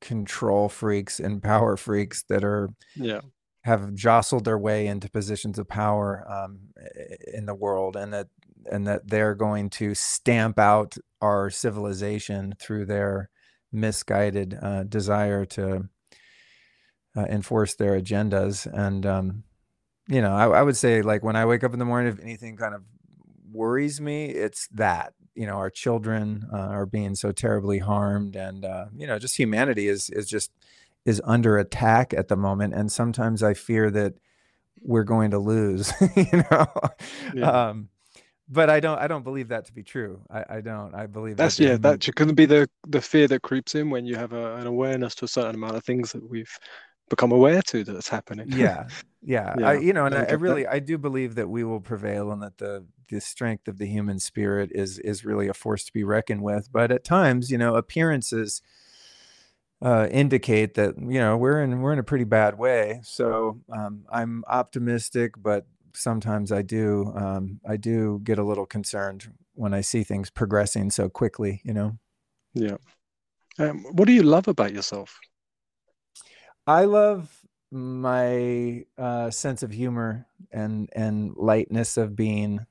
[0.00, 3.20] control freaks and power freaks that are yeah.
[3.64, 6.58] have jostled their way into positions of power um,
[7.32, 8.28] in the world and that
[8.70, 13.30] and that they're going to stamp out our civilization through their
[13.72, 15.88] misguided uh, desire to
[17.16, 18.66] uh, enforce their agendas.
[18.72, 19.44] And um,
[20.10, 22.20] you know I, I would say like when i wake up in the morning if
[22.20, 22.82] anything kind of
[23.52, 28.64] worries me it's that you know our children uh, are being so terribly harmed and
[28.64, 30.50] uh, you know just humanity is is just
[31.06, 32.74] is under attack at the moment.
[32.74, 34.14] And sometimes i fear that
[34.82, 36.66] we're going to lose you know?
[37.34, 37.68] Yeah.
[37.68, 37.88] um,
[38.50, 40.20] but I don't I don't believe that to be true.
[40.30, 40.94] I, I don't.
[40.94, 41.76] I believe that's that yeah.
[41.76, 45.14] That couldn't be the the fear that creeps in when you have a, an awareness
[45.16, 46.52] to a certain amount of things that we've
[47.08, 48.50] become aware to that's happening.
[48.50, 48.88] Yeah,
[49.22, 49.54] yeah.
[49.58, 49.68] yeah.
[49.68, 50.72] I, you know, and I, I really that.
[50.72, 54.18] I do believe that we will prevail and that the the strength of the human
[54.18, 56.72] spirit is is really a force to be reckoned with.
[56.72, 58.62] But at times, you know, appearances
[59.82, 63.00] uh, indicate that you know we're in we're in a pretty bad way.
[63.04, 69.32] So um, I'm optimistic, but sometimes I do um, I do get a little concerned
[69.54, 71.60] when I see things progressing so quickly.
[71.64, 71.98] You know.
[72.54, 72.76] Yeah.
[73.58, 75.18] Um, what do you love about yourself?
[76.66, 77.30] I love
[77.70, 82.66] my uh, sense of humor and and lightness of being.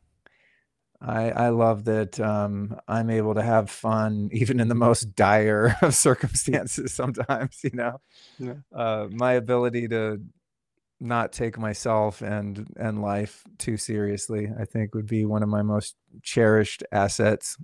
[1.02, 5.76] I I love that um, I'm able to have fun even in the most dire
[5.82, 6.94] of circumstances.
[6.94, 8.02] Sometimes, you know,
[8.38, 8.56] yeah.
[8.74, 10.22] uh, my ability to
[11.00, 15.62] not take myself and and life too seriously i think would be one of my
[15.62, 17.58] most cherished assets.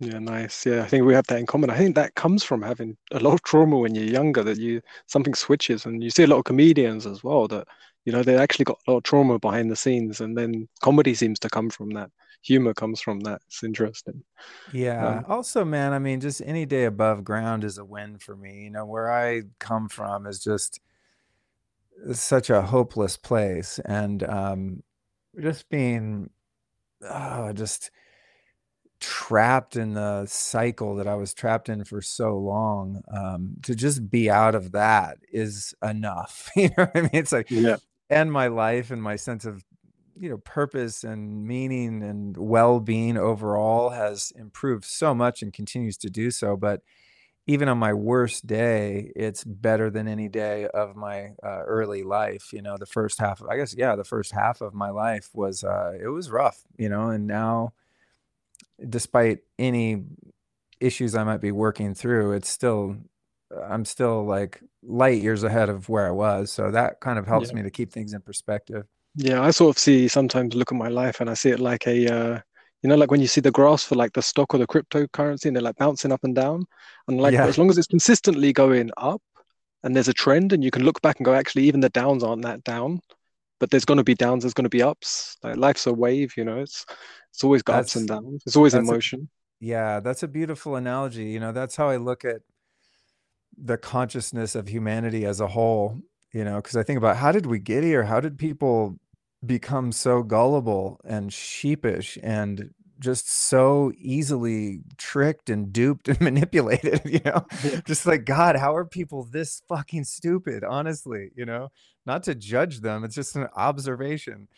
[0.00, 0.66] Yeah nice.
[0.66, 1.70] Yeah i think we have that in common.
[1.70, 4.80] I think that comes from having a lot of trauma when you're younger that you
[5.06, 7.68] something switches and you see a lot of comedians as well that
[8.04, 11.14] you know they actually got a lot of trauma behind the scenes and then comedy
[11.14, 12.10] seems to come from that.
[12.42, 13.40] Humor comes from that.
[13.46, 14.24] It's interesting.
[14.72, 18.34] Yeah um, also man i mean just any day above ground is a win for
[18.34, 18.64] me.
[18.64, 20.80] You know where i come from is just
[22.12, 24.82] such a hopeless place and um,
[25.40, 26.30] just being
[27.08, 27.90] oh, just
[29.00, 34.08] trapped in the cycle that I was trapped in for so long um, to just
[34.08, 36.50] be out of that is enough.
[36.56, 37.10] you know what I mean?
[37.12, 37.76] It's like, yeah.
[38.08, 39.64] and my life and my sense of,
[40.16, 45.96] you know, purpose and meaning and well being overall has improved so much and continues
[45.98, 46.56] to do so.
[46.56, 46.82] But
[47.46, 52.52] even on my worst day, it's better than any day of my uh, early life.
[52.52, 55.28] You know, the first half, of, I guess, yeah, the first half of my life
[55.34, 57.72] was, uh, it was rough, you know, and now,
[58.88, 60.04] despite any
[60.80, 62.96] issues I might be working through, it's still,
[63.68, 66.52] I'm still like light years ahead of where I was.
[66.52, 67.56] So that kind of helps yeah.
[67.56, 68.86] me to keep things in perspective.
[69.16, 71.86] Yeah, I sort of see sometimes look at my life and I see it like
[71.86, 72.40] a, uh,
[72.82, 75.46] you know, like when you see the graphs for like the stock or the cryptocurrency
[75.46, 76.64] and they're like bouncing up and down.
[77.06, 77.46] And like yeah.
[77.46, 79.22] as long as it's consistently going up
[79.82, 82.24] and there's a trend and you can look back and go, actually, even the downs
[82.24, 83.00] aren't that down.
[83.60, 85.36] But there's gonna be downs, there's gonna be ups.
[85.44, 86.84] Like life's a wave, you know, it's
[87.30, 88.42] it's always got that's, ups and downs.
[88.44, 89.28] It's always in motion.
[89.60, 91.26] A, yeah, that's a beautiful analogy.
[91.26, 92.40] You know, that's how I look at
[93.56, 96.00] the consciousness of humanity as a whole,
[96.32, 98.02] you know, because I think about how did we get here?
[98.02, 98.98] How did people
[99.44, 102.70] become so gullible and sheepish and
[103.02, 107.44] just so easily tricked and duped and manipulated, you know?
[107.84, 110.64] Just like, God, how are people this fucking stupid?
[110.64, 111.70] Honestly, you know,
[112.06, 114.48] not to judge them, it's just an observation,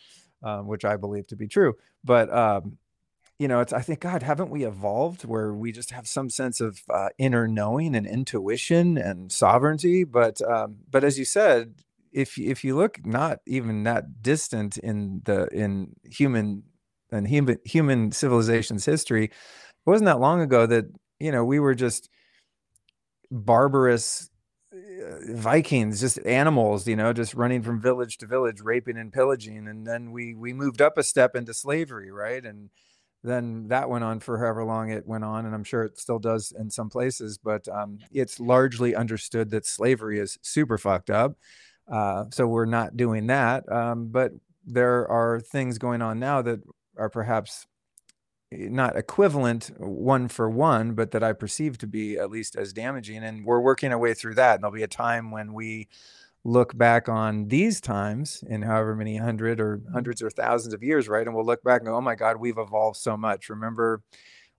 [0.43, 1.73] um, which I believe to be true.
[2.03, 2.77] But, um,
[3.39, 6.61] you know, it's, I think, God, haven't we evolved where we just have some sense
[6.61, 10.05] of uh, inner knowing and intuition and sovereignty?
[10.05, 11.73] But, um, but as you said,
[12.15, 16.63] if if you look not even that distant in the in human
[17.11, 19.31] and human human civilization's history, it
[19.85, 20.85] wasn't that long ago that
[21.19, 22.09] you know we were just
[23.29, 24.29] barbarous
[24.73, 29.67] uh, Vikings, just animals, you know, just running from village to village, raping and pillaging,
[29.67, 32.45] and then we we moved up a step into slavery, right?
[32.45, 32.69] And
[33.23, 36.19] then that went on for however long it went on, and I'm sure it still
[36.19, 37.37] does in some places.
[37.37, 41.35] But um, it's largely understood that slavery is super fucked up,
[41.91, 43.71] uh, so we're not doing that.
[43.71, 44.31] Um, but
[44.65, 46.59] there are things going on now that
[46.97, 47.67] are perhaps
[48.51, 52.73] eh, not equivalent one for one, but that I perceive to be at least as
[52.73, 53.23] damaging.
[53.23, 54.55] And we're working our way through that.
[54.55, 55.87] And there'll be a time when we
[56.43, 61.07] look back on these times in however many hundred or hundreds or thousands of years,
[61.07, 61.25] right?
[61.25, 63.49] And we'll look back and go, oh my God, we've evolved so much.
[63.49, 64.01] Remember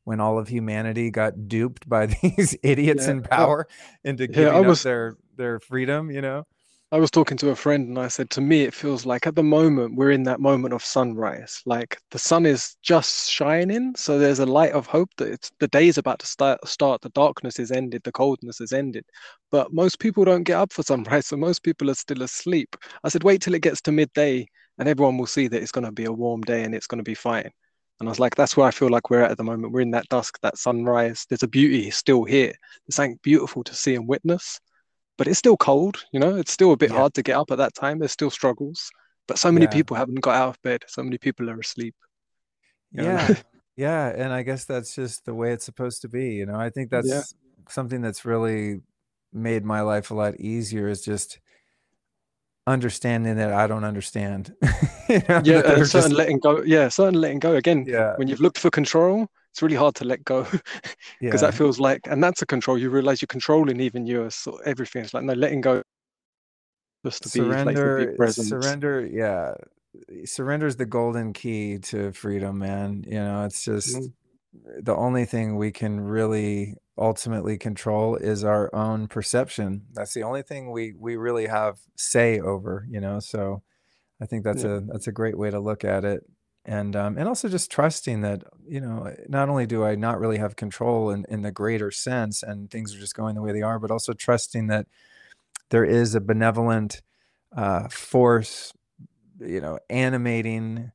[0.04, 3.12] when all of humanity got duped by these idiots Yeah.
[3.12, 3.66] in power
[4.04, 6.46] into Yeah, giving up their their freedom, you know?
[6.92, 9.34] I was talking to a friend and I said, to me, it feels like at
[9.34, 11.60] the moment we're in that moment of sunrise.
[11.66, 15.66] Like the sun is just shining, so there's a light of hope that it's the
[15.66, 16.60] day is about to start.
[16.66, 17.02] Start.
[17.02, 18.02] The darkness is ended.
[18.04, 19.04] The coldness is ended.
[19.50, 22.76] But most people don't get up for sunrise, so most people are still asleep.
[23.02, 24.46] I said, wait till it gets to midday,
[24.78, 27.00] and everyone will see that it's going to be a warm day and it's going
[27.00, 27.50] to be fine.
[27.98, 29.72] And I was like, that's where I feel like we're at at the moment.
[29.72, 31.26] We're in that dusk, that sunrise.
[31.28, 32.52] There's a beauty still here.
[32.86, 34.60] There's something beautiful to see and witness
[35.18, 36.96] but it's still cold, you know, it's still a bit Yeah.
[36.98, 37.98] hard to get up at that time.
[37.98, 38.90] There's still struggles,
[39.28, 39.70] but so many Yeah.
[39.72, 40.84] people haven't got out of bed.
[40.88, 41.94] So many people are asleep.
[42.92, 43.08] you know?
[43.10, 43.34] Yeah.
[43.78, 44.08] Yeah.
[44.08, 46.30] And I guess that's just the way it's supposed to be.
[46.34, 47.22] You know, I think that's Yeah.
[47.68, 48.80] something that's really
[49.34, 51.38] made my life a lot easier is just
[52.66, 54.54] understanding that I don't understand.
[55.08, 56.62] You know, Yeah, that there are and certain just- letting go.
[56.64, 57.54] Yeah, certain letting go.
[57.54, 58.16] Again, yeah.
[58.16, 60.42] when you've looked for control, it's really hard to let go
[61.24, 61.40] because Yeah.
[61.40, 62.76] that feels like, and that's a control.
[62.76, 65.02] You realize you're controlling even your sort of everything.
[65.02, 65.82] It's like no, letting go,
[67.02, 68.48] just to be like surrender be present.
[68.48, 69.54] surrender yeah
[70.24, 74.12] surrender is the golden key to freedom man you know it's just Mm.
[74.82, 80.42] the only thing we can really ultimately control is our own perception that's the only
[80.42, 83.62] thing we we really have say over you know so
[84.20, 84.68] i think that's Yeah.
[84.70, 86.24] a that's a great way to look at it
[86.66, 90.38] and um and also just trusting that you know not only do i not really
[90.38, 93.62] have control in in the greater sense and things are just going the way they
[93.62, 94.86] are but also trusting that
[95.70, 97.02] there is a benevolent
[97.56, 98.72] uh, force,
[99.40, 100.92] you know, animating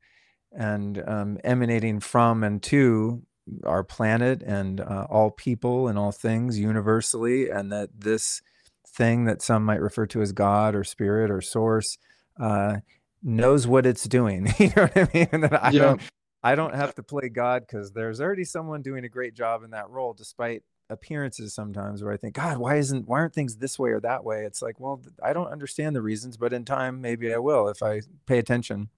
[0.52, 3.24] and um, emanating from and to
[3.66, 8.42] our planet and uh, all people and all things universally, and that this
[8.88, 11.98] thing that some might refer to as God or Spirit or Source
[12.40, 12.78] uh,
[13.24, 14.48] knows what it's doing.
[14.60, 15.28] you know what I mean?
[15.32, 15.80] And that I Yeah.
[15.80, 16.02] don't,
[16.44, 19.72] I don't have to play God because there's already someone doing a great job in
[19.72, 23.78] that role, despite appearances sometimes where I think, God, why isn't why aren't things this
[23.80, 24.44] way or that way?
[24.46, 27.82] It's like, well, I don't understand the reasons, but in time maybe I will if
[27.82, 28.90] I pay attention.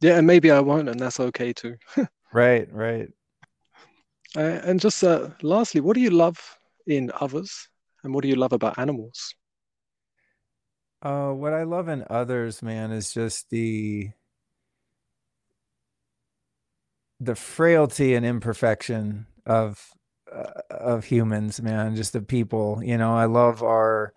[0.00, 1.76] Yeah, and maybe I won't, and that's okay too.
[2.32, 3.10] Right, right.
[4.34, 6.38] Uh, and just uh, lastly, what do you love
[6.86, 7.68] in others,
[8.02, 9.34] and what do you love about animals?
[11.02, 14.10] Uh, what I love in others, man, is just the
[17.20, 19.90] the frailty and imperfection of
[20.32, 21.96] uh, of humans, man.
[21.96, 23.14] Just the people, you know.
[23.16, 24.12] I love our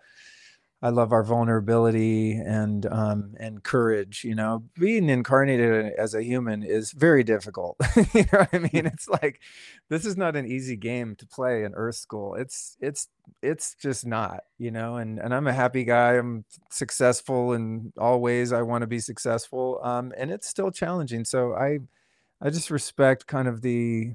[0.86, 4.22] I love our vulnerability and um, and courage.
[4.22, 7.76] You know, being incarnated as a human is very difficult.
[8.14, 8.86] you know what I mean?
[8.96, 9.40] It's like
[9.88, 12.36] this is not an easy game to play in Earth School.
[12.36, 13.08] It's it's
[13.42, 14.44] it's just not.
[14.58, 16.12] You know, and and I'm a happy guy.
[16.12, 19.80] I'm successful in all ways I want to be successful.
[19.82, 21.24] Um, and it's still challenging.
[21.24, 21.80] So I
[22.40, 24.14] I just respect kind of the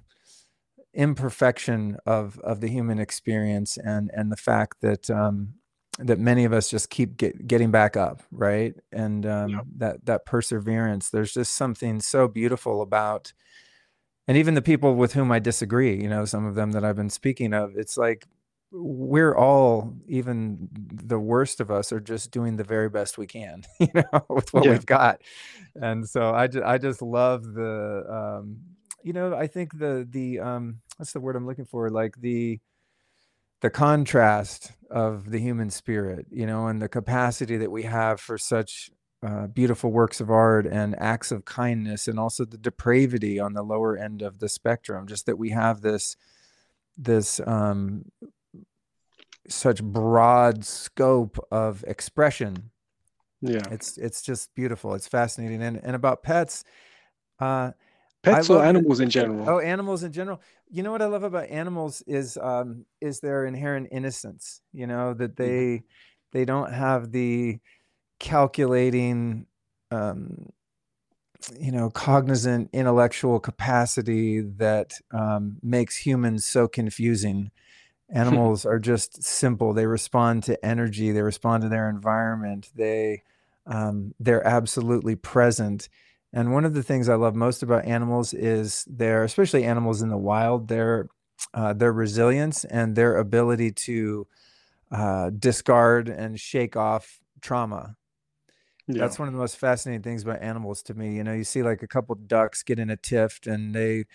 [0.94, 5.56] imperfection of of the human experience and and the fact that um
[6.00, 9.62] that many of us just keep get, getting back up right and um Yeah.
[9.78, 13.34] that that perseverance there's just something so beautiful about
[14.28, 16.96] and even the people with whom I disagree you know some of them that I've
[16.96, 18.26] been speaking of it's like
[18.72, 23.64] we're all even the worst of us are just doing the very best we can
[23.80, 24.72] you know with what Yeah.
[24.72, 25.22] we've got
[25.76, 28.58] and so I just I just love the um
[29.04, 32.60] you know I think the the um what's the word I'm looking for like the
[33.62, 38.38] the contrast of the human spirit you know and the capacity that we have for
[38.38, 38.92] such
[39.24, 43.64] uh, beautiful works of art and acts of kindness and also the depravity on the
[43.64, 46.18] lower end of the spectrum just that we have this
[46.98, 48.04] this um
[49.48, 52.72] such broad scope of expression.
[53.42, 54.94] Yeah, it's it's just beautiful.
[54.94, 55.62] It's fascinating.
[55.62, 56.64] And and about pets
[57.40, 57.72] uh
[58.24, 59.50] pets or animals in general.
[59.50, 60.42] Oh, animals in general.
[60.70, 64.62] You know what I love about animals is um is their inherent innocence.
[64.74, 65.84] You know that they
[66.32, 67.60] they don't have the
[68.20, 69.48] calculating
[69.90, 70.52] um
[71.60, 77.52] you know cognizant intellectual capacity that um, makes humans so confusing
[78.14, 83.24] animals are just simple they respond to energy they respond to their environment they
[83.68, 85.88] um, they're absolutely present
[86.34, 90.10] and one of the things I love most about animals is their, especially animals in
[90.10, 91.10] the wild, their
[91.54, 94.28] uh, their resilience and their ability to
[94.92, 97.96] uh, discard and shake off trauma.
[98.88, 99.02] Yeah.
[99.02, 101.16] That's one of the most fascinating things about animals to me.
[101.16, 104.06] You know, you see like a couple ducks get in a tiff and they,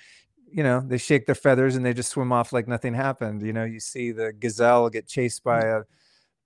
[0.51, 3.43] you know, they shake their feathers and they just swim off like nothing happened.
[3.43, 5.83] You know, you see the gazelle get chased by a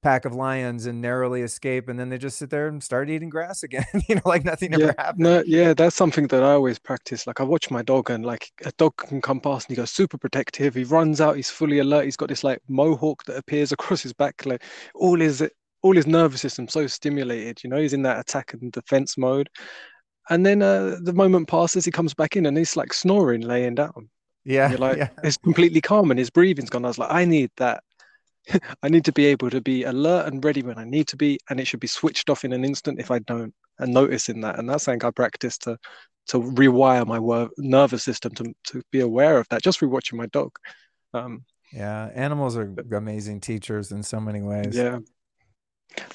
[0.03, 3.29] pack of lions and narrowly escape and then they just sit there and start eating
[3.29, 5.23] grass again you know like nothing yeah, ever happened.
[5.23, 8.51] no yeah that's something that i always practice like i watch my dog and like
[8.65, 11.81] a dog can come past and he goes super protective he runs out he's fully
[11.81, 14.63] alert he's got this like mohawk that appears across his back like
[14.95, 15.47] all his
[15.83, 19.49] all his nervous system so stimulated you know he's in that attack and defense mode.
[20.29, 23.75] And then uh, the moment passes he comes back in and he's like snoring laying
[23.75, 24.09] down.
[24.45, 25.09] Yeah like yeah.
[25.25, 26.85] it's completely calm and his breathing's gone.
[26.85, 27.83] I was like i need that
[28.83, 31.39] I need to be able to be alert and ready when I need to be,
[31.49, 33.55] and it should be switched off in an instant if I don't.
[33.79, 35.79] And noticing that, and that's something I practice to
[36.29, 39.63] to rewire my wor- nervous system to to be aware of that.
[39.63, 40.51] Just rewatching my dog.
[41.15, 44.77] Um, yeah, animals are amazing teachers in so many ways.
[44.77, 44.99] Yeah.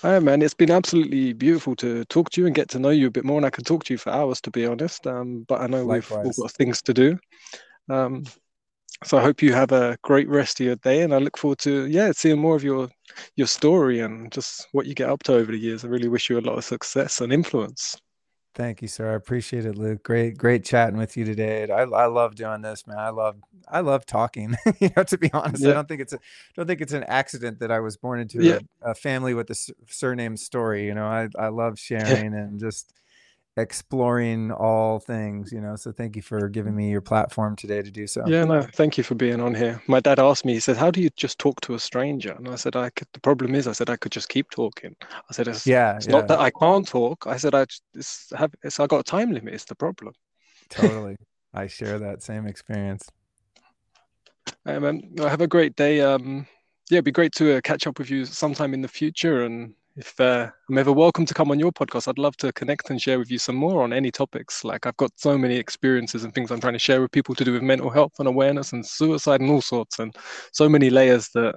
[0.02, 0.42] Hi, man.
[0.42, 3.26] It's been absolutely beautiful to talk to you and get to know you a bit
[3.26, 3.38] more.
[3.38, 5.06] And I could talk to you for hours, to be honest.
[5.06, 6.24] Um, but I know Likewise.
[6.24, 7.18] we've all got things to do.
[7.90, 8.24] Um,
[9.04, 11.60] so I hope you have a great rest of your day, and I look forward
[11.60, 12.90] to yeah seeing more of your
[13.36, 15.84] your Storey and just what you get up to over the years.
[15.84, 17.98] I really wish you a lot of success and influence.
[18.56, 19.12] Thank you, sir.
[19.12, 20.02] I appreciate it, Luke.
[20.02, 21.70] Great, great chatting with you today.
[21.70, 22.98] I, I love doing this, man.
[22.98, 23.36] I love,
[23.68, 24.56] I love talking.
[24.80, 25.72] you know, to be honest, yeah.
[25.72, 26.20] I don't think it's a,
[26.56, 28.60] don't think it's an accident that I was born into yeah.
[28.82, 30.86] a, a, family with a surname story.
[30.86, 32.94] You know, I, I love sharing and just
[33.58, 37.90] exploring all things you know so thank you for giving me your platform today to
[37.90, 38.22] do so.
[38.28, 39.82] Yeah no thank you for being on here.
[39.88, 42.34] My dad asked me he said how do you just talk to a stranger?
[42.34, 44.96] And i said i could the problem is i said i could just keep talking.
[45.30, 46.12] I said it's, yeah it's yeah.
[46.12, 47.66] not that i can't talk i said i
[47.96, 50.14] just have it's i got a time limit it's the problem.
[50.70, 51.16] Totally.
[51.54, 53.10] I share that same experience.
[54.66, 56.46] Um, um, have a great day um
[56.90, 59.74] yeah it'd be great to uh, catch up with you sometime in the future and
[59.96, 63.02] if uh, I'm ever welcome to come on your podcast, I'd love to connect and
[63.02, 64.64] share with you some more on any topics.
[64.66, 67.46] Like I've got so many experiences and things I'm trying to share with people to
[67.46, 70.16] do with mental health and awareness and suicide and all sorts, and
[70.52, 71.56] so many layers that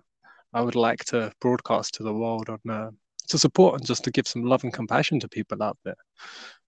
[0.55, 2.90] I would like to broadcast to the world on uh,
[3.27, 5.97] to support and just to give some love and compassion to people out there.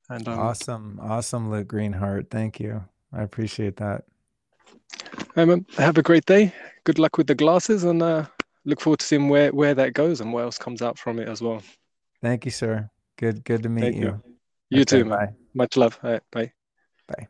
[0.09, 2.31] And um, awesome, awesome, Luke Greenheart.
[2.31, 2.85] Thank you.
[3.13, 4.05] I appreciate that.
[5.37, 6.53] Um, have a great day.
[6.83, 8.27] Good luck with the glasses, and uh,
[8.65, 11.29] look forward to seeing where where that goes and what else comes out from it
[11.29, 11.63] as well.
[12.23, 12.91] Thank you, sir.
[13.19, 14.03] Good good to meet Thank you.
[14.03, 14.23] You,
[14.71, 15.19] you okay, too, man.
[15.19, 15.33] Bye.
[15.55, 15.99] Much love.
[16.03, 16.53] All right, bye.
[17.09, 17.29] Bye.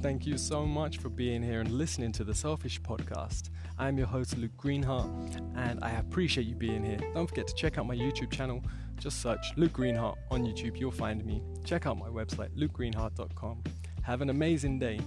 [0.00, 3.50] Thank you so much for being here and listening to the Selfish Podcast.
[3.78, 5.08] I'm your host, Luke Greenheart,
[5.56, 6.98] and I appreciate you being here.
[7.14, 8.62] Don't forget to check out my YouTube channel.
[8.98, 11.42] Just search Luke Greenheart on YouTube, you'll find me.
[11.64, 13.62] Check out my website, lukegreenheart.com.
[14.02, 15.00] Have an amazing day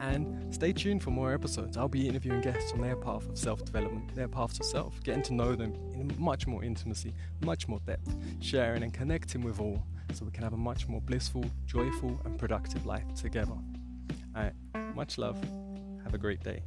[0.00, 1.76] and stay tuned for more episodes.
[1.76, 5.22] I'll be interviewing guests on their path of self development, their paths of self, getting
[5.24, 7.12] to know them in much more intimacy,
[7.44, 9.82] much more depth, sharing and connecting with all
[10.12, 13.52] so we can have a much more blissful, joyful, and productive life together.
[14.36, 15.38] All right, much love.
[16.04, 16.62] Have a great day.